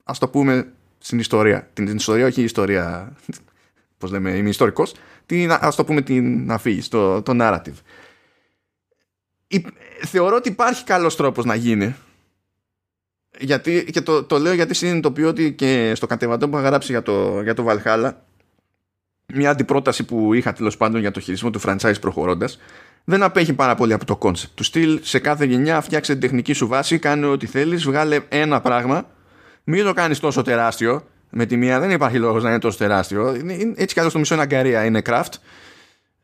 [0.03, 0.67] ας το πούμε,
[0.97, 1.69] στην ιστορία.
[1.73, 3.13] Την, ιστορία, όχι η ιστορία,
[3.97, 4.93] πώς λέμε, είμαι ιστορικός,
[5.25, 7.77] την, ας το πούμε την αφήγηση, το, το narrative.
[10.05, 11.95] θεωρώ ότι υπάρχει καλός τρόπος να γίνει
[13.39, 17.01] γιατί, και το, το λέω γιατί συνειδητοποιώ ότι και στο κατεβατό που είχα γράψει για
[17.01, 18.11] το, για το Valhalla
[19.33, 22.59] μια αντιπρόταση που είχα τέλος πάντων για το χειρισμό του franchise προχωρώντας,
[23.03, 24.49] δεν απέχει πάρα πολύ από το concept.
[24.55, 28.61] Του στυλ σε κάθε γενιά φτιάξε την τεχνική σου βάση, κάνε ό,τι θέλεις, βγάλε ένα
[28.61, 29.05] πράγμα,
[29.63, 31.07] μην το κάνεις τόσο τεράστιο.
[31.35, 33.35] Με τη μία δεν υπάρχει λόγος να είναι τόσο τεράστιο.
[33.75, 35.33] Έτσι κι το μισό είναι αγκαρία, είναι craft.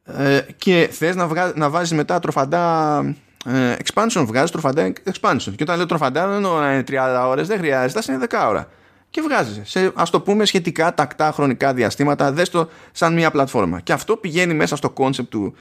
[0.03, 2.99] Ε, και θες να, να βάζεις μετά τροφαντά
[3.45, 5.53] ε, expansion, βγάζεις τροφαντά expansion.
[5.55, 8.68] Και όταν λέω τροφαντά δεν εννοώ να είναι 30 ώρες, δεν χρειάζεται, είναι 10 ώρα
[9.10, 9.70] και βγάζεις.
[9.70, 13.80] Σε ας το πούμε σχετικά τακτά χρονικά διαστήματα δες το σαν μια πλατφόρμα.
[13.80, 15.55] Και αυτό πηγαίνει μέσα στο concept του,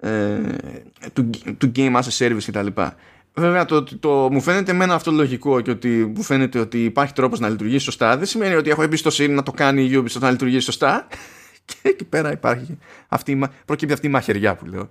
[0.00, 0.38] ε,
[1.12, 2.66] του, του game as a service κτλ.
[3.34, 7.12] Βέβαια το, το, το, μου φαίνεται εμένα αυτό λογικό και ότι μου φαίνεται ότι υπάρχει
[7.12, 8.16] τρόπος να λειτουργήσει σωστά.
[8.16, 11.06] Δεν σημαίνει ότι έχω εμπιστοσύνη να το κάνει η Ubisoft να λειτουργήσει σωστά.
[11.66, 12.78] Και εκεί πέρα υπάρχει
[13.08, 14.88] αυτή, προκύπτει αυτή η μαχαιριά που λέω.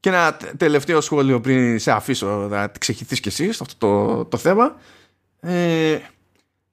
[0.00, 4.36] Και ένα τελευταίο σχόλιο πριν σε αφήσω να ξεχυθείς κι εσύ σε αυτό το, το
[4.36, 4.76] θέμα.
[5.40, 5.98] Ε,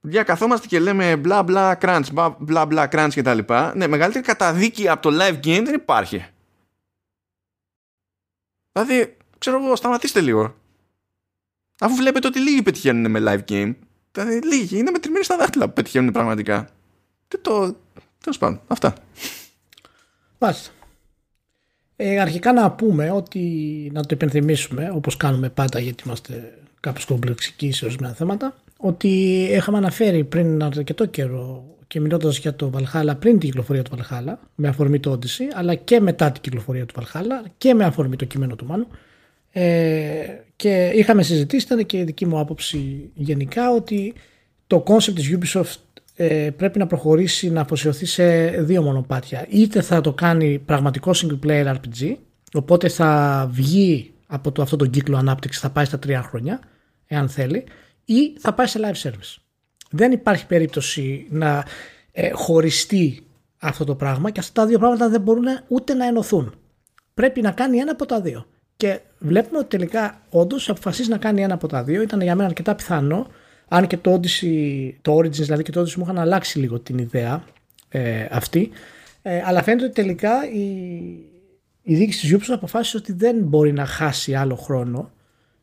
[0.07, 3.75] διακαθόμαστε και λέμε μπλα μπλα crunch, μπλα μπλα crunch και τα λοιπά.
[3.75, 6.25] Ναι, μεγαλύτερη καταδίκη από το live game δεν υπάρχει.
[8.71, 10.55] Δηλαδή, ξέρω εγώ, σταματήστε λίγο.
[11.79, 13.75] Αφού βλέπετε ότι λίγοι πετυχαίνουν με live game.
[14.11, 16.69] Δηλαδή, λίγοι είναι μετρημένοι στα δάχτυλα που πετυχαίνουν πραγματικά.
[17.27, 17.75] Τι το.
[18.21, 18.93] Τέλος πάντων, αυτά.
[20.37, 20.71] Μάλιστα.
[21.95, 23.39] Ε, αρχικά να πούμε ότι
[23.93, 29.07] να το υπενθυμίσουμε όπως κάνουμε πάντα γιατί είμαστε κάπως κομπλεξικοί σε ορισμένα θέματα ότι
[29.51, 34.33] είχαμε αναφέρει πριν αρκετό καιρό και μιλώντας για το Valhalla πριν την κυκλοφορία του Valhalla
[34.55, 38.25] με αφορμή το Odyssey αλλά και μετά την κυκλοφορία του Valhalla και με αφορμή το
[38.25, 38.87] κείμενο του Μάνου
[39.51, 40.25] ε,
[40.55, 44.13] και είχαμε συζητήσει, ήταν και η δική μου άποψη γενικά ότι
[44.67, 49.45] το concept της Ubisoft ε, πρέπει να προχωρήσει να αφοσιωθεί σε δύο μονοπάτια.
[49.49, 52.15] Είτε θα το κάνει πραγματικό single player RPG
[52.53, 56.59] οπότε θα βγει από το, αυτό τον κύκλο ανάπτυξης θα πάει στα τρία χρόνια
[57.07, 57.63] εάν θέλει
[58.07, 59.35] ή θα πάει σε live service.
[59.89, 61.65] Δεν υπάρχει περίπτωση να
[62.11, 63.27] ε, χωριστεί
[63.59, 66.55] αυτό το πράγμα και αυτά τα δύο πράγματα δεν μπορούν ούτε να ενωθούν.
[67.13, 68.45] Πρέπει να κάνει ένα από τα δύο.
[68.77, 72.01] Και βλέπουμε ότι τελικά όντως αποφασίζει να κάνει ένα από τα δύο.
[72.01, 73.27] Ήταν για μένα αρκετά πιθανό,
[73.67, 76.97] αν και το Odyssey, το Origins δηλαδή και το Odyssey μου είχαν αλλάξει λίγο την
[76.97, 77.43] ιδέα
[77.89, 78.69] ε, αυτή.
[79.21, 80.65] Ε, αλλά φαίνεται ότι τελικά η,
[81.81, 85.11] η διοίκηση της Ubisoft αποφάσισε ότι δεν μπορεί να χάσει άλλο χρόνο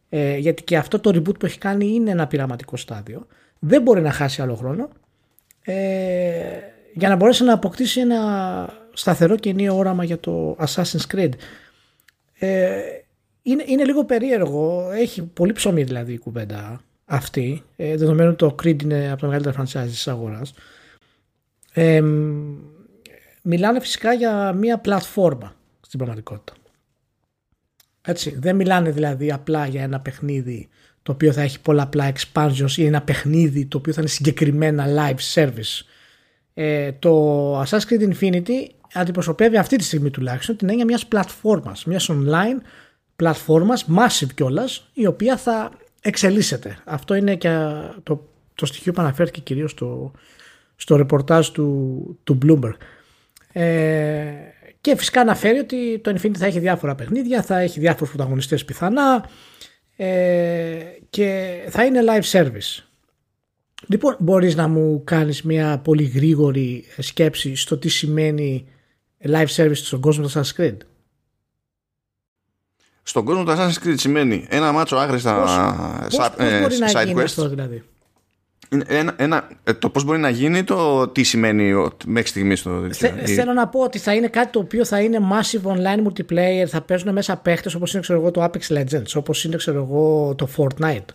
[0.09, 3.27] ε, γιατί και αυτό το reboot που έχει κάνει είναι ένα πειραματικό στάδιο.
[3.59, 4.89] Δεν μπορεί να χάσει άλλο χρόνο
[5.65, 5.75] ε,
[6.95, 8.21] για να μπορέσει να αποκτήσει ένα
[8.93, 11.31] σταθερό και ενίο όραμα για το Assassin's Creed.
[12.39, 12.81] Ε,
[13.43, 18.55] είναι, είναι λίγο περίεργο, έχει πολύ ψωμί δηλαδή η κουβέντα αυτή, ε, δεδομένου ότι το
[18.63, 20.55] Creed είναι από τα μεγαλύτερα franchise της αγοράς.
[21.73, 22.03] Ε,
[23.43, 26.53] μιλάνε φυσικά για μια πλατφόρμα στην πραγματικότητα.
[28.07, 30.69] Έτσι, δεν μιλάνε δηλαδή απλά για ένα παιχνίδι
[31.03, 35.35] το οποίο θα έχει πολλαπλά expansions ή ένα παιχνίδι το οποίο θα είναι συγκεκριμένα live
[35.35, 35.85] service.
[36.55, 42.11] Ε, το Assassin's Creed Infinity αντιπροσωπεύει αυτή τη στιγμή τουλάχιστον την έννοια μιας πλατφόρμας, μιας
[42.13, 42.61] online
[43.17, 46.79] πλατφόρμας, massive κιόλας, η οποία θα εξελίσσεται.
[46.85, 47.69] Αυτό είναι και
[48.03, 50.13] το, το στοιχείο που αναφέρθηκε κυρίως στο,
[50.77, 52.77] στο ρεπορτάζ του, του Bloomberg.
[53.53, 54.25] Ε,
[54.85, 59.29] και φυσικά αναφέρει ότι το Infinity θα έχει διάφορα παιχνίδια, θα έχει διάφορους πρωταγωνιστές πιθανά
[59.97, 60.79] ε,
[61.11, 62.85] και θα είναι live service.
[63.87, 68.69] Λοιπόν, μπορείς να μου κάνεις μια πολύ γρήγορη σκέψη στο τι σημαίνει
[69.25, 70.77] live service στον κόσμο του Assassin's Creed;
[73.03, 77.23] Στον κόσμο του Assassin's Creed σημαίνει ένα μάτσο άγριστα πώς, πώς, πώς μπορεί να γίνει
[77.23, 77.83] αυτό δηλαδή;
[78.87, 81.73] Ένα, ένα, ε, το πώς μπορεί να γίνει το τι σημαίνει
[82.07, 85.19] μέχρι στιγμής το Θε, Θέλω να πω ότι θα είναι κάτι το οποίο θα είναι
[85.33, 89.45] massive online multiplayer θα παίζουν μέσα παίχτες όπως είναι ξέρω εγώ το Apex Legends όπως
[89.45, 91.15] είναι ξέρω εγώ το Fortnite.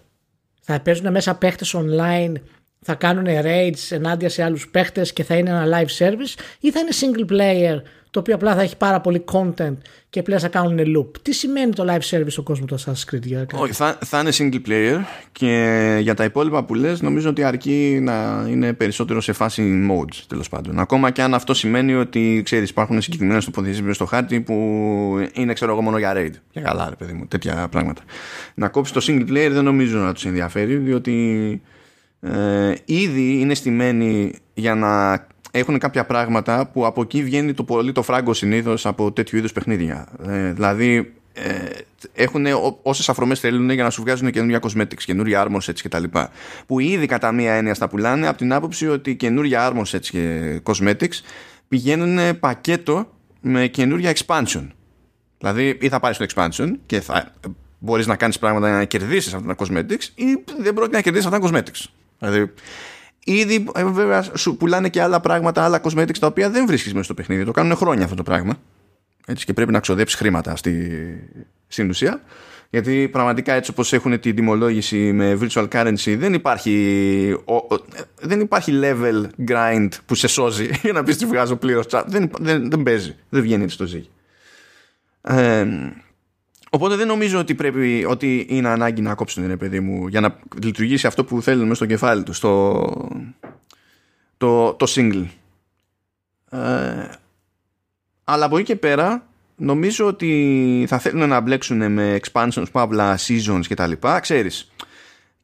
[0.61, 2.33] Θα παίζουν μέσα παίχτες online
[2.81, 6.79] θα κάνουν raids ενάντια σε άλλους παίχτες και θα είναι ένα live service ή θα
[6.79, 9.77] είναι single player το οποίο απλά θα έχει πάρα πολύ content
[10.09, 11.17] και πλέον θα κάνουν loop.
[11.21, 14.29] Τι σημαίνει το live service στον κόσμο του Assassin's Creed για Όχι, θα, θα είναι
[14.33, 14.99] single player
[15.31, 20.23] και για τα υπόλοιπα που λες νομίζω ότι αρκεί να είναι περισσότερο σε φάση modes
[20.27, 20.79] τέλος πάντων.
[20.79, 24.53] Ακόμα και αν αυτό σημαίνει ότι ξέρεις υπάρχουν συγκεκριμένες τοποθεσίες στο χάρτη που
[25.33, 26.33] είναι ξέρω εγώ μόνο για raid.
[26.51, 28.01] Για καλά ρε παιδί μου, τέτοια πράγματα.
[28.53, 31.61] Να κόψεις το single player δεν νομίζω να τους ενδιαφέρει διότι
[32.21, 37.91] ε, ήδη είναι στημένοι για να έχουν κάποια πράγματα που από εκεί βγαίνει το πολύ
[37.91, 40.07] το φράγκο συνήθως από τέτοιου είδους παιχνίδια.
[40.27, 41.51] Ε, δηλαδή ε,
[42.13, 42.45] έχουν
[42.81, 46.03] όσες αφρομές θέλουν για να σου βγάζουν καινούργια cosmetics, καινούργια armor sets κτλ.
[46.65, 50.55] Που ήδη κατά μία έννοια στα πουλάνε από την άποψη ότι καινούργια armor sets και
[50.63, 51.21] cosmetics
[51.67, 53.07] πηγαίνουν πακέτο
[53.41, 54.67] με καινούργια expansion.
[55.37, 57.33] Δηλαδή ή θα πάρεις το expansion και θα
[57.79, 61.27] μπορείς να κάνεις πράγματα για να κερδίσεις αυτά τα cosmetics ή δεν πρόκειται να κερδίσεις
[61.27, 61.98] αυτά τα cosmetics.
[62.19, 62.53] Δηλαδή
[63.23, 67.03] Ήδη ε, βέβαια σου πουλάνε και άλλα πράγματα, άλλα cosmetics τα οποία δεν βρίσκεις μέσα
[67.03, 67.43] στο παιχνίδι.
[67.43, 68.57] Το κάνουν χρόνια αυτό το πράγμα.
[69.25, 71.03] Έτσι και πρέπει να ξοδέψεις χρήματα στη,
[71.67, 72.21] στην ουσία.
[72.69, 77.35] Γιατί πραγματικά έτσι όπως έχουν την τιμολόγηση με virtual currency δεν υπάρχει,
[78.19, 81.85] δεν υπάρχει level grind που σε σώζει για να πεις τη βγάζω πλήρως.
[82.05, 83.15] Δεν, δεν, δεν παίζει.
[83.29, 84.09] Δεν βγαίνει έτσι το ζύγι.
[85.21, 85.65] Ε,
[86.69, 90.39] Οπότε δεν νομίζω ότι πρέπει ότι είναι ανάγκη να κόψουν ρε παιδί μου για να
[90.63, 92.83] λειτουργήσει αυτό που θέλουν μέσα στο κεφάλι τους στο,
[94.37, 95.25] το, το single.
[96.49, 97.09] Ε,
[98.23, 103.61] αλλά από εκεί και πέρα νομίζω ότι θα θέλουν να μπλέξουν με expansions, παύλα, seasons
[103.67, 104.19] και τα λοιπά.
[104.19, 104.71] Ξέρεις,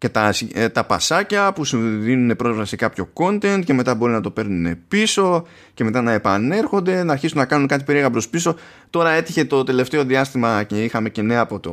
[0.05, 4.11] και τα, ε, τα πασάκια που σου δίνουν πρόσβαση σε κάποιο content και μετά μπορεί
[4.11, 8.29] να το παίρνουν πίσω και μετά να επανέρχονται, να αρχίσουν να κάνουν κάτι περίεργα προς
[8.29, 8.55] πίσω.
[8.89, 11.71] Τώρα έτυχε το τελευταίο διάστημα και είχαμε και νέα από, το,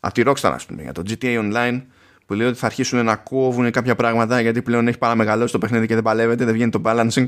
[0.00, 1.82] από τη Rockstar ας πούμε, για το GTA Online
[2.26, 5.86] που λέει ότι θα αρχίσουν να κόβουν κάποια πράγματα γιατί πλέον έχει παραμεγαλώσει το παιχνίδι
[5.86, 7.24] και δεν παλεύεται, δεν βγαίνει το balancing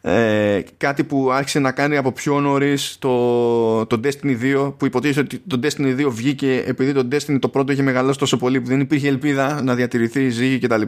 [0.00, 5.20] ε, κάτι που άρχισε να κάνει από πιο νωρίς το, το Destiny 2 που υποτίθεται
[5.20, 8.68] ότι το Destiny 2 βγήκε επειδή το Destiny το πρώτο είχε μεγαλώσει τόσο πολύ που
[8.68, 10.82] δεν υπήρχε ελπίδα να διατηρηθεί η ζύγη κτλ.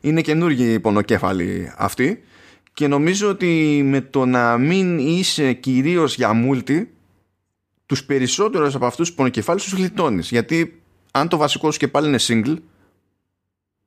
[0.00, 2.22] Είναι καινούργιοι πονοκέφαλοι αυτοί
[2.72, 6.84] και νομίζω ότι με το να μην είσαι κυρίως για multi
[7.86, 10.30] τους περισσότερους από αυτούς τους πονοκεφάλους τους γλιτώνεις.
[10.30, 12.56] Γιατί αν το βασικό σου και πάλι είναι single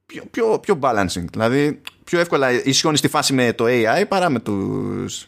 [0.06, 1.26] πιο, πιο, πιο balancing.
[1.32, 5.28] Δηλαδή πιο εύκολα ισχύουν στη φάση με το AI παρά με τους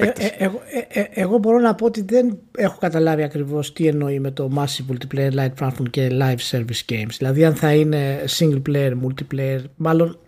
[0.00, 0.60] ε, ε, εγώ,
[0.90, 4.50] ε, ε, εγώ μπορώ να πω ότι δεν έχω καταλάβει ακριβώς τι εννοεί με το
[4.56, 7.14] Massive Multiplayer Light Platform και Live Service Games.
[7.18, 10.18] Δηλαδή αν θα είναι single player, multiplayer, μάλλον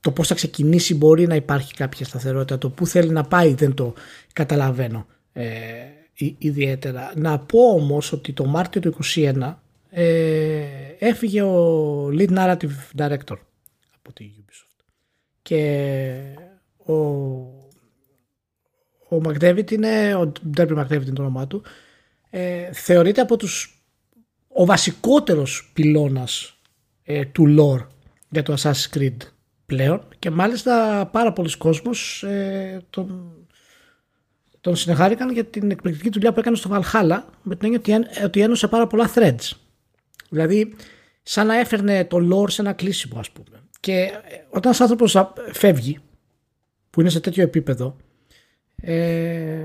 [0.00, 2.58] το πώς θα ξεκινήσει μπορεί να υπάρχει κάποια σταθερότητα.
[2.58, 3.94] Το που θέλει να πάει δεν το
[4.32, 5.50] καταλαβαίνω ε,
[6.38, 7.12] ιδιαίτερα.
[7.16, 9.54] Να πω όμως ότι το Μάρτιο του 2021
[9.90, 10.62] ε,
[10.98, 13.38] έφυγε ο Lead Narrative Director
[13.96, 14.24] από τη
[15.44, 16.12] και
[16.86, 16.94] ο,
[19.08, 21.62] ο McDavid είναι, ο Derby McDavid είναι το όνομά του,
[22.30, 23.82] ε, θεωρείται από τους
[24.48, 26.60] ο βασικότερος πυλώνας
[27.02, 27.86] ε, του lore
[28.28, 29.16] για το Assassin's Creed
[29.66, 33.32] πλέον και μάλιστα πάρα πολλοί κόσμος ε, τον,
[34.60, 38.68] τον συνεχάρηκαν για την εκπληκτική δουλειά που έκανε στο Valhalla με την έννοια ότι ένωσε
[38.68, 39.50] πάρα πολλά threads.
[40.28, 40.74] Δηλαδή
[41.22, 43.63] σαν να έφερνε το lore σε ένα κλείσιμο ας πούμε.
[43.84, 44.10] Και
[44.48, 45.16] όταν ένας άνθρωπος
[45.52, 45.98] φεύγει,
[46.90, 47.96] που είναι σε τέτοιο επίπεδο,
[48.76, 49.58] ε,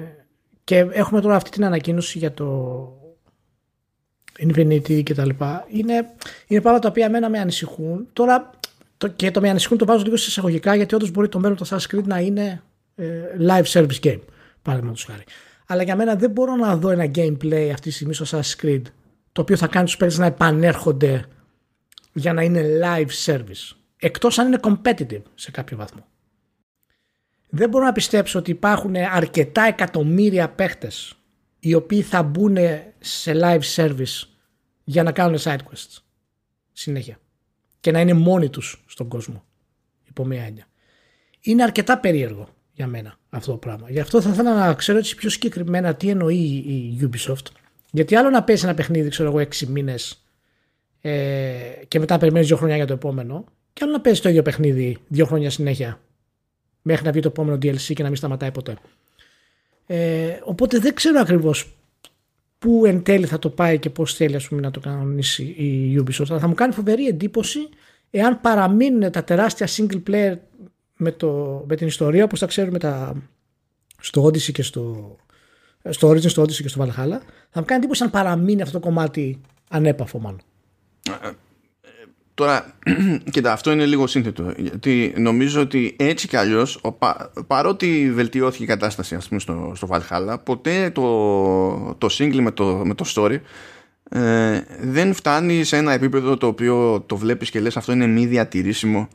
[0.63, 2.47] και έχουμε τώρα αυτή την ανακοίνωση για το
[4.39, 5.93] Infinity και τα λοιπά, είναι,
[6.47, 8.07] είναι πράγματα τα οποία εμένα με ανησυχούν.
[8.13, 8.49] Τώρα
[8.97, 11.57] το, και το με ανησυχούν το βάζω λίγο σε εισαγωγικά γιατί όντως μπορεί το μέλλον
[11.57, 12.61] του Assassin's Creed να είναι
[12.95, 13.05] ε,
[13.39, 14.21] live service game,
[14.61, 15.23] παραδείγματος χάρη.
[15.65, 18.81] Αλλά για μένα δεν μπορώ να δω ένα gameplay αυτή τη στιγμή στο Assassin's Creed
[19.31, 21.25] το οποίο θα κάνει τους παίκτες να επανέρχονται
[22.13, 26.07] για να είναι live service εκτός αν είναι competitive σε κάποιο βαθμό.
[27.49, 31.13] δεν μπορώ να πιστέψω ότι υπάρχουν αρκετά εκατομμύρια παίχτες
[31.59, 32.57] οι οποίοι θα μπουν
[32.99, 34.27] σε live service
[34.83, 35.97] για να κάνουν side quests
[36.71, 37.19] συνέχεια
[37.79, 39.43] και να είναι μόνοι τους στον κόσμο
[40.07, 40.67] υπό μία έννοια.
[41.41, 43.89] Είναι αρκετά περίεργο για μένα αυτό το πράγμα.
[43.89, 46.37] Γι' αυτό θα ήθελα να ξέρω έτσι πιο συγκεκριμένα τι εννοεί
[46.67, 47.45] η Ubisoft.
[47.91, 50.25] Γιατί άλλο να παίζει ένα παιχνίδι, ξέρω εγώ, 6 μήνες
[51.01, 54.41] ε, και μετά περιμένεις δύο χρόνια για το επόμενο, και άλλο να παίζει το ίδιο
[54.41, 55.99] παιχνίδι δύο χρόνια συνέχεια
[56.81, 58.77] μέχρι να βγει το επόμενο DLC και να μην σταματάει ποτέ.
[59.85, 61.73] Ε, οπότε δεν ξέρω ακριβώς
[62.59, 66.03] πού εν τέλει θα το πάει και πώς θέλει ας πούμε, να το κανονίσει η
[66.03, 66.29] Ubisoft.
[66.29, 67.59] Αλλά θα μου κάνει φοβερή εντύπωση
[68.09, 70.35] εάν παραμείνουν τα τεράστια single player
[70.97, 73.15] με, το, με την ιστορία όπως τα ξέρουμε τα,
[73.99, 75.15] στο Odyssey και στο,
[75.89, 78.85] στο Origin, στο Odyssey και στο Valhalla θα μου κάνει εντύπωση αν παραμείνει αυτό το
[78.85, 80.41] κομμάτι ανέπαφο μάλλον.
[82.39, 82.65] Ε, ε, τώρα,
[83.31, 84.53] κοίτα, αυτό είναι λίγο σύνθετο.
[84.57, 86.81] Γιατί νομίζω ότι έτσι κι αλλιώς,
[87.47, 92.81] παρότι βελτιώθηκε η κατάσταση ας πούμε, στο, στο Valhalla, ποτέ το, το single με το,
[92.85, 93.37] με το story
[94.09, 98.25] ε, δεν φτάνει σε ένα επίπεδο το οποίο το βλέπεις και λες αυτό είναι μη
[98.25, 99.07] διατηρήσιμο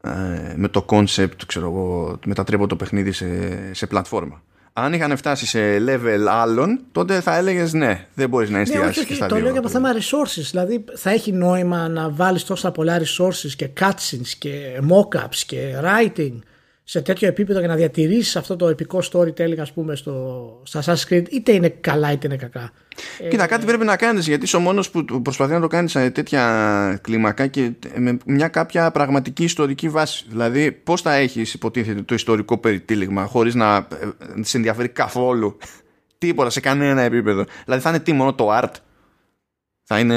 [0.00, 0.10] ε,
[0.56, 4.42] με το concept ξέρω εγώ μετατρέπω το παιχνίδι σε, σε πλατφόρμα
[4.80, 9.08] αν είχαν φτάσει σε level άλλων τότε θα έλεγες ναι δεν μπορείς να ναι, εστιάσεις
[9.08, 10.46] ναι, όχι, το λέω για το θέμα resources.
[10.50, 16.38] Δηλαδή θα έχει νόημα να βάλεις τόσα πολλά resources και cutscenes και mockups και writing
[16.90, 21.12] σε τέτοιο επίπεδο για να διατηρήσεις αυτό το επικό storytelling ας πούμε στο, στα Assassin's
[21.12, 22.72] Creed είτε είναι καλά είτε είναι κακά.
[23.28, 26.10] Κοίτα, κάτι πρέπει να κάνεις γιατί είσαι ο μόνος που προσπαθεί να το κάνει σε
[26.10, 30.24] τέτοια κλίμακα και με μια κάποια πραγματική ιστορική βάση.
[30.28, 33.86] Δηλαδή πώς θα έχεις υποτίθεται το ιστορικό περιτύλιγμα χωρίς να ε,
[34.40, 35.56] σε ενδιαφέρει καθόλου
[36.18, 37.44] τίποτα σε κανένα επίπεδο.
[37.64, 38.72] Δηλαδή θα είναι τι μόνο το art;
[39.92, 40.16] Θα είναι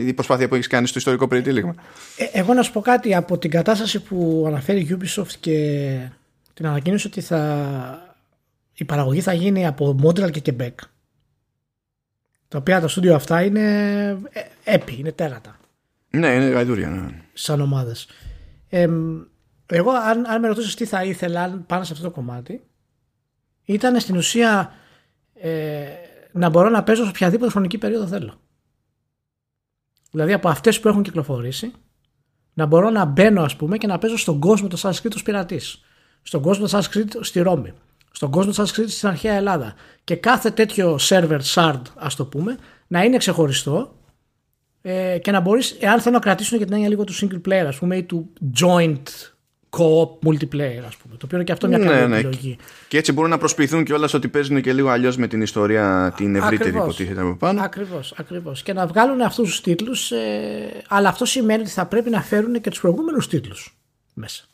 [0.00, 1.74] η προσπάθεια που έχεις κάνει στο ιστορικό περιτύλιγμα.
[2.16, 5.98] Ε, εγώ να σου πω κάτι από την κατάσταση που αναφέρει η Ubisoft και
[6.54, 8.16] την ανακοίνωση ότι θα,
[8.74, 10.74] η παραγωγή θα γίνει από Montreal και Quebec.
[12.48, 13.70] Τα οποία τα στούντιο αυτά είναι
[14.30, 15.58] ε, έπι, είναι τέρατα.
[16.10, 16.88] Ναι, είναι γαϊδούρια.
[16.88, 17.20] Ναι.
[17.32, 18.08] Σαν ομάδες.
[18.68, 18.88] Ε,
[19.66, 22.62] εγώ, αν, αν με ρωτούσες τι θα ήθελα πάνω σε αυτό το κομμάτι,
[23.64, 24.72] ήταν στην ουσία
[25.34, 25.84] ε,
[26.32, 28.40] να μπορώ να παίζω σε οποιαδήποτε χρονική περίοδο θέλω.
[30.16, 31.72] Δηλαδή από αυτές που έχουν κυκλοφορήσει,
[32.54, 35.80] να μπορώ να μπαίνω, ας πούμε, και να παίζω στον κόσμο του Assassin's Creed πειρατής.
[36.22, 37.72] Στον κόσμο του Assassin's Creed στη Ρώμη.
[38.10, 39.74] Στον κόσμο του Assassin's Creed στην αρχαία Ελλάδα.
[40.04, 42.56] Και κάθε τέτοιο server shard, ας το πούμε,
[42.86, 43.98] να είναι ξεχωριστό
[44.82, 47.66] ε, και να μπορείς, εάν θέλω να κρατήσουν για την έννοια λίγο του single player,
[47.66, 49.02] ας πούμε, ή του joint
[49.78, 51.16] co-op multiplayer, ας πούμε.
[51.16, 52.16] Το οποίο είναι και αυτό μια καλή ναι, ναι.
[52.16, 52.56] επιλογή.
[52.88, 56.36] Και έτσι μπορούν να προσποιηθούν κιόλας ότι παίζουν και λίγο αλλιώς με την ιστορία την
[56.36, 57.62] ευρύτερη υποτίθεται από πάνω.
[57.62, 58.62] Ακριβώς, ακριβώς.
[58.62, 62.60] Και να βγάλουν αυτούς τους τίτλους, ε, αλλά αυτό σημαίνει ότι θα πρέπει να φέρουν
[62.60, 63.76] και τους προηγούμενους τίτλους
[64.14, 64.44] μέσα.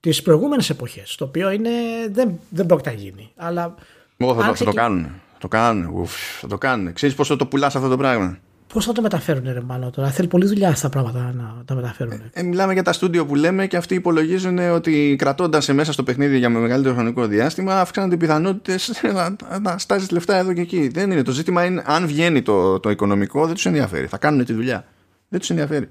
[0.00, 1.14] Τις προηγούμενες εποχές.
[1.14, 1.70] Το οποίο είναι,
[2.10, 3.32] δεν, δεν πρόκειται να γίνει.
[3.36, 3.74] Αλλά.
[4.16, 5.08] Εγώ θα, το, το κάνουν.
[5.38, 5.92] Το κάνουν.
[5.94, 6.92] Ουφ, θα το κάνουν.
[6.92, 8.38] Ξέρεις πόσο το πουλάς αυτό το πράγμα;
[8.72, 11.74] Πώς θα το μεταφέρουν, ρε μάλλον τώρα; Θέλει πολλή δουλειά αυτά τα πράγματα να τα
[11.74, 12.12] μεταφέρουν.
[12.12, 15.92] Ε, ε, μιλάμε για τα στούντιο που λέμε και αυτοί υπολογίζουν ότι κρατώντας σε μέσα
[15.92, 20.60] στο παιχνίδι για μεγαλύτερο χρονικό διάστημα αυξάνονται οι πιθανότητες να, να στάζεις λεφτά εδώ και
[20.60, 20.88] εκεί.
[20.88, 21.22] Δεν είναι.
[21.22, 24.06] Το ζήτημα είναι αν βγαίνει το, το οικονομικό, δεν τους ενδιαφέρει.
[24.06, 24.84] Θα κάνουν τη δουλειά.
[25.28, 25.88] Δεν τους ενδιαφέρει.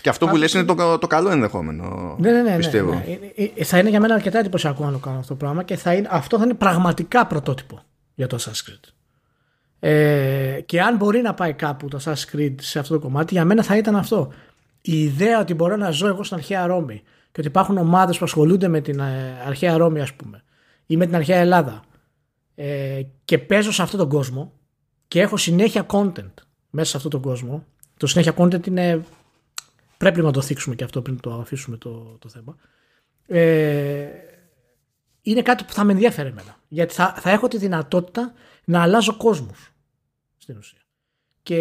[0.00, 2.16] Και αυτό που λες είναι το, το καλό ενδεχόμενο.
[2.18, 2.92] Ναι, ναι, ναι, ναι πιστεύω.
[2.92, 3.18] Ναι,
[3.56, 3.64] ναι.
[3.64, 6.08] Θα είναι για μένα αρκετά εντυπωσιακό να το κάνω αυτό το πράγμα και θα είναι,
[6.10, 7.82] αυτό θα είναι πραγματικά πρωτότυπο
[8.14, 8.92] για το Assassin's Creed.
[9.86, 13.44] Ε, και αν μπορεί να πάει κάπου το Assassin's Creed σε αυτό το κομμάτι, για
[13.44, 14.32] μένα θα ήταν αυτό.
[14.80, 18.24] Η ιδέα ότι μπορώ να ζω εγώ στην αρχαία Ρώμη και ότι υπάρχουν ομάδες που
[18.24, 20.42] ασχολούνται με την ε, αρχαία Ρώμη, ας πούμε,
[20.86, 21.82] ή με την αρχαία Ελλάδα
[22.54, 24.52] ε, και παίζω σε αυτόν τον κόσμο
[25.08, 26.34] και έχω συνέχεια content
[26.70, 27.64] μέσα σε αυτόν τον κόσμο.
[27.96, 29.04] Το συνέχεια content είναι.
[29.96, 32.56] Πρέπει να το θίξουμε και αυτό πριν το αφήσουμε το, το θέμα.
[33.26, 34.06] Ε,
[35.22, 36.56] είναι κάτι που θα με ενδιαφέρει εμένα.
[36.68, 38.32] Γιατί θα, θα έχω τη δυνατότητα
[38.64, 39.73] να αλλάζω κόσμους
[40.44, 40.78] στην ουσία.
[41.42, 41.56] Και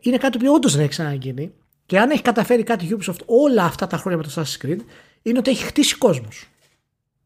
[0.00, 1.52] είναι κάτι που όντως δεν έχει ξαναγίνει.
[1.86, 4.80] Και αν έχει καταφέρει κάτι η Ubisoft όλα αυτά τα χρόνια με το Assassin's Creed,
[5.22, 6.28] είναι ότι έχει χτίσει κόσμου.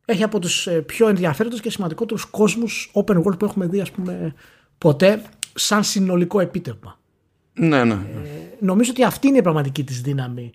[0.04, 3.90] Έχει από τους ε, πιο ενδιαφέροντες και σημαντικότερους κόσμους open world που έχουμε δει, ας
[3.90, 4.34] πούμε,
[4.78, 5.22] ποτέ,
[5.54, 6.98] σαν συνολικό επίτευγμα.
[7.52, 7.94] Ναι, ναι.
[7.94, 10.52] Ε, νομίζω ότι αυτή είναι η πραγματική της δύναμη.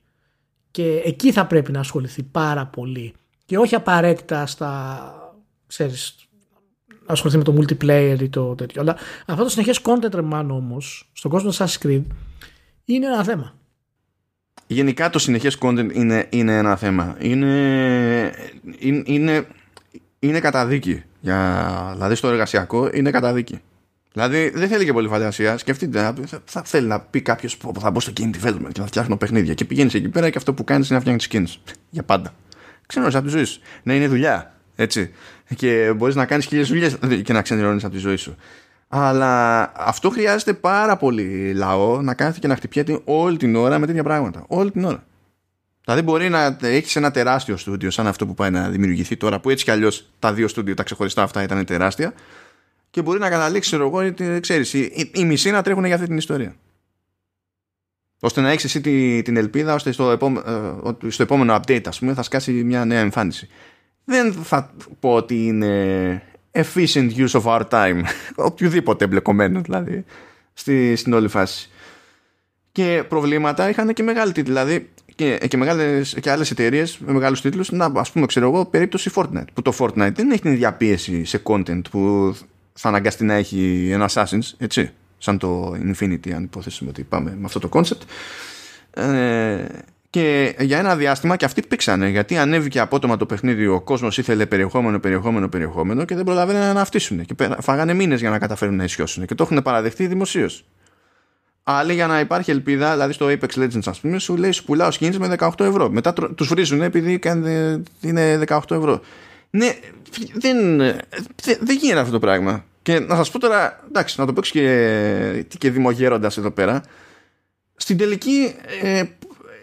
[0.71, 3.13] Και εκεί θα πρέπει να ασχοληθεί πάρα πολύ.
[3.45, 5.33] Και όχι απαραίτητα στα.
[5.67, 6.24] Ξέρεις,
[7.05, 8.81] ασχοληθεί με το multiplayer ή το τέτοιο.
[8.81, 8.95] Αλλά
[9.25, 12.03] αυτό το συνεχές content remand όμως στον κόσμο του Assassin's Creed
[12.85, 13.53] είναι ένα θέμα.
[14.67, 17.15] Γενικά το συνεχές content είναι, είναι ένα θέμα.
[17.19, 18.33] Είναι,
[18.79, 19.47] είναι, είναι,
[20.19, 21.03] είναι καταδίκη.
[21.19, 23.61] Για, δηλαδή στο εργασιακό είναι καταδίκη.
[24.13, 25.57] Δηλαδή δεν θέλει και πολύ φαντασία.
[25.57, 28.85] Σκεφτείτε, θα, θα θέλει να πει κάποιος που θα μπω στο game development και θα
[28.85, 29.53] φτιάχνω παιχνίδια.
[29.53, 31.71] Και πηγαίνεις εκεί πέρα και αυτό που κάνεις είναι να φτιάχνεις skins.
[31.89, 32.33] Για πάντα.
[32.85, 33.45] Ξέρω από τη ζωή
[33.83, 34.54] Να είναι δουλειά.
[34.75, 35.11] Έτσι.
[35.55, 38.35] Και μπορείς να κάνεις χίλιες δουλειές και να ξενερώνεις από τη ζωή σου.
[38.87, 43.85] Αλλά αυτό χρειάζεται πάρα πολύ λαό να κάθεται και να χτυπιέται όλη την ώρα με
[43.85, 44.45] τέτοια πράγματα.
[44.47, 45.03] Όλη την ώρα.
[45.83, 49.49] Δηλαδή μπορεί να έχεις ένα τεράστιο στούντιο σαν αυτό που πάει να δημιουργηθεί τώρα, που
[49.49, 52.13] έτσι κι αλλιώς τα δύο στούντιο, τα ξεχωριστά αυτά ήταν τεράστια,
[52.89, 56.17] και μπορεί να καταλήξεις, ξέρω εγώ, ξέρεις, η, η μισή να τρέχουν για αυτή την
[56.17, 56.55] ιστορία.
[58.19, 58.81] Ώστε να έχεις εσύ
[59.21, 60.43] την ελπίδα ώστε στο επόμενο,
[61.03, 63.47] ε, στο επόμενο update, ας πούμε, θα σκάσει μια νέα εμφάνιση.
[64.05, 68.01] Δεν θα πω ότι είναι efficient use of our time.
[68.35, 70.05] Οποιουδήποτε εμπλεκομένο δηλαδή
[70.53, 71.69] στη, στην όλη φάση.
[72.71, 74.53] Και προβλήματα είχαν και μεγάλη τίτλη.
[74.53, 78.65] Δηλαδή και, και, μεγάλες, και άλλες εταιρείες με μεγάλους τίτλους να ας πούμε ξέρω εγώ
[78.65, 82.35] περίπτωση Fortnite που το Fortnite δεν έχει την ίδια πίεση σε content που
[82.73, 87.45] θα αναγκαστεί να έχει ένα Assassin's έτσι σαν το Infinity αν υποθέσουμε ότι πάμε με
[87.45, 88.01] αυτό το concept
[89.01, 89.65] ε,
[90.15, 94.45] και για ένα διάστημα και αυτοί πήξανε γιατί ανέβηκε απότομα το παιχνίδι ο κόσμος ήθελε
[94.45, 98.83] περιεχόμενο, περιεχόμενο, περιεχόμενο και δεν προλαβαίνανε να αυτίσουν και φάγανε μήνες για να καταφέρουν να
[98.83, 100.65] ισιώσουν και το έχουν παραδεχτεί δημοσίως.
[101.63, 104.89] Άλλοι για να υπάρχει ελπίδα, δηλαδή στο Apex Legends, ας πούμε, σου λέει σου πουλάω
[104.99, 105.89] skins με 18 ευρώ.
[105.89, 107.19] Μετά τους βρίζουν επειδή
[108.01, 109.01] είναι 18 ευρώ.
[109.49, 109.73] Ναι,
[110.33, 110.77] δεν,
[111.59, 112.65] δεν γίνεται αυτό το πράγμα.
[112.81, 116.83] Και να σας πω τώρα, εντάξει, να το πω και, και δημογέροντας εδώ πέρα.
[117.75, 119.03] Στην τελική, ε,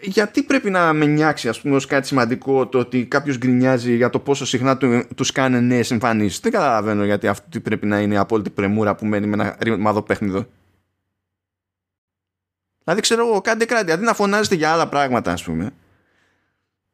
[0.03, 4.09] γιατί πρέπει να με νιάξει ας πούμε ως κάτι σημαντικό το ότι κάποιος γκρινιάζει για
[4.09, 6.39] το πόσο συχνά του, τους κάνει νέες εμφανίσεις.
[6.39, 10.01] Δεν καταλαβαίνω γιατί αυτή πρέπει να είναι η απόλυτη πρεμούρα που μένει με ένα ρημαδό
[10.01, 10.45] παιχνίδο.
[12.83, 15.73] Δηλαδή ξέρω εγώ, κάντε κράτη, αντί να φωνάζετε για άλλα πράγματα, ας πούμε.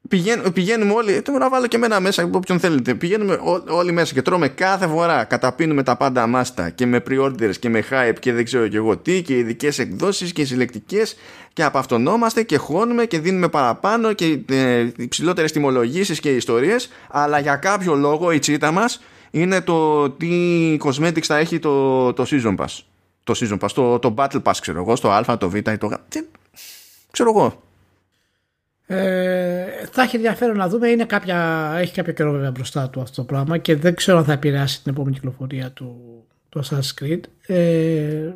[0.07, 2.93] Πηγαίνουμε, πηγαίνουμε όλοι, τώρα να βάλω και εμένα μέσα, όποιον θέλετε.
[2.93, 5.23] Πηγαίνουμε ό, όλοι μέσα και τρώμε κάθε φορά.
[5.23, 8.97] Καταπίνουμε τα πάντα μάστα και με pre-orders και με hype και δεν ξέρω και εγώ
[8.97, 11.15] τι και ειδικές εκδόσεις και συλλεκτικές
[11.53, 16.89] και απαυτονόμαστε και χώνουμε και δίνουμε παραπάνω και ε, υψηλότερες τιμολογήσεις και ιστορίες.
[17.09, 20.27] Αλλά για κάποιο λόγο η τσίτα μας είναι το τι
[20.83, 22.83] cosmetics θα έχει το, το season pass
[23.23, 25.87] το season pass, το, το battle pass ξέρω εγώ, στο α, το β ή το
[25.87, 25.93] γ.
[27.11, 27.61] ξέρω εγώ.
[28.91, 30.87] Ε, θα έχει ενδιαφέρον να δούμε.
[30.87, 34.23] Είναι κάποια, έχει κάποιο καιρό βέβαια μπροστά του αυτό το πράγμα και δεν ξέρω αν
[34.23, 35.97] θα επηρεάσει την επόμενη κυκλοφορία του,
[36.49, 37.19] του Assassin's Creed.
[37.45, 38.33] Ε,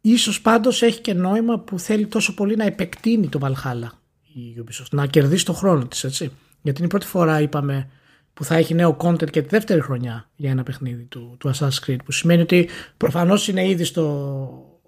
[0.00, 3.88] ίσως πάντως έχει και νόημα που θέλει τόσο πολύ να επεκτείνει το Valhalla
[4.34, 6.30] η Ubisoft, να κερδίσει το χρόνο της έτσι.
[6.62, 7.88] Γιατί είναι η πρώτη φορά είπαμε
[8.34, 11.86] που θα έχει νέο content και τη δεύτερη χρονιά για ένα παιχνίδι του, του Assassin's
[11.86, 14.80] Creed που σημαίνει ότι προφανώς είναι ήδη στο,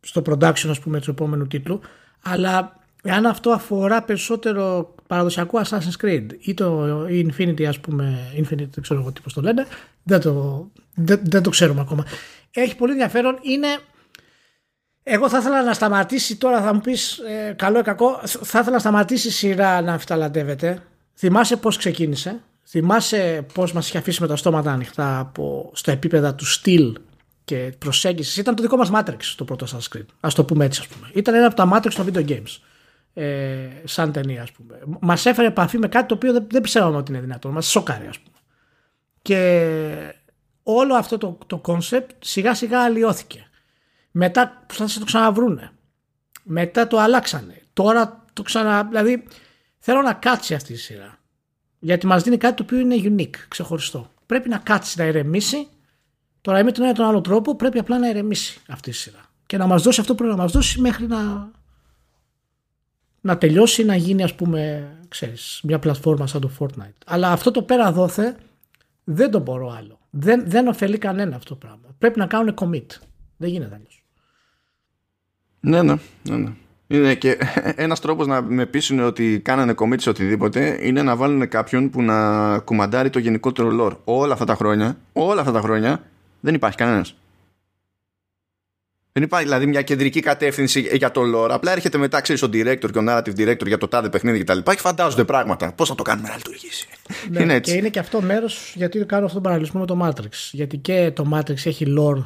[0.00, 1.80] στο production ας πούμε του επόμενου τίτλου
[2.22, 8.82] αλλά αν αυτό αφορά περισσότερο παραδοσιακό Assassin's Creed ή το Infinity ας πούμε Infinity δεν
[8.82, 9.66] ξέρω εγώ τι πώς το λένε
[10.02, 12.04] δεν το, δεν, δεν το ξέρουμε ακόμα
[12.50, 13.68] έχει πολύ ενδιαφέρον είναι
[15.02, 18.70] εγώ θα ήθελα να σταματήσει τώρα θα μου πεις ε, καλό ή κακό θα ήθελα
[18.70, 20.82] να σταματήσει η σειρά να φταλαντεύεται
[21.14, 26.34] θυμάσαι πώς ξεκίνησε Θυμάσαι πώς μας είχε αφήσει με τα στόματα ανοιχτά από, στο επίπεδα
[26.34, 26.98] του στυλ
[27.44, 28.36] και προσέγγισης.
[28.36, 30.06] Ήταν το δικό μας Matrix το πρώτο Assassin's Creed.
[30.20, 31.10] Ας το πούμε έτσι ας πούμε.
[31.14, 32.58] Ήταν ένα από τα Matrix των video games.
[33.14, 34.78] Ε, σαν ταινία ας πούμε.
[35.00, 37.50] Μας έφερε επαφή με κάτι το οποίο δεν, δεν πιστεύαμε ότι είναι δυνατό.
[37.50, 38.36] Μας σοκάρει ας πούμε.
[39.22, 40.14] Και
[40.62, 43.48] όλο αυτό το, το concept σιγά σιγά αλλοιώθηκε.
[44.10, 45.70] Μετά που θα το ξαναβρούνε.
[46.42, 47.62] Μετά το αλλάξανε.
[47.72, 48.84] Τώρα το ξανα...
[48.84, 49.24] Δηλαδή
[49.78, 51.18] θέλω να κάτσει αυτή η σειρά
[51.84, 54.10] γιατί μας δίνει κάτι το οποίο είναι unique, ξεχωριστό.
[54.26, 55.68] Πρέπει να κάτσει να ηρεμήσει.
[56.40, 58.92] Τώρα ή με τον ένα ή τον άλλο τρόπο πρέπει απλά να ηρεμήσει αυτή η
[58.92, 59.20] σειρά.
[59.46, 61.50] Και να μας δώσει αυτό που πρέπει να μας δώσει μέχρι να,
[63.24, 67.02] να τελειώσει να γίνει ας πούμε ξέρεις, μια πλατφόρμα σαν το Fortnite.
[67.06, 68.36] Αλλά αυτό το πέρα δόθε
[69.04, 69.98] δεν το μπορώ άλλο.
[70.10, 71.94] Δεν, δεν ωφελεί κανένα αυτό το πράγμα.
[71.98, 72.86] Πρέπει να κάνουν commit.
[73.36, 74.04] Δεν γίνεται αλλιώς.
[75.60, 76.52] Ναι, ναι, ναι, ναι.
[76.86, 77.38] Είναι και
[77.84, 82.58] ένας τρόπος να με πείσουν ότι κάνανε commit οτιδήποτε είναι να βάλουν κάποιον που να
[82.58, 83.96] κουμαντάρει το γενικότερο lore.
[84.04, 86.02] Όλα αυτά τα χρόνια, όλα αυτά τα χρόνια
[86.40, 87.16] δεν υπάρχει κανένας.
[89.16, 91.50] Δεν υπάρχει δηλαδή μια κεντρική κατεύθυνση για το lore.
[91.50, 94.58] Απλά έρχεται μετά, ξέρεις, ο director και ο narrative director για το τάδε παιχνίδι κτλ.
[94.58, 95.72] Και, και φαντάζονται πράγματα.
[95.72, 96.88] Πώς θα το κάνουμε να λειτουργήσει.
[97.30, 97.72] Ναι, είναι έτσι.
[97.72, 100.32] Και είναι και αυτό μέρος γιατί κάνω αυτόν τον παραλληλισμό με το Matrix.
[100.52, 102.24] Γιατί και το Matrix έχει lore.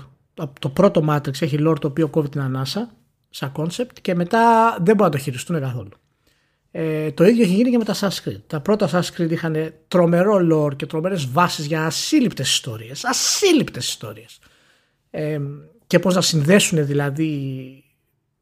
[0.59, 2.91] Το πρώτο Matrix έχει lore το οποίο κόβει την ανάσα
[3.31, 5.91] σαν concept και μετά δεν μπορούν να το χειριστούν καθόλου.
[6.71, 8.41] Ε, το ίδιο έχει γίνει και με τα Assassin's Creed.
[8.47, 13.05] Τα πρώτα Assassin's Creed είχαν τρομερό lore και τρομερές βάσεις για ασύλληπτες ιστορίες.
[13.05, 14.39] Ασύλληπτες ιστορίες.
[15.11, 15.39] Ε,
[15.89, 17.83] και πώς να συνδέσουν δηλαδή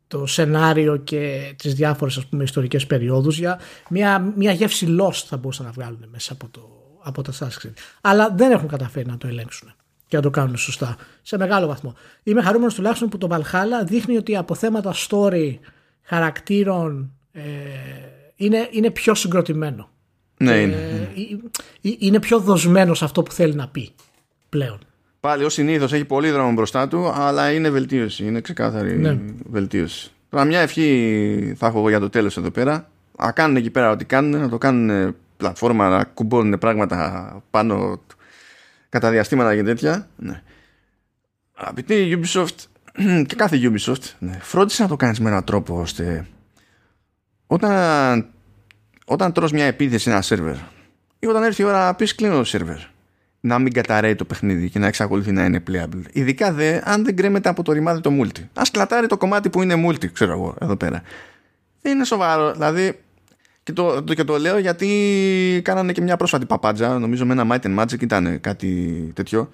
[0.08, 5.36] το σενάριο και τις διάφορες ας πούμε ιστορικές περιόδους για μια, μια γεύση lost θα
[5.36, 6.68] μπορούσαν να βγάλουν μέσα από, το,
[7.02, 7.72] από τα Assassin's Creed.
[8.00, 9.72] Αλλά δεν έχουν καταφέρει να το ελέγξουν
[10.08, 11.94] και να το κάνουν σωστά σε μεγάλο βαθμό.
[12.22, 15.58] Είμαι χαρούμενο τουλάχιστον που το Valhalla δείχνει ότι από θέματα story,
[16.02, 17.42] χαρακτήρων ε,
[18.36, 19.90] είναι, είναι πιο συγκροτημένο.
[20.38, 20.74] Ναι, Και, είναι.
[20.74, 23.90] ε, ε, είναι πιο δοσμένο σε αυτό που θέλει να πει
[24.48, 24.78] πλέον.
[25.26, 28.24] Πάλι ως συνήθως έχει πολύ δρόμο μπροστά του, αλλά είναι βελτίωση.
[28.24, 29.18] Είναι ξεκάθαρη Ναι.
[29.50, 30.10] βελτίωση.
[30.28, 32.88] Τώρα, μια ευχή θα έχω εγώ για το τέλος εδώ πέρα.
[33.18, 38.00] Να κάνουν εκεί πέρα ό,τι κάνουν, να το κάνουν πλατφόρμα, να κουμπώνουν πράγματα πάνω
[38.88, 40.08] κατά διαστήματα και τέτοια.
[40.16, 40.42] Ναι.
[41.54, 42.56] Αγαπητή Ubisoft
[43.28, 46.26] και κάθε Ubisoft, ναι, φρόντισε να το κάνεις με έναν τρόπο ώστε
[47.46, 48.26] όταν,
[49.04, 50.54] όταν τρως μια επίθεση σε ένα σερβερ
[51.18, 52.78] ή όταν έρθει η ώρα να πεις κλείνω το σερβερ
[53.40, 56.02] να μην καταραίει το παιχνίδι και να εξακολουθεί να είναι playable.
[56.12, 58.40] Ειδικά δε αν δεν κρέμεται από το ρημάδι το multi.
[58.54, 61.02] Α κλατάρει το κομμάτι που είναι multi, ξέρω εγώ, εδώ πέρα.
[61.82, 62.52] Δεν είναι σοβαρό.
[62.52, 62.98] Δηλαδή,
[63.62, 67.46] και το, το, και το λέω γιατί κάνανε και μια πρόσφατη παπάντζα, νομίζω με ένα
[67.50, 69.52] Might and Magic ήταν κάτι τέτοιο,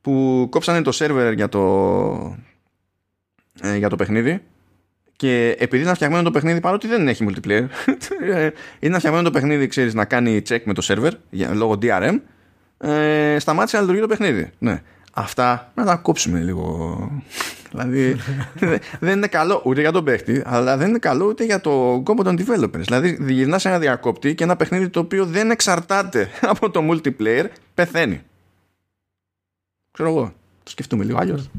[0.00, 2.36] που κόψανε το σερβερ για το,
[3.60, 4.42] ε, για το παιχνίδι
[5.16, 7.66] και επειδή ήταν φτιαγμένο το παιχνίδι, παρότι δεν έχει multiplayer,
[8.80, 12.18] είναι φτιαγμένο το παιχνίδι, ξέρεις, να κάνει check με το server για, λόγω DRM,
[12.80, 14.50] ε, σταμάτησε να λειτουργεί το παιχνίδι.
[14.58, 14.82] Ναι.
[15.12, 16.98] Αυτά να τα κόψουμε λίγο.
[17.70, 18.16] δηλαδή
[19.00, 22.22] δεν είναι καλό ούτε για τον παίχτη, αλλά δεν είναι καλό ούτε για το κόμπο
[22.22, 22.80] των developers.
[22.80, 27.44] Δηλαδή γυρνάς σε ένα διακόπτη και ένα παιχνίδι το οποίο δεν εξαρτάται από το multiplayer
[27.74, 28.22] πεθαίνει.
[29.92, 30.32] Ξέρω εγώ.
[30.62, 31.50] Το σκεφτούμε λίγο αλλιώς.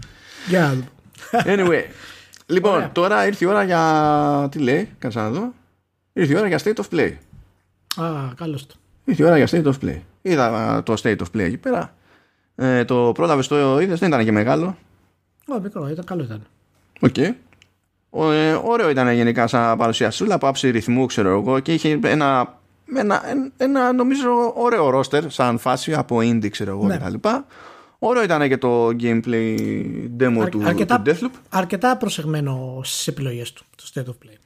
[0.47, 0.85] Για να δούμε.
[1.31, 1.83] Anyway.
[2.45, 2.91] λοιπόν, Ωραία.
[2.91, 4.47] τώρα ήρθε η ώρα για.
[4.51, 5.53] Τι λέει, κάτσε να δω.
[6.13, 7.11] Ήρθε η ώρα για state of play.
[8.03, 8.75] Α, καλώς το.
[9.05, 9.99] Ήρθε η ώρα για state of play.
[10.21, 10.45] Είδα
[10.75, 11.93] α, το state of play εκεί πέρα.
[12.55, 14.77] Ε, το πρόλαβες το είδες, δεν ήταν και μεγάλο.
[15.47, 16.41] Ω, μικρό, ήταν καλό ήταν.
[16.99, 17.15] Οκ.
[18.09, 22.59] Ο, ε, ωραίο ήταν γενικά σαν παρουσιασούλα από άποψη ρυθμού, ξέρω εγώ, και είχε ένα,
[22.95, 26.97] ένα, ένα, ένα νομίζω ωραίο ρόστερ σαν φάση από indie, ξέρω εγώ, Ναι.
[26.97, 27.27] κτλ.
[28.03, 29.57] Ωραίο ήταν και το gameplay
[30.19, 31.31] demo Αρ- του, αρκετά, του Deathloop.
[31.49, 34.37] αρκετά προσεγμένο στις επιλογές του, το State of Play.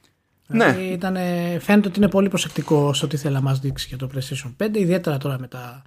[0.46, 0.64] Ναι.
[0.64, 1.16] Δηλαδή ήταν,
[1.60, 4.76] φαίνεται ότι είναι πολύ προσεκτικό στο τι θέλει να μας δείξει για το PlayStation 5,
[4.76, 5.82] ιδιαίτερα τώρα με, τα,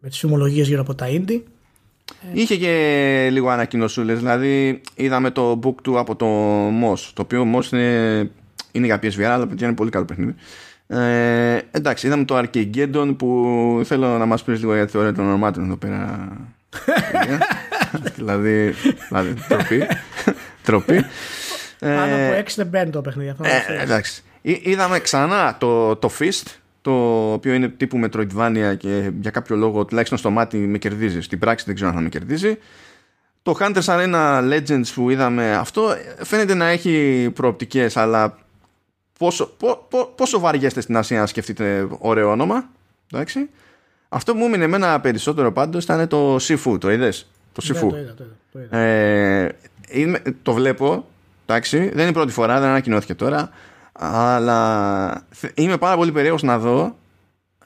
[0.00, 1.42] με τις φημολογίες γύρω από τα indie.
[2.32, 6.26] Είχε και λίγο ανακοινωσούλες, δηλαδή είδαμε το book του από το
[6.68, 8.30] MOS, το οποίο MOS είναι,
[8.72, 10.34] είναι για PSVR, αλλά παιδιά είναι πολύ καλό παιχνίδι.
[10.86, 15.26] Ε, εντάξει, είδαμε το Arcageddon που θέλω να μας πεις λίγο για τη θεωρία των
[15.26, 16.28] ονομάτων εδώ πέρα.
[18.16, 18.74] δηλαδή,
[19.08, 19.86] δηλαδή, τροπή.
[20.66, 21.04] τροπή.
[21.80, 23.28] Πάνω Ε, από 6 δεν μπαίνει το παιχνίδι.
[23.30, 23.82] Αυτό να ε, ξέρεις.
[23.82, 24.22] εντάξει.
[24.42, 26.42] Εί- Είδαμε ξανά το, το Fist,
[26.82, 26.92] το
[27.32, 31.20] οποίο είναι τύπου Metroidvania και για κάποιο λόγο τουλάχιστον στο μάτι με κερδίζει.
[31.20, 32.58] Στην πράξη δεν ξέρω αν θα με κερδίζει.
[33.42, 35.88] Το Hunters Arena Legends που είδαμε, αυτό
[36.22, 38.38] φαίνεται να έχει προοπτικές, αλλά
[39.18, 42.68] πόσο, πο, πο- πόσο βαριέστε στην Ασία να σκεφτείτε ωραίο όνομα.
[43.12, 43.48] Εντάξει.
[44.08, 47.88] Αυτό που μου έμεινε εμένα περισσότερο πάντως ήταν το Sifu, το είδες; Το Ναι, Sifu.
[47.90, 48.76] το είδα, το είδα, το είδα.
[48.78, 49.56] Ε,
[49.90, 51.06] είμαι- το βλέπω,
[51.46, 53.50] εντάξει, δεν είναι η πρώτη φορά, δεν ανακοινώθηκε τώρα,
[53.92, 56.96] αλλά θε- είμαι πάρα πολύ περίεργος να δω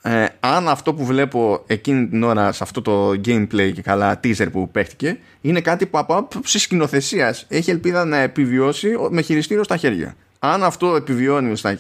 [0.02, 4.46] ε, αν αυτό που βλέπω εκείνη την ώρα σε αυτό το gameplay και καλά teaser
[4.52, 9.76] που παίχτηκε είναι κάτι που από άποψη σκηνοθεσίας έχει ελπίδα να επιβιώσει με χειριστήριο στα
[9.76, 10.14] χέρια.
[10.38, 11.78] Αν αυτό επιβιώνει, στα,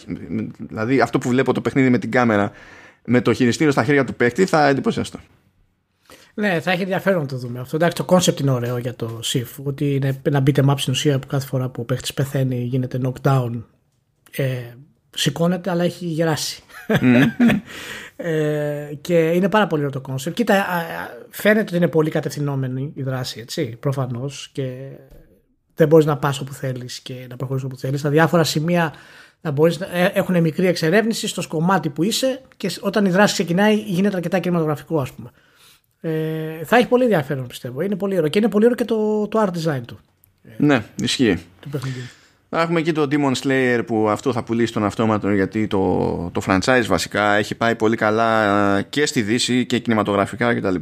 [0.58, 2.50] δηλαδή αυτό που βλέπω το παιχνίδι με την κάμερα
[3.04, 5.18] με το χειριστήριο στα χέρια του παίχτη θα εντυπωσιαστώ.
[6.40, 7.76] Ναι, θα έχει ενδιαφέρον να το δούμε αυτό.
[7.76, 9.62] Εντάξει, το concept είναι ωραίο για το Sifu.
[9.64, 12.62] Ότι είναι ένα beat 'em up στην ουσία που κάθε φορά που ο παίχτης πεθαίνει
[12.62, 13.62] γίνεται knockdown.
[14.30, 14.44] Ε,
[15.10, 16.62] σηκώνεται, αλλά έχει γεράσει.
[18.16, 20.36] ε, και είναι πάρα πολύ ωραίο το concept.
[20.36, 20.84] Κοίτα, α, α,
[21.30, 24.50] φαίνεται ότι είναι πολύ κατευθυνόμενη η δράση, έτσι, προφανώς.
[24.52, 24.90] Και
[25.74, 28.00] δεν μπορείς να πας όπου θέλεις και να προχωρήσεις όπου θέλεις.
[28.00, 28.92] Στα διάφορα σημεία
[29.40, 33.32] να μπορείς, να, ε, έχουν μικρή εξερεύνηση στο κομμάτι που είσαι και όταν η δράση
[33.32, 35.30] ξεκινάει γίνεται αρκετά κινηματογραφικό, ας πούμε.
[36.00, 37.80] Ε, θα έχει πολύ ενδιαφέρον πιστεύω.
[37.80, 38.28] Είναι πολύ ωραίο.
[38.28, 39.98] Και είναι πολύ ωραίο και το, το art design του,
[40.56, 41.38] Ναι, ισχύει.
[41.60, 42.02] του παιχνιδιού.
[42.52, 46.42] Θα Έχουμε εκεί το Demon Slayer που αυτό θα πουλήσει τον αυτόματο γιατί το, το
[46.46, 50.74] franchise βασικά έχει πάει πολύ καλά ε, και στη Δύση και κινηματογραφικά κτλ.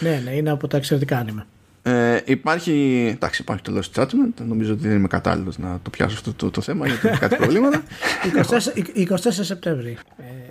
[0.00, 1.46] Ναι, ναι, είναι από τα εξαιρετικά άνιμε.
[1.82, 4.44] Ε, υπάρχει, εντάξει, υπάρχει το Lost Judgment.
[4.46, 7.36] Νομίζω ότι δεν είμαι κατάλληλος να το πιάσω αυτό το, το θέμα γιατί έχει κάτι
[7.36, 7.82] προβλήματα.
[8.96, 9.96] 24, 24 Σεπτέμβρη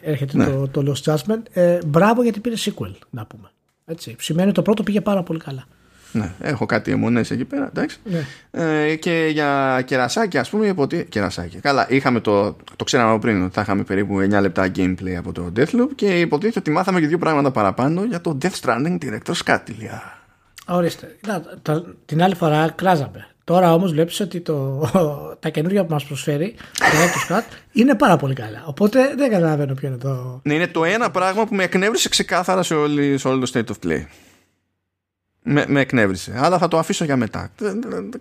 [0.04, 0.46] ε, έρχεται Ναι.
[0.46, 1.42] το, το Lost Judgment.
[1.54, 3.50] Ε, μπράβο γιατί πήρε sequel, να πούμε.
[3.86, 4.16] Έτσι.
[4.20, 5.64] Σημαίνει ότι το πρώτο πήγε πάρα πολύ καλά.
[6.12, 7.68] ναι, έχω κάτι αιμονές εκεί πέρα.
[7.68, 7.98] Εντάξει.
[8.04, 8.26] Ναι.
[8.52, 11.06] Ε, και για κερασάκι, ας πούμε, υποτι...
[11.10, 11.58] κερασάκι.
[11.58, 15.32] Καλά, είχαμε το, το ξέραμε από πριν ότι θα είχαμε περίπου 9 λεπτά gameplay από
[15.32, 19.44] το Deathloop και υποτίθεται ότι μάθαμε και δύο πράγματα παραπάνω για το Death Stranding Director's
[19.46, 19.60] Cut.
[19.70, 20.20] ηλιά.
[20.68, 21.18] Ορίστε.
[21.28, 23.28] Να, τα- την άλλη φορά κράζαμε.
[23.46, 24.90] Τώρα όμως βλέπεις ότι το,
[25.42, 28.64] τα καινούργια που μας προσφέρει το Director's Cut είναι πάρα πολύ καλά.
[28.66, 30.42] Οπότε δεν καταλαβαίνω ποιο είναι το...
[30.44, 33.72] Ναι, είναι το ένα πράγμα που με εκνεύρισε ξεκάθαρα σε, όλη, σε όλο το state
[33.72, 34.06] of play.
[35.42, 36.34] Με, με εκνεύρισε.
[36.38, 37.52] Αλλά θα το αφήσω για μετά.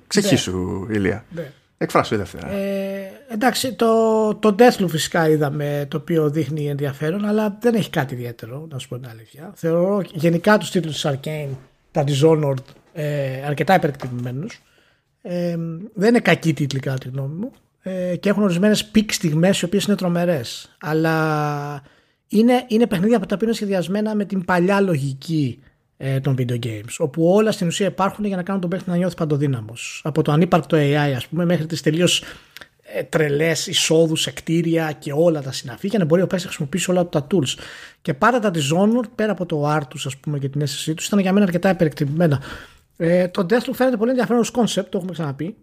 [0.06, 1.24] Ξεχύσου, Ηλία.
[1.30, 1.52] Ναι.
[1.78, 2.50] Εκφράσου ελεύθερα.
[2.50, 8.14] Ε, εντάξει, το, το Deathloop φυσικά είδαμε το οποίο δείχνει ενδιαφέρον, αλλά δεν έχει κάτι
[8.14, 9.52] ιδιαίτερο, να σου πω την αλήθεια.
[9.54, 11.56] Θεωρώ γενικά τους τίτλους της Arcane,
[11.90, 14.60] τα Dishonored, ε, αρκετά υπερεκτιμημένους.
[15.26, 15.56] Ε,
[15.94, 17.52] δεν είναι κακοί τίτλοι κατά τη γνώμη μου
[17.82, 20.76] ε, και έχουν ορισμένες peak στιγμές οι οποίες είναι τρομερές.
[20.80, 21.82] Αλλά
[22.28, 25.58] είναι, είναι παιχνίδια που τα οποία είναι σχεδιασμένα με την παλιά λογική
[25.96, 26.94] ε, των video games.
[26.98, 30.00] Όπου όλα στην ουσία υπάρχουν για να κάνουν τον παίχτη να νιώθει παντοδύναμος.
[30.04, 32.22] Από το ανύπαρκτο AI, ας πούμε, μέχρι τις τελείως
[32.82, 36.50] ε, τρελές εισόδους σε κτίρια και όλα τα συναφή για να μπορεί ο παίχτη να
[36.50, 37.58] χρησιμοποιήσει όλα τα tools.
[38.02, 41.06] Και πάντα τα Dishonored, πέρα από το art του, ας πούμε, και την αίσθησή τους,
[41.06, 42.40] ήταν για μένα αρκετά υπερεκτιμημένα.
[42.96, 45.56] Ε, το Deathloop φαίνεται πολύ ενδιαφέρον ως concept, το έχουμε ξαναπεί.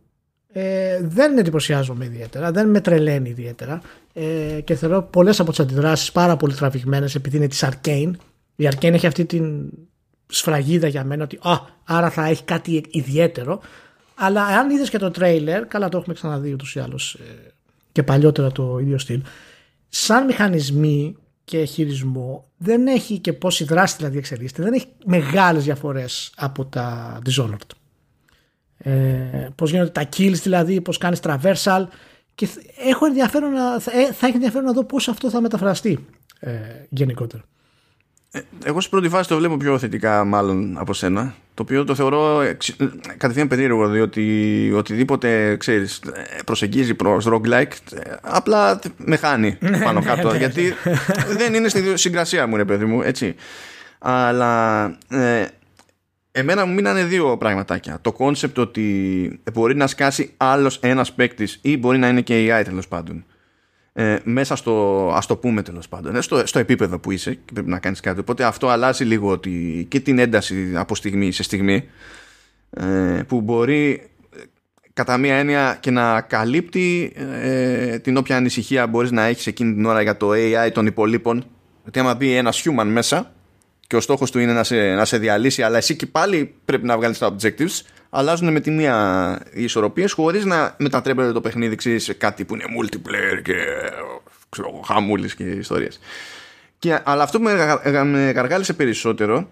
[0.54, 3.82] Ε, δεν εντυπωσιάζομαι ιδιαίτερα, δεν με τρελαίνει ιδιαίτερα
[4.14, 8.12] ε, και θεωρώ πολλές από τις αντιδράσεις πάρα πολύ τραβηγμένες επειδή είναι της Arcane.
[8.56, 9.70] Η Arcane έχει αυτή την
[10.28, 13.62] σφραγίδα για μένα ότι α, άρα θα έχει κάτι ιδιαίτερο.
[14.16, 17.52] Αλλά αν είδες και το τρέιλερ, καλά το έχουμε ξαναδεί ούτως ή άλλως ε,
[17.92, 19.22] και παλιότερα το ίδιο στυλ.
[19.90, 21.16] Σαν μηχανισμοί
[21.52, 26.66] και χειρισμό δεν έχει και πώ η δράση δηλαδή εξελίσσεται, δεν έχει μεγάλες διαφορές από
[26.66, 27.76] τα Dishonored.
[28.78, 28.92] Ε,
[29.56, 31.84] πώς γίνονται τα kills δηλαδή, πώς κάνεις traversal.
[32.36, 32.48] Και
[32.90, 36.06] έχω ενδιαφέρον να, θα, ε, θα έχει ενδιαφέρον να δω πώς αυτό θα μεταφραστεί
[36.40, 36.52] ε,
[36.90, 37.44] γενικότερα.
[38.32, 41.96] Ε, εγώ στην πρώτη φάση το βλέπω πιο θετικά μάλλον από σένα το οποίο το
[41.96, 42.42] θεωρώ
[43.18, 46.02] κατευθείαν περίεργο διότι οτιδήποτε ξέρεις,
[46.46, 47.72] προσεγγίζει προς roguelike
[48.22, 50.74] απλά με χάνει ναι, πάνω ναι, κάτω ναι, γιατί
[51.40, 53.36] δεν είναι στη συγκρασία μου ρε παιδί μου έτσι.
[54.00, 55.46] Αλλά ε,
[56.32, 57.98] εμένα μου μείνανε δύο πραγματάκια.
[58.02, 62.64] Το concept ότι μπορεί να σκάσει άλλος ένας παίκτης ή μπορεί να είναι και AI
[62.64, 63.26] τέλος πάντων
[63.94, 67.52] ε, μέσα στο, ας το πούμε τέλος πάντων, ε, στο, στο επίπεδο που είσαι και
[67.54, 68.20] πρέπει να κάνεις κάτι.
[68.20, 71.84] Οπότε αυτό αλλάζει λίγο ότι, και την ένταση από στιγμή σε στιγμή
[72.70, 74.12] ε, που μπορεί
[74.94, 79.86] κατά μία έννοια και να καλύπτει ε, την όποια ανησυχία μπορείς να έχεις εκείνη την
[79.86, 81.46] ώρα για το AI των υπολείπων.
[81.84, 83.34] Γιατί άμα μπει ένας human μέσα
[83.88, 86.86] και ο στόχος του είναι να σε, να σε διαλύσει αλλά εσύ και πάλι πρέπει
[86.86, 87.82] να βγάλεις τα objectives
[88.14, 92.64] αλλάζουν με τη μία οι ισορροπίες χωρίς να μετατρέπεται το παιχνίδι σε κάτι που είναι
[92.80, 93.54] multiplayer και
[94.50, 96.00] ξέρω, χαμούλης και ιστορίες.
[96.80, 99.50] Και, αλλά αυτό που με, με γαργάλισε περισσότερο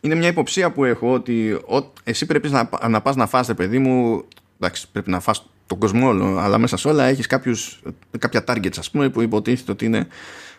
[0.00, 3.78] είναι μια υποψία που έχω ότι ο, εσύ πρέπει να, να πας να φας, παιδί
[3.78, 4.24] μου,
[4.60, 7.82] εντάξει, πρέπει να φας τον κόσμο όλο, αλλά μέσα σε όλα έχεις κάποιους,
[8.18, 10.06] κάποια targets, ας πούμε, που υποτίθεται ότι είναι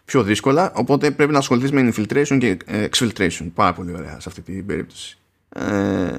[0.06, 3.52] πιο δύσκολα, οπότε πρέπει να ασχοληθείς με infiltration και exfiltration.
[3.53, 5.18] Πάρα πολύ ωραία σε αυτή την περίπτωση.
[5.49, 6.18] Ε,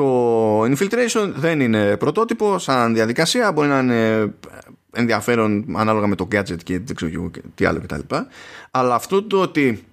[0.00, 4.32] το infiltration δεν είναι πρωτότυπο σαν διαδικασία, μπορεί να είναι
[4.92, 8.14] ενδιαφέρον ανάλογα με το gadget και δεν ξέρω τι άλλο κτλ.
[8.70, 9.84] Αλλά αυτό το ότι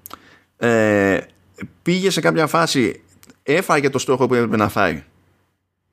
[0.57, 1.19] ε,
[1.81, 3.01] πήγε σε κάποια φάση,
[3.43, 5.03] έφαγε το στόχο που έπρεπε να φάει,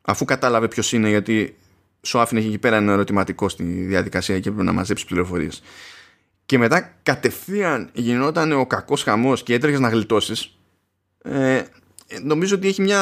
[0.03, 1.57] αφού κατάλαβε ποιος είναι, γιατί
[2.03, 5.63] σου άφηνε εκεί πέρα ένα ερωτηματικό στη διαδικασία και έπρεπε να μαζέψεις πληροφορίες.
[6.47, 10.59] Και μετά κατευθείαν γινόταν ο κακός χαμός και έτρεχες να γλιτώσεις.
[11.23, 11.63] Ε,
[12.23, 13.01] νομίζω ότι έχει μια,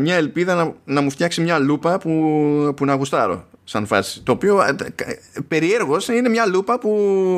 [0.00, 4.22] μια ελπίδα να, να μου φτιάξει μια λούπα που, που να γουστάρω σαν φάση.
[4.22, 6.90] Το οποίο ε, ε, περιέργως είναι μια λούπα που,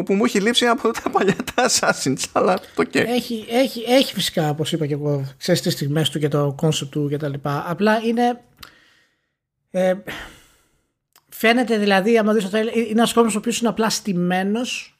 [0.05, 2.25] που μου έχει λείψει από τα παλιά τα Assassins.
[2.33, 2.95] Αλλά το okay.
[2.95, 6.91] έχει, έχει, έχει φυσικά, όπως είπα και εγώ, ξέρεις τις στιγμές του και το concept
[6.91, 7.33] του κτλ.
[7.43, 8.41] Απλά είναι.
[9.71, 9.95] Ε,
[11.29, 14.99] φαίνεται δηλαδή, άμα δεις το είναι ένας κόσμος ο οποίος είναι απλά στημένος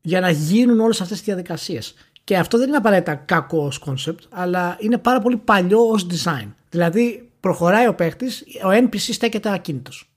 [0.00, 1.94] για να γίνουν όλες αυτές τις διαδικασίες.
[2.24, 6.48] Και αυτό δεν είναι απαραίτητα κακό ως concept, αλλά είναι πάρα πολύ παλιό ως design.
[6.70, 10.08] Δηλαδή προχωράει ο παίχτης, ο NPC στέκεται ακίνητος.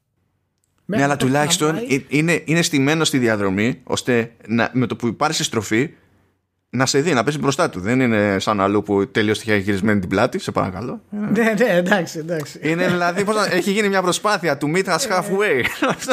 [0.85, 1.75] Ναι, αλλά τουλάχιστον
[2.07, 5.89] είναι, είναι στημένο στη διαδρομή, ώστε να, με το που υπάρχει στροφή
[6.69, 7.79] να σε δει, να πέσει μπροστά του.
[7.79, 11.01] Δεν είναι σαν αλλού που τελείως τυχαία γυρισμένη την πλάτη, σε παρακαλώ.
[11.09, 12.59] Ναι, ναι, εντάξει, εντάξει.
[12.61, 15.63] Είναι δηλαδή, πώς, έχει γίνει μια προσπάθεια του meet us halfway.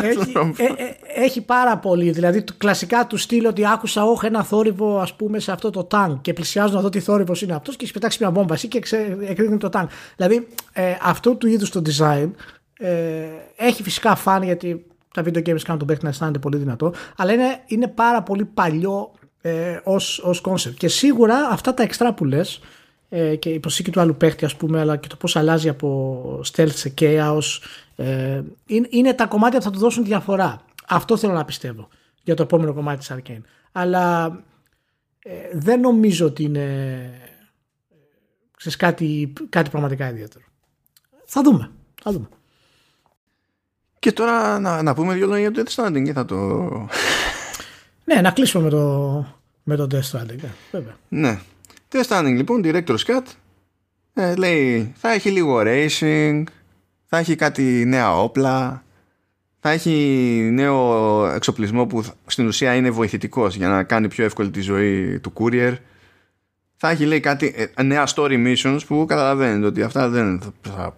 [0.03, 2.11] έχει, ε, ε, έχει πάρα πολύ.
[2.11, 5.85] Δηλαδή, το, κλασικά του στείλω ότι άκουσα όχι ένα θόρυβο, ας πούμε, σε αυτό το
[5.85, 8.69] τάγκ και πλησιάζω να δω τι θόρυβος είναι αυτός και έχει πετάξει μια βόμβα εσύ
[8.69, 8.81] και
[9.29, 9.87] εκρίνει το τάγκ.
[10.17, 12.31] Δηλαδή, ε, αυτό του είδους το design
[12.79, 13.27] ε,
[13.57, 17.33] έχει φυσικά φαν γιατί τα video games κάνουν τον παίχτη να αισθάνεται πολύ δυνατό, αλλά
[17.33, 19.11] είναι, είναι πάρα πολύ παλιό
[19.47, 20.75] ε, ως, ως concept.
[20.75, 22.61] Και σίγουρα αυτά τα εξτρά που λες,
[23.09, 26.41] ε, και η προσήκη του άλλου παίχτη ας πούμε αλλά και το πώς αλλάζει από
[26.53, 27.43] stealth σε chaos
[27.97, 30.61] ε, είναι, είναι, τα κομμάτια που θα του δώσουν διαφορά.
[30.89, 31.89] Αυτό θέλω να πιστεύω
[32.23, 33.43] για το επόμενο κομμάτι της Arcane.
[33.73, 34.27] Αλλά
[35.19, 36.65] ε, δεν νομίζω ότι είναι
[37.91, 37.99] ε,
[38.57, 40.45] ξέρεις, κάτι, κάτι πραγματικά ιδιαίτερο.
[41.25, 41.71] Θα δούμε.
[42.03, 42.29] Θα δούμε.
[43.99, 46.69] Και τώρα να, να πούμε δύο λόγια για το Death Stranding και θα το
[48.05, 49.27] ναι, να κλείσουμε με το,
[49.63, 50.41] με το Death Stranding.
[50.43, 50.97] Ναι, βέβαια.
[51.09, 51.39] Ναι.
[51.93, 53.23] Death Stranding λοιπόν, Director's Cut.
[54.15, 56.43] Ε, λέει, θα έχει λίγο racing,
[57.05, 58.85] θα έχει κάτι νέα όπλα,
[59.61, 59.91] θα έχει
[60.53, 65.33] νέο εξοπλισμό που στην ουσία είναι βοηθητικός για να κάνει πιο εύκολη τη ζωή του
[65.35, 65.75] courier.
[66.77, 70.97] Θα έχει λέει κάτι ε, νέα story missions που καταλαβαίνετε ότι αυτά δεν θα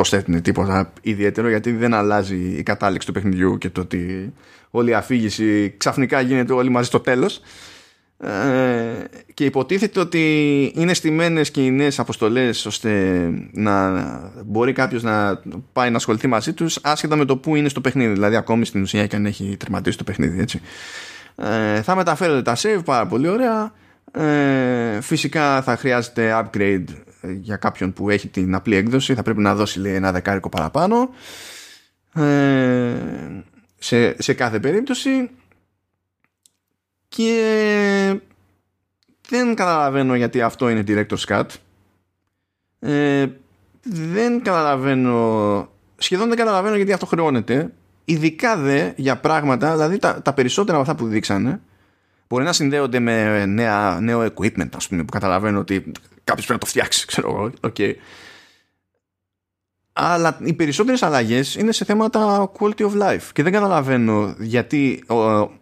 [0.00, 4.32] προσθέτουν τίποτα ιδιαίτερο γιατί δεν αλλάζει η κατάληξη του παιχνιδιού και το ότι
[4.70, 7.40] όλη η αφήγηση ξαφνικά γίνεται όλοι μαζί στο τέλος.
[8.18, 8.28] Ε,
[9.34, 12.90] και υποτίθεται ότι είναι στημένες και οι νέες αποστολές ώστε
[13.52, 13.92] να
[14.46, 18.12] μπορεί κάποιος να πάει να ασχοληθεί μαζί τους άσχετα με το που είναι στο παιχνίδι.
[18.12, 20.60] Δηλαδή ακόμη στην ουσία και αν έχει τερματίσει το παιχνίδι έτσι.
[21.36, 23.72] Ε, θα μεταφέρονται τα save πάρα πολύ ωραία.
[24.12, 26.84] Ε, φυσικά θα χρειάζεται upgrade
[27.22, 31.10] για κάποιον που έχει την απλή έκδοση θα πρέπει να δώσει λέει, ένα δεκάρικο παραπάνω.
[32.14, 32.94] Ε,
[33.78, 35.30] σε, σε κάθε περίπτωση.
[37.08, 38.20] Και
[39.28, 41.46] δεν καταλαβαίνω γιατί αυτό είναι director's cut.
[42.78, 43.26] Ε,
[43.82, 47.72] δεν καταλαβαίνω σχεδόν δεν καταλαβαίνω γιατί αυτό χρεώνεται.
[48.04, 51.60] Ειδικά δε για πράγματα δηλαδή τα, τα περισσότερα από αυτά που δείξανε
[52.30, 55.92] μπορεί να συνδέονται με νέα, νέο equipment ας πούμε που καταλαβαίνω ότι
[56.24, 57.94] κάποιος πρέπει να το φτιάξει ξέρω εγώ okay
[60.02, 63.22] αλλά οι περισσότερες αλλαγές είναι σε θέματα quality of life.
[63.32, 65.04] Και δεν καταλαβαίνω γιατί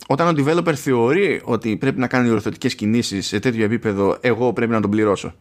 [0.07, 4.73] όταν ο developer θεωρεί ότι πρέπει να κάνει ορθωτικές κινήσεις σε τέτοιο επίπεδο εγώ πρέπει
[4.73, 5.35] να τον πληρώσω.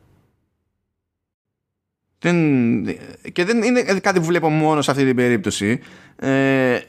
[2.20, 2.36] Δεν,
[3.32, 5.80] και δεν είναι κάτι που βλέπω μόνο σε αυτή την περίπτωση.
[6.16, 6.80] Ε,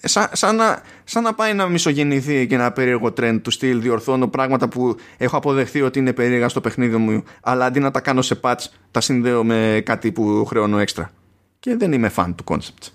[0.00, 4.28] σαν, σαν, να, σαν να πάει να μισογεννηθεί και ένα περίεργο trend του στυλ διορθώνω
[4.28, 8.22] πράγματα που έχω αποδεχθεί ότι είναι περίεργα στο παιχνίδι μου αλλά αντί να τα κάνω
[8.22, 11.10] σε patch τα συνδέω με κάτι που χρεώνω έξτρα
[11.60, 12.88] και δεν είμαι fan του concept.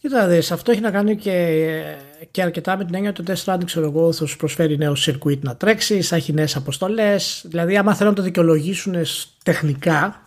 [0.00, 1.82] Κοίτα δεις, αυτό έχει να κάνει και,
[2.30, 4.96] και αρκετά με την έννοια ότι το Death Stranding ξέρω εγώ θα σου προσφέρει νέο
[5.06, 8.94] circuit να τρέξεις, θα έχει νέες αποστολές, δηλαδή άμα θέλουν να το δικαιολογήσουν
[9.42, 10.22] τεχνικά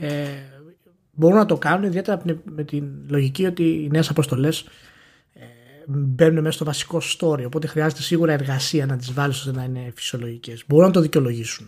[0.00, 0.08] ε,
[1.16, 4.68] μπορούν να το κάνουν ιδιαίτερα με την λογική ότι οι νέες αποστολές
[5.34, 5.40] ε,
[5.86, 9.92] μπαίνουν μέσα στο βασικό story οπότε χρειάζεται σίγουρα εργασία να τις βάλεις ώστε να είναι
[9.94, 10.64] φυσιολογικές.
[10.66, 11.66] Μπορούν να το δικαιολογήσουν.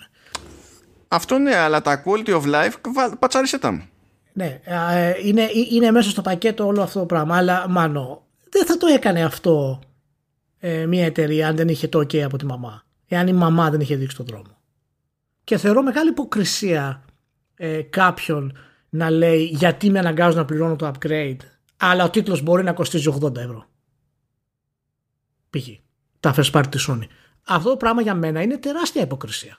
[1.08, 2.72] Αυτό ναι, αλλά τα quality of life
[3.18, 3.88] πατσάρισε τα μου.
[4.32, 7.36] Ναι, ε, είναι, είναι μέσα στο πακέτο όλο αυτό το πράγμα.
[7.36, 9.80] Αλλά μάνο, δεν θα το έκανε αυτό
[10.58, 12.82] ε, μια εταιρεία αν δεν είχε το OK από τη μαμά.
[13.08, 14.58] Εάν η μαμά δεν είχε δείξει τον δρόμο.
[15.44, 17.04] Και θεωρώ μεγάλη υποκρισία
[17.56, 18.58] ε, κάποιον
[18.88, 21.36] να λέει γιατί με αναγκάζουν να πληρώνω το upgrade
[21.76, 23.66] αλλά ο τίτλος μπορεί να κοστίζει 80 ευρώ.
[25.50, 25.68] Π.χ.
[26.20, 27.06] Τα first party της Sony.
[27.46, 29.58] Αυτό το πράγμα για μένα είναι τεράστια υποκρισία.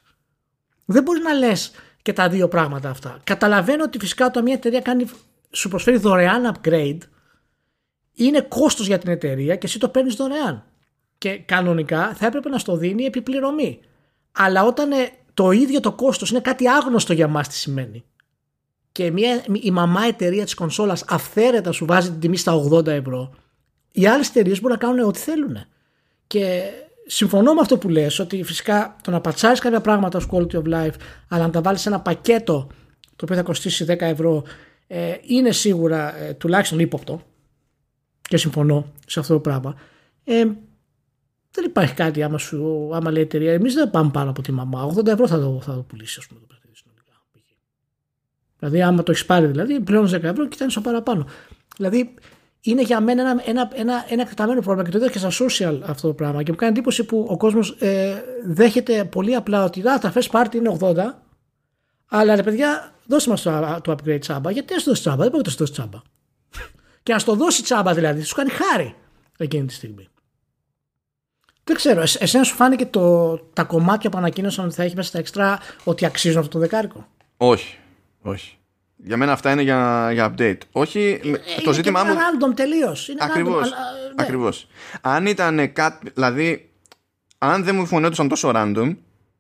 [0.86, 3.20] Δεν μπορεί να λες και τα δύο πράγματα αυτά.
[3.24, 5.06] Καταλαβαίνω ότι φυσικά όταν μια εταιρεία κάνει,
[5.52, 6.98] σου προσφέρει δωρεάν upgrade,
[8.14, 10.64] είναι κόστος για την εταιρεία και εσύ το παίρνεις δωρεάν.
[11.18, 13.80] Και κανονικά θα έπρεπε να στο δίνει επιπληρωμή.
[14.32, 18.04] Αλλά όταν ε, το ίδιο το κόστος είναι κάτι άγνωστο για μας τι σημαίνει
[19.00, 23.34] και μια, η μαμά εταιρεία της κονσόλας αυθαίρετα σου βάζει την τιμή στα 80 ευρώ,
[23.92, 25.58] οι άλλες εταιρείες μπορούν να κάνουν ό,τι θέλουν.
[26.28, 26.62] Και
[27.06, 30.64] συμφωνώ με αυτό που λες ότι φυσικά το να πατσάρεις κάποια πράγματα ως quality of
[30.64, 30.94] life
[31.28, 32.68] αλλά να τα βάλεις σε ένα πακέτο
[33.16, 34.44] το οποίο θα κοστίσει 10 ευρώ
[34.88, 37.22] ε, είναι σίγουρα ε, τουλάχιστον ύποπτο.
[38.22, 39.76] Και συμφωνώ σε αυτό το πράγμα.
[40.24, 40.44] Ε,
[41.52, 44.52] δεν υπάρχει κάτι άμα, σου, άμα λέει η εταιρεία εμείς δεν πάμε πάνω από τη
[44.52, 44.94] μαμά.
[44.96, 46.59] 80 ευρώ θα το, θα το πουλήσεις ας πούμε το παιχνίδι συνολικά
[48.60, 51.26] δηλαδή άμα το έχεις πάρει δηλαδή πλέον 10 ευρώ και ήταν στο παραπάνω
[51.78, 52.14] δηλαδή
[52.62, 55.80] είναι για μένα ένα, ένα, ένα, ένα εκτεταμένο πρόβλημα και το είδα και στα social
[55.86, 56.44] αυτό το πράγμα.
[56.44, 60.56] Και μου κάνει εντύπωση που ο κόσμος ε, δέχεται πολύ απλά ότι τα first party
[60.56, 60.96] είναι 80,
[62.08, 64.52] αλλά ρε παιδιά, δώστε μας το, το upgrade τσάμπα.
[64.52, 66.02] Γιατί να το δώσεις τσάμπα, δεν μπορεί να το δώσεις τσάμπα.
[67.04, 68.96] και να το δώσει τσάμπα δηλαδή, σου κάνει χάρη
[69.38, 70.08] εκείνη τη στιγμή.
[71.64, 75.18] Δεν ξέρω, εσένα σου φάνηκε το, τα κομμάτια που ανακοίνωσαν ότι θα έχεις μέσα στα
[75.18, 77.08] εξτρά ότι αξίζουν αυτό το δεκάρικο;
[77.38, 77.78] Όχι,
[78.22, 78.60] όχι.
[79.04, 80.58] Για μένα αυτά είναι για, για update.
[80.72, 81.20] Όχι,
[81.58, 82.12] ε, το ζήτημά μου.
[82.12, 82.96] Είναι random τελείω.
[83.20, 83.60] Ακριβώ.
[83.60, 83.68] Ναι.
[84.16, 84.68] Ακριβώς.
[85.02, 86.12] Αν ήταν κάτι.
[86.14, 86.70] Δηλαδή,
[87.38, 88.96] αν δεν μου φωνέτουσαν τόσο random,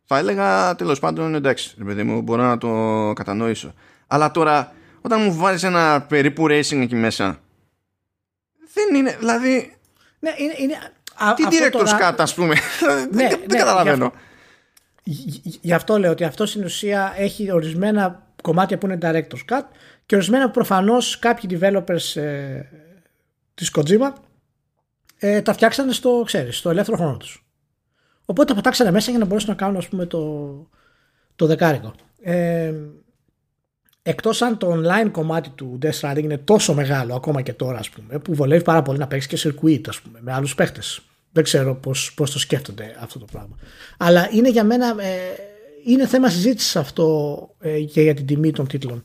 [0.05, 3.73] θα έλεγα τέλος πάντων εντάξει, ρε παιδί μου, μπορώ να το κατανοήσω.
[4.07, 7.39] Αλλά τώρα, όταν μου βάλει ένα περίπου racing εκεί μέσα,
[8.73, 9.15] δεν είναι.
[9.19, 9.77] Δηλαδή.
[10.19, 10.53] Ναι, είναι.
[10.57, 10.77] είναι
[11.35, 12.13] τι director's τώρα...
[12.13, 12.55] cut, ας πούμε.
[13.11, 14.13] ναι, δεν, ναι, καταλαβαίνω.
[15.61, 19.63] Γι' αυτό λέω ότι αυτός στην ουσία έχει ορισμένα κομμάτια που είναι director's cut
[20.05, 22.61] και ορισμένα που προφανώς κάποιοι developers ε,
[23.53, 24.13] της Kojima
[25.19, 27.45] ε, τα φτιάξανε στο, ξέρεις, στο ελεύθερο χρόνο τους.
[28.25, 30.69] Οπότε τα πατάξανε μέσα για να μπορέσουν να κάνουν ας πούμε το,
[31.35, 31.93] το δεκάρικο.
[32.21, 32.73] Ε,
[34.01, 37.89] εκτός αν το online κομμάτι του Death Stranding είναι τόσο μεγάλο ακόμα και τώρα ας
[37.89, 41.01] πούμε που βολεύει πάρα πολύ να παίξεις και circuit ας πούμε με άλλους παίχτες.
[41.31, 43.57] Δεν ξέρω πώς, πώς το σκέφτονται αυτό το πράγμα.
[43.97, 45.48] Αλλά είναι για μένα ε,
[45.85, 49.03] είναι θέμα συζήτησης αυτό ε, και για την τιμή των τίτλων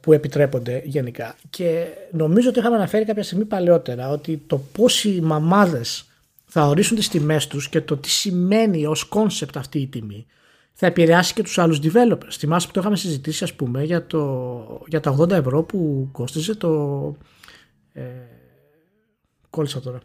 [0.00, 1.36] που επιτρέπονται γενικά.
[1.50, 6.06] Και νομίζω ότι είχαμε αναφέρει κάποια στιγμή παλαιότερα ότι το πώς οι μαμάδες
[6.44, 10.26] θα ορίσουν τις τιμές τους και το τι σημαίνει ως concept αυτή η τιμή
[10.80, 12.30] θα επηρεάσει και τους άλλους developers.
[12.30, 16.54] Θυμάσαι που το είχαμε συζητήσει ας πούμε για, το, για τα 80 ευρώ που κόστιζε
[16.54, 17.16] το...
[17.92, 18.02] Ε,
[19.50, 19.98] κόλλησα τώρα.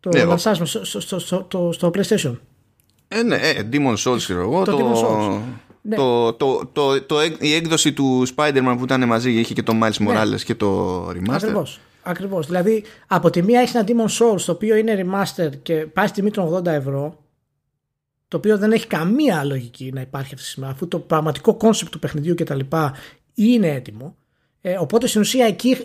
[0.00, 2.36] Το ναι, στο, στο, στο, στο, PlayStation.
[3.12, 4.64] Ε, ναι, ε, Demon Souls ξέρω εγώ.
[4.64, 5.42] Το, το,
[5.82, 5.96] ναι.
[5.96, 9.96] το, το, το, το, η έκδοση του Spider-Man που ήταν μαζί είχε και το Miles
[9.98, 10.12] ναι.
[10.12, 11.32] Morales και το Remaster.
[11.32, 11.80] Ακριβώς.
[12.02, 12.46] Ακριβώς.
[12.46, 16.16] Δηλαδή από τη μία έχει ένα Demon Souls το οποίο είναι Remaster και πάει στη
[16.16, 17.22] τιμή των 80 ευρώ
[18.32, 21.92] το οποίο δεν έχει καμία λογική να υπάρχει αυτή τη στιγμή, αφού το πραγματικό concept
[21.92, 22.60] του παιχνιδιού κτλ.
[23.34, 24.16] είναι έτοιμο.
[24.60, 25.76] Ε, οπότε στην ουσία εκεί,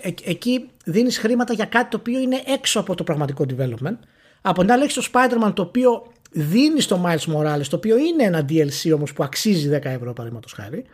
[0.00, 3.96] ε, εκεί δίνεις χρήματα για κάτι το οποίο είναι έξω από το πραγματικό development.
[4.40, 6.06] Από την άλλη έχει το Spider-Man το οποίο
[6.36, 10.52] δίνει στο Miles Morales, το οποίο είναι ένα DLC όμως που αξίζει 10 ευρώ παραδείγματος
[10.52, 10.84] χάρη.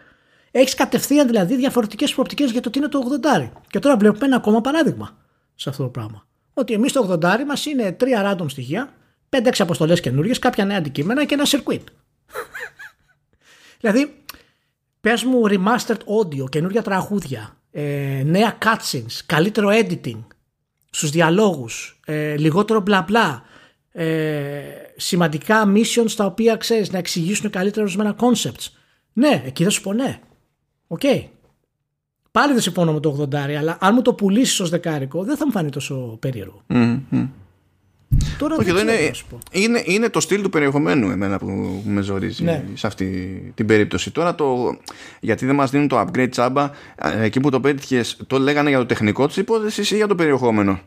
[0.51, 3.49] Έχεις κατευθείαν δηλαδή διαφορετικές προοπτικές για το τι είναι το 80.
[3.69, 5.17] Και τώρα βλέπουμε ένα ακόμα παράδειγμα
[5.55, 6.27] σε αυτό το πράγμα.
[6.53, 8.93] Ότι εμείς το 80 μας είναι τρία random στοιχεία
[9.31, 11.85] 5-6 αποστολές καινούριες, κάποια νέα αντικείμενα και ένα circuit.
[13.81, 14.15] δηλαδή,
[15.01, 20.21] πες μου remastered audio, καινούργια τραγούδια, ε, νέα cutscenes, καλύτερο editing
[20.91, 23.43] στους διαλόγους, ε, λιγότερο μπλα μπλα,
[23.93, 24.63] ε,
[25.03, 28.67] σημαντικά missions τα οποία ξέρεις να εξηγήσουν καλύτερα ορισμένα concepts.
[29.13, 30.21] Ναι, εκεί θα σου πω ναι.
[30.87, 31.01] Οκ.
[31.03, 31.25] Okay.
[32.31, 35.47] Πάλι δεν συμφωνώ με το 80, αλλά αν μου το πουλήσεις ως δεκάρικο, δεν θα
[35.47, 36.63] μου φανεί τόσο περίεργο.
[36.69, 37.29] Mm-hmm.
[38.39, 39.11] Τώρα Όχι, δεν είναι,
[39.51, 42.65] είναι, είναι το στυλ του περιεχομένου εμένα που με ζορίζει ναι.
[42.75, 43.07] σε αυτή
[43.55, 44.11] την περίπτωση.
[44.11, 44.79] Τώρα το.
[45.21, 46.71] Γιατί δεν μας δίνουν το upgrade τσάμπα,
[47.21, 50.81] εκεί που το πέτυχες, το λέγανε για το τεχνικό της υπόθεσης ή για το περιεχόμενο;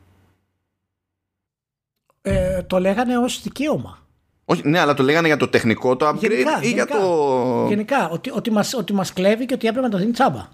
[2.21, 4.04] Ε, το λέγανε ως δικαίωμα.
[4.45, 7.65] Όχι, ναι, αλλά το λέγανε για το τεχνικό το upgrade γενικά, ή γενικά, για το.
[7.67, 10.47] Γενικά, ότι, ότι, μας, ότι μας κλέβει και ότι έπρεπε να το δίνει τσάμπα.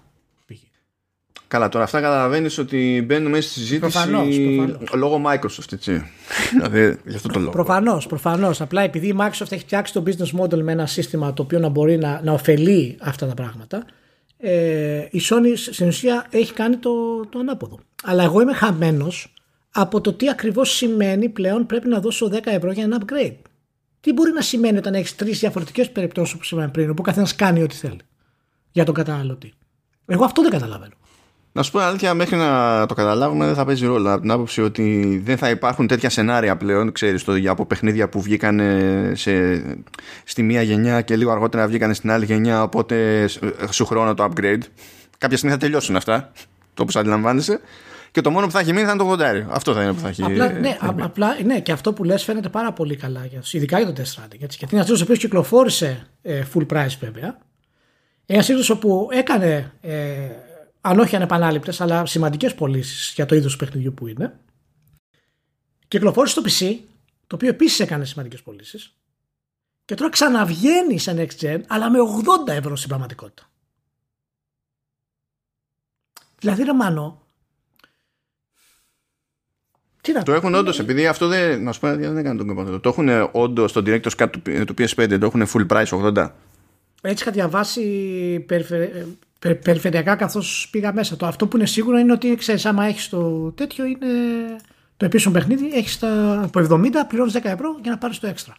[1.52, 4.92] Καλά, τώρα αυτά καταλαβαίνεις ότι μπαίνουμε στη συζήτηση προφανώς, προφανώς.
[4.94, 6.10] λόγω Microsoft, έτσι.
[6.52, 7.50] δηλαδή, γι' αυτό το λόγο.
[7.50, 8.60] Προφανώς, προφανώς.
[8.60, 11.68] Απλά επειδή η Microsoft έχει φτιάξει το business model με ένα σύστημα το οποίο να
[11.68, 13.84] μπορεί να, να ωφελεί αυτά τα πράγματα,
[14.38, 17.78] ε, η Sony στην ουσία έχει κάνει το, το ανάποδο.
[18.04, 19.34] Αλλά εγώ είμαι χαμένος
[19.72, 23.36] από το τι ακριβώς σημαίνει πλέον πρέπει να δώσω 10 ευρώ για ένα upgrade.
[24.02, 27.62] Τι μπορεί να σημαίνει όταν έχεις τρεις διαφορετικές περιπτώσεις που σημαίνει πριν, όπου καθένας κάνει
[27.62, 28.00] ό,τι θέλει
[28.70, 29.52] για τον καταναλωτή;
[30.06, 30.92] Εγώ αυτό δεν καταλαβαίνω.
[31.52, 34.12] Να σου πω αλήθεια, μέχρι να το καταλάβουμε δεν θα παίζει ρόλο.
[34.12, 38.22] Από την άποψη ότι δεν θα υπάρχουν τέτοια σενάρια πλέον, ξέρεις, το, από παιχνίδια που
[38.22, 38.60] βγήκαν
[39.12, 39.62] σε,
[40.24, 43.26] στη μία γενιά και λίγο αργότερα βγήκαν στην άλλη γενιά, οπότε
[43.70, 44.62] σου χρόνο το upgrade.
[45.18, 46.32] Κάποια στιγμή θα τελειώσουν αυτά,
[46.74, 47.60] το όπως αντιλαμβάνεσαι.
[48.12, 49.46] Και το μόνο που θα έχει μείνει θα είναι το 80.
[49.48, 50.22] Αυτό θα είναι που θα έχει.
[50.22, 54.02] Απλά, ναι, απλά, ναι, και αυτό που λες φαίνεται πάρα πολύ καλά, ειδικά για το
[54.02, 54.38] Test Stranding.
[54.38, 57.38] Γιατί είναι αυτός ο οποίος κυκλοφόρησε ε, full price βέβαια.
[58.26, 60.28] Ένας σύντομο που έκανε ε,
[60.80, 64.40] αν όχι ανεπανάληπτες, αλλά σημαντικές πωλήσεις για το είδος του παιχνιδιού που είναι.
[65.88, 66.76] Κυκλοφόρησε στο PC,
[67.26, 68.96] το οποίο επίσης έκανε σημαντικές πωλήσεις.
[69.84, 71.98] Και τώρα ξαναβγαίνει σε Next Gen, αλλά με
[72.46, 73.50] 80 ευρώ στην πραγματικότητα.
[76.38, 77.21] Δηλαδή, ρε Μάνο,
[80.02, 81.62] τι να το έχουν όντως, επειδή αυτό δεν.
[81.62, 82.80] Να σου πω, δεν έκανε τον κόμμα.
[82.80, 84.28] Το έχουν όντως στο Director's Cut
[84.66, 86.30] του PS5, το έχουν full price 80.
[87.02, 88.46] Έτσι είχα διαβάσει
[89.62, 93.50] περιφερειακά καθώς πήγα μέσα; Το αυτό που είναι σίγουρο είναι ότι ξέρεις άμα έχεις το
[93.50, 94.06] τέτοιο είναι
[94.96, 98.54] το επίσημο παιχνίδι έχεις τα, από 70 πληρώνεις 10 ευρώ για να πάρεις το έξτρα.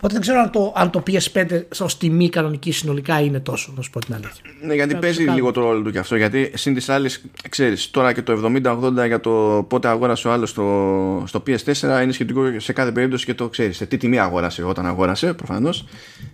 [0.00, 3.82] Οπότε δεν ξέρω αν το, αν το PS5 ως τιμή κανονική συνολικά είναι τόσο, να
[3.82, 4.44] σου πω την αλήθεια.
[4.62, 6.16] Ναι, γιατί παίζει λίγο το ρόλο του και αυτό.
[6.16, 10.50] Γιατί συν της άλλης, ξέρεις, τώρα και το 70-80 για το πότε αγόρασε ο άλλος
[10.50, 13.76] στο, στο PS4 είναι σχετικό σε κάθε περίπτωση και το ξέρεις.
[13.76, 15.86] Σε τι τιμή αγόρασε όταν αγόρασε, προφανώς.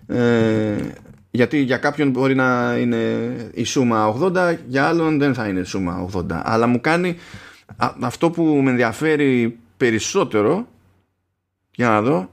[0.06, 0.76] Ε,
[1.30, 5.64] γιατί για κάποιον μπορεί να είναι η σούμα 80, για άλλον δεν θα είναι η
[5.64, 6.22] σούμα 80.
[6.42, 7.16] Αλλά μου κάνει
[8.00, 10.66] αυτό που με ενδιαφέρει περισσότερο,
[11.74, 12.28] για να δω,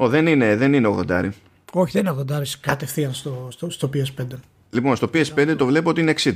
[0.00, 1.28] ο, δεν είναι, δεν είναι 80.
[1.72, 4.26] Όχι, δεν είναι 80, κατευθείαν στο, στο, στο PS5.
[4.70, 6.32] Λοιπόν, στο PS5 το βλέπω ότι είναι 60.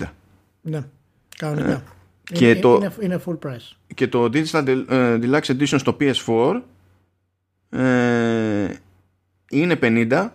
[0.61, 0.85] Ναι,
[1.37, 1.71] κανονικά.
[1.71, 1.83] Ε,
[2.25, 3.77] και είναι, το, είναι, είναι full price.
[3.95, 6.61] Και το Digital ε, Deluxe Edition στο PS4
[7.71, 8.79] ες,
[9.51, 10.29] είναι 50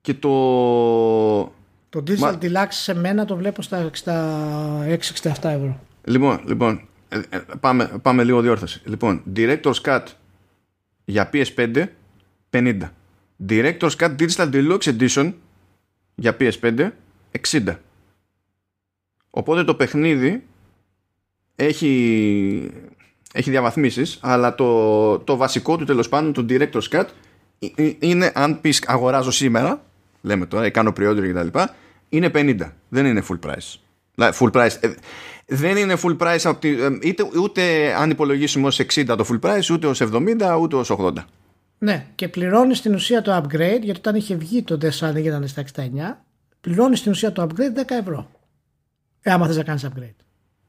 [0.00, 1.52] και το...
[1.88, 2.38] Το Digital Μα...
[2.42, 5.80] Deluxe σε μένα το βλέπω στα 66-67 ευρώ.
[6.04, 8.80] Λοιπόν, λοιπόν ε, ε, πάμε, πάμε λίγο διόρθωση.
[8.84, 10.02] Λοιπόν, Director's Cut
[11.08, 11.86] για PS5
[12.50, 12.78] 50.
[13.48, 15.32] Director's Cut Digital Deluxe Edition
[16.14, 16.90] για PS5
[17.50, 17.76] 60.
[19.30, 20.42] Οπότε το παιχνίδι
[21.56, 22.70] έχει,
[23.32, 27.06] έχει διαβαθμίσεις αλλά το, το βασικό του τέλος πάντων το Director's Cut
[27.74, 29.82] ε, είναι αν πεις αγοράζω σήμερα
[30.20, 31.58] λέμε τώρα, ή κάνω pre-order κτλ.
[32.08, 32.70] είναι 50.
[32.88, 33.76] Δεν είναι full price.
[34.32, 34.94] Full price.
[35.50, 39.70] Ε, δεν είναι full price ε, είτε, ούτε αν υπολογίσουμε ως 60 το full price,
[39.72, 41.12] ούτε ως 70, ούτε ως 80.
[41.78, 45.48] Ναι, και πληρώνει στην ουσία το upgrade, γιατί όταν είχε βγει το Death Stranding ήταν
[45.48, 45.80] στα 69,
[46.60, 48.30] πληρώνει στην ουσία το upgrade 10 ευρώ.
[49.22, 50.24] Ε, άμα θες να κάνεις upgrade.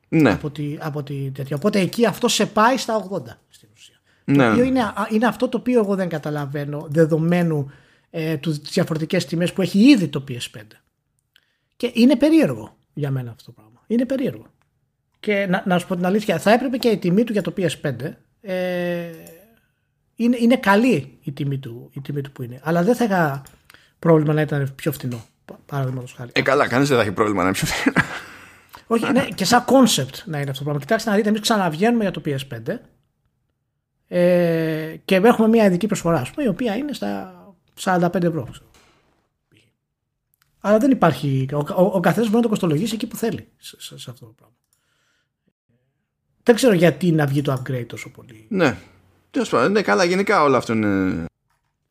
[0.10, 0.31] Ναι.
[0.31, 1.56] Από τη, από τη τέτοια.
[1.56, 3.95] Οπότε εκεί αυτό σε πάει στα 80 στην ουσία.
[4.23, 4.35] Ναι.
[4.35, 7.72] Το οποίο είναι, είναι αυτό το οποίο εγώ δεν καταλαβαίνω δεδομένου
[8.10, 10.61] ε, τους διαφορετικές τιμές που έχει ήδη το PS5.
[11.76, 13.84] Και είναι περίεργο για μένα αυτό το πράγμα.
[13.88, 14.45] Είναι περίεργο.
[15.19, 17.53] Και να, να σου πω την αλήθεια, θα έπρεπε και η τιμή του για το
[17.57, 17.93] PS5
[18.41, 19.15] ες,
[20.15, 22.59] είναι, είναι καλή η τιμή, του, η τιμή του που είναι.
[22.63, 23.43] Αλλά δεν θα είχα
[23.99, 25.25] πρόβλημα να ήταν πιο φθηνό.
[25.65, 26.31] Παραδείγματος χάρη.
[26.33, 27.95] Ε, καλά, κανείς δεν θα έχει πρόβλημα να είναι πιο φθηνό.
[28.87, 30.79] Όχι, ναι, και σαν concept να είναι αυτό το πράγμα.
[30.79, 32.79] Κοιτάξτε να δείτε, εμείς ξαναβγαίνουμε για το PS5
[34.07, 37.33] ες, και έχουμε μια ειδική προσφορά, πούμε, η οποία είναι στα
[37.83, 38.47] 45 ευρώ.
[40.59, 41.47] Αλλά δεν υπάρχει.
[41.53, 44.25] Ο, ο, ο καθένας μπορεί να το κοστολογήσει εκεί που θέλει σε, σε, σε, αυτό
[44.25, 44.55] το πράγμα.
[46.49, 48.45] Δεν ξέρω γιατί να βγει το upgrade τόσο πολύ.
[48.47, 48.77] Ναι.
[49.31, 51.26] Τέλος πάντων, ναι, καλά, γενικά όλο αυτό είναι.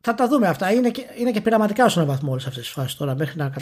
[0.01, 0.71] Θα τα δούμε αυτά.
[0.73, 3.53] Είναι και, είναι και πειραματικά σε έναν βαθμό όλες αυτές τις φάσεις τώρα μέχρι να.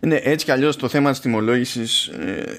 [0.00, 2.58] Ναι, έτσι κι αλλιώς το θέμα της τιμολόγησης ε,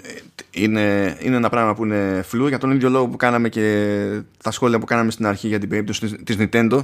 [0.51, 4.51] είναι, είναι ένα πράγμα που είναι φλού για τον ίδιο λόγο που κάναμε και τα
[4.51, 6.81] σχόλια που κάναμε στην αρχή για την περίπτωση της Nintendo.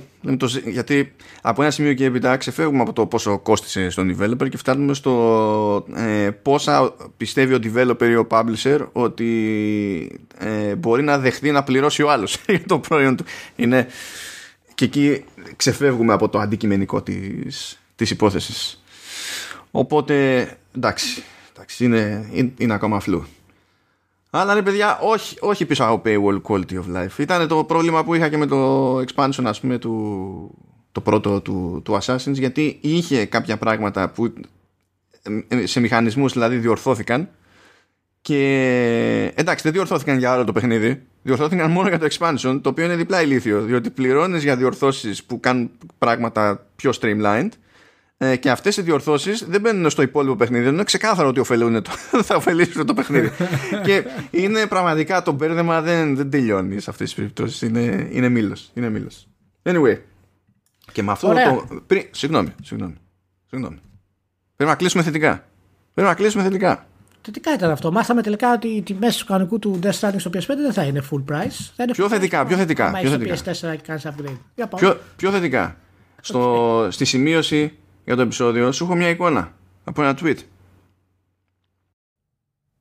[0.66, 4.94] Γιατί από ένα σημείο και έπειτα ξεφεύγουμε από το πόσο κόστησε στον developer και φτάνουμε
[4.94, 11.64] στο ε, πόσα πιστεύει ο developer ή ο publisher ότι ε, μπορεί να δεχθεί να
[11.64, 13.24] πληρώσει ο άλλος για το προϊόν του.
[13.56, 13.88] Είναι,
[14.88, 15.24] και εκεί
[15.56, 18.84] ξεφεύγουμε από το αντικειμενικό της, της υπόθεσης.
[19.72, 20.46] Οπότε,
[20.76, 23.26] εντάξει, εντάξει είναι, είναι, ακόμα φλού.
[24.30, 27.18] Αλλά ναι παιδιά, όχι, όχι πίσω από paywall quality of life.
[27.18, 30.58] Ήταν το πρόβλημα που είχα και με το expansion ας πούμε του,
[30.92, 34.34] το πρώτο του, του Assassins γιατί είχε κάποια πράγματα που
[35.64, 37.30] σε μηχανισμούς δηλαδή διορθώθηκαν
[38.22, 41.02] και εντάξει δεν διορθώθηκαν για άλλο το παιχνίδι.
[41.22, 45.40] Διορθώθηκαν μόνο για το expansion το οποίο είναι διπλά ηλίθιο διότι πληρώνεις για διορθώσεις που
[45.40, 47.50] κάνουν πράγματα πιο streamlined.
[48.18, 51.92] Ε, και αυτές οι διορθώσεις δεν μπαίνουν στο υπόλοιπο παιχνίδι είναι ξεκάθαρο ότι ωφελούν το,
[52.28, 53.32] θα ωφελήσουν το παιχνίδι.
[53.86, 57.62] Και είναι πραγματικά το μπέρδεμα δεν, δεν τελειώνει σε αυτές τις περιπτώσεις.
[57.62, 59.28] Είναι, είναι μήλος, είναι μήλος.
[59.64, 59.98] anyway.
[60.92, 62.96] Και με αυτό το, πριν, συγγνώμη, συγγνώμη,
[63.50, 63.80] συγγνώμη.
[64.56, 65.48] Πρέπει να κλείσουμε θετικά.
[65.94, 66.86] Πρέπει να κλείσουμε θετικά
[67.22, 70.46] Θετικά ήταν αυτό; Μάθαμε τελικά ότι οι τιμές του κανονικού του Death Stranding στο PS5
[70.48, 71.72] δεν θα είναι full price.
[71.76, 72.92] Θα είναι πιο θετικά, πιο θετικά.
[72.92, 73.36] Πιο θετικά.
[73.36, 74.66] PS4 και κάνεις upgrade.
[74.76, 75.78] Πιο, πιο θετικά.
[76.22, 79.54] Στο, στη σημείωση για το επεισόδιο σου έχω μια εικόνα
[79.84, 80.38] από ένα tweet.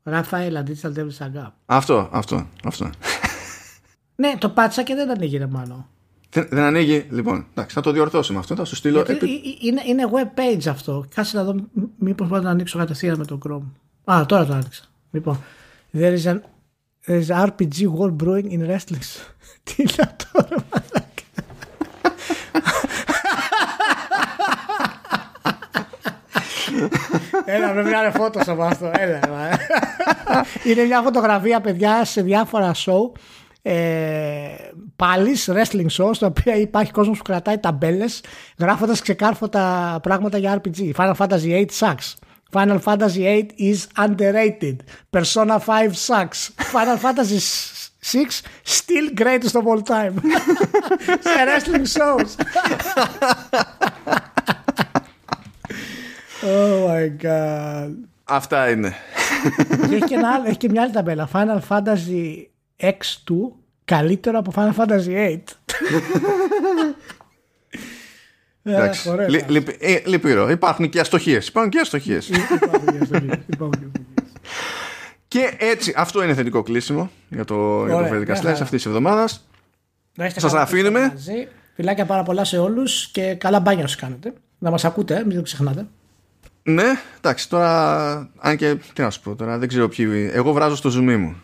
[0.03, 1.51] Ραφαέλα, Digital Devil Saga.
[1.67, 2.91] Αυτό, αυτό, αυτό.
[4.17, 5.89] ναι, το πάτσα και δεν ανοίγει ρε μάνο.
[6.31, 7.47] Δεν, δεν ανοίγει, λοιπόν.
[7.51, 9.05] Εντάξει, θα το διορθώσουμε αυτό, θα σου στείλω.
[9.07, 9.43] Επί...
[9.61, 11.05] Είναι, είναι web page αυτό.
[11.15, 11.55] Κάτσε να δω,
[11.99, 13.90] μήπως μπορώ να ανοίξω κατευθείαν με το Chrome.
[14.13, 14.83] Α, τώρα το άνοιξα.
[15.11, 15.45] Λοιπόν,
[15.99, 16.41] there is an
[17.07, 19.07] there is RPG world brewing in wrestling.
[19.65, 21.09] Τι είναι τώρα, μαλάκα;
[27.45, 28.91] Έλα, πρέπει να είναι φώτος από αυτό.
[28.95, 29.21] Έλα,
[30.65, 33.13] είναι μια φωτογραφία, παιδιά, σε διάφορα show.
[33.63, 34.55] Ε,
[34.97, 38.23] πάλι wrestling show στο οποίο υπάρχει κόσμος που κρατάει ταμπέλες
[38.59, 42.15] γράφοντας ξεκάρφωτα πράγματα για RPG Final Fantasy 8 sucks
[42.53, 44.83] Final Fantasy 8 is underrated.
[45.11, 46.49] Persona 5 sucks.
[46.75, 47.39] Final Fantasy
[48.03, 50.15] 6 still greatest of all time.
[51.21, 52.37] Σε wrestling shows.
[56.43, 57.91] oh my god.
[58.25, 58.95] Αυτά είναι.
[59.89, 61.29] και έχει, και ένα άλλο, έχει και μια άλλη ταμπέλα.
[61.33, 62.45] Final Fantasy
[62.81, 63.35] X2
[63.85, 65.39] καλύτερο από Final Fantasy 8.
[68.63, 69.11] Εντάξει.
[69.79, 70.51] Ε, λυπηρό.
[70.51, 71.49] Υπάρχουν και αστοχίες.
[71.49, 72.31] Υπάρχουν και αστοχίες.
[75.29, 79.49] και έτσι, αυτό είναι θετικό κλείσιμο για το, για το Φρέντικα Slice αυτής της εβδομάδας.
[80.37, 81.15] Σας αφήνουμε.
[81.75, 84.33] Φιλάκια πάρα πολλά σε όλους και καλά μπάνια όσοι κάνετε.
[84.59, 85.87] Να μας ακούτε, μην το ξεχνάτε.
[86.63, 86.85] Ναι,
[87.19, 88.31] εντάξει, τώρα.
[88.39, 88.77] Αν και.
[88.93, 90.31] Τι να σου πω τώρα, δεν ξέρω ποιοι.
[90.33, 91.37] Εγώ βράζω στο zoom μου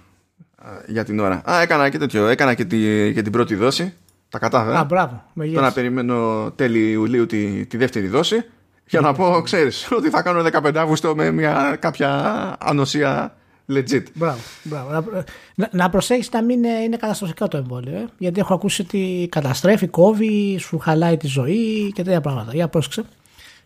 [0.87, 1.43] για την ώρα.
[1.51, 2.27] Α, έκανα και τέτοιο.
[2.27, 3.95] Έκανα και, τη, και την πρώτη δόση.
[4.29, 4.79] Τα κατάφερα.
[4.79, 5.25] Α, μπράβο.
[5.35, 8.45] Τώρα να περιμένω τέλη Ιουλίου τη, τη δεύτερη δόση
[8.89, 12.11] για να πω, ξέρεις, ότι θα κάνω 15 Αύγουστο με μια κάποια
[12.59, 13.37] ανοσία
[13.73, 14.03] legit.
[14.15, 14.39] Μπράβο.
[14.63, 15.25] μπράβο.
[15.55, 17.97] Να, να προσέχεις να μην είναι καταστροφικό το εμβόλιο.
[17.97, 22.51] Ε; Γιατί έχω ακούσει ότι καταστρέφει, κόβει, σου χαλάει τη ζωή και τέτοια πράγματα.
[22.55, 23.05] Για πρόσεξε.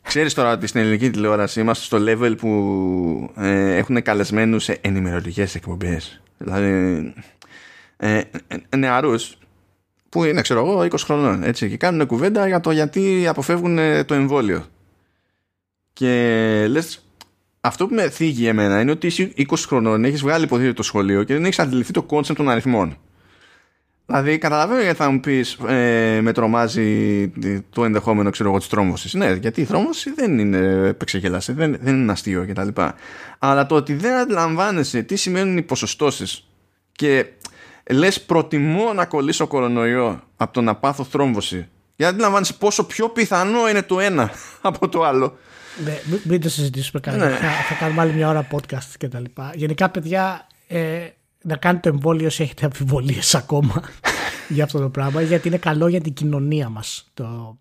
[0.02, 5.54] Ξέρεις τώρα ότι στην ελληνική τηλεόραση είμαστε στο level που ε, έχουν καλεσμένους σε ενημερωτικές
[5.54, 6.20] εκπομπές.
[6.38, 7.14] Δηλαδή
[7.96, 9.38] ε, ε, νεαρούς
[10.10, 14.14] που είναι ξέρω εγώ 20 χρονών έτσι, και κάνουν κουβέντα για το γιατί αποφεύγουν το
[14.14, 14.66] εμβόλιο
[15.92, 17.04] και λες
[17.60, 21.22] αυτό που με θίγει εμένα είναι ότι είσαι 20 χρονών, έχεις βγάλει υποτίθεται το σχολείο
[21.22, 22.96] και δεν έχεις αντιληφθεί το concept των αριθμών.
[24.06, 27.28] Δηλαδή, καταλαβαίνω γιατί θα μου πεις ε, με τρομάζει
[27.70, 29.18] το ενδεχόμενο ξέρω εγώ της θρόμβωσης.
[29.18, 32.68] Ναι, γιατί η θρόμβωση δεν είναι παίξε γέλασε, δεν, δεν είναι αστείο κτλ.
[33.38, 36.48] Αλλά το ότι δεν αντιλαμβάνεσαι τι σημαίνουν οι ποσοστώσεις
[36.92, 37.26] και
[37.92, 41.68] λες προτιμώ να κολλήσω κορονοϊό από το να πάθω θρόμβωση.
[41.96, 44.30] Γιατί αντιλαμβάνεσαι πόσο πιο πιθανό είναι το ένα
[44.60, 45.36] από το άλλο.
[45.84, 47.28] Ναι, μην το συζητήσουμε καλά.
[47.28, 47.30] Ναι.
[47.30, 49.24] Θα, θα, κάνουμε άλλη μια ώρα podcast κτλ.
[49.54, 51.08] Γενικά, παιδιά, ε,
[51.42, 53.82] να κάνετε εμβόλιο όσοι έχετε αμφιβολίες ακόμα
[54.48, 57.56] για αυτό το πράγμα γιατί είναι καλό για την κοινωνία μας το,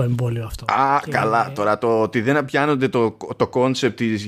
[0.00, 0.64] το εμβόλιο αυτό.
[0.72, 1.52] Α, καλά.
[1.54, 4.26] Τώρα το ότι δεν πιάνονται το, το concept της,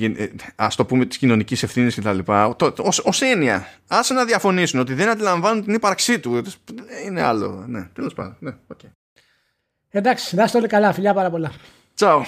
[0.57, 3.66] ας το πούμε, της κοινωνικής ευθύνης και τα λοιπά, το, ως, ως έννοια.
[3.86, 6.43] Άσε να διαφωνήσουν ότι δεν αντιλαμβάνομαι την ύπαρξή του.
[7.07, 7.65] Είναι άλλο.
[7.66, 8.36] Ναι, τέλος πάντων.
[8.39, 8.90] Ναι, okay.
[9.90, 10.93] Εντάξει, να είστε όλοι καλά.
[10.93, 11.53] Φιλιά πάρα πολλά.
[11.99, 12.20] Ciao.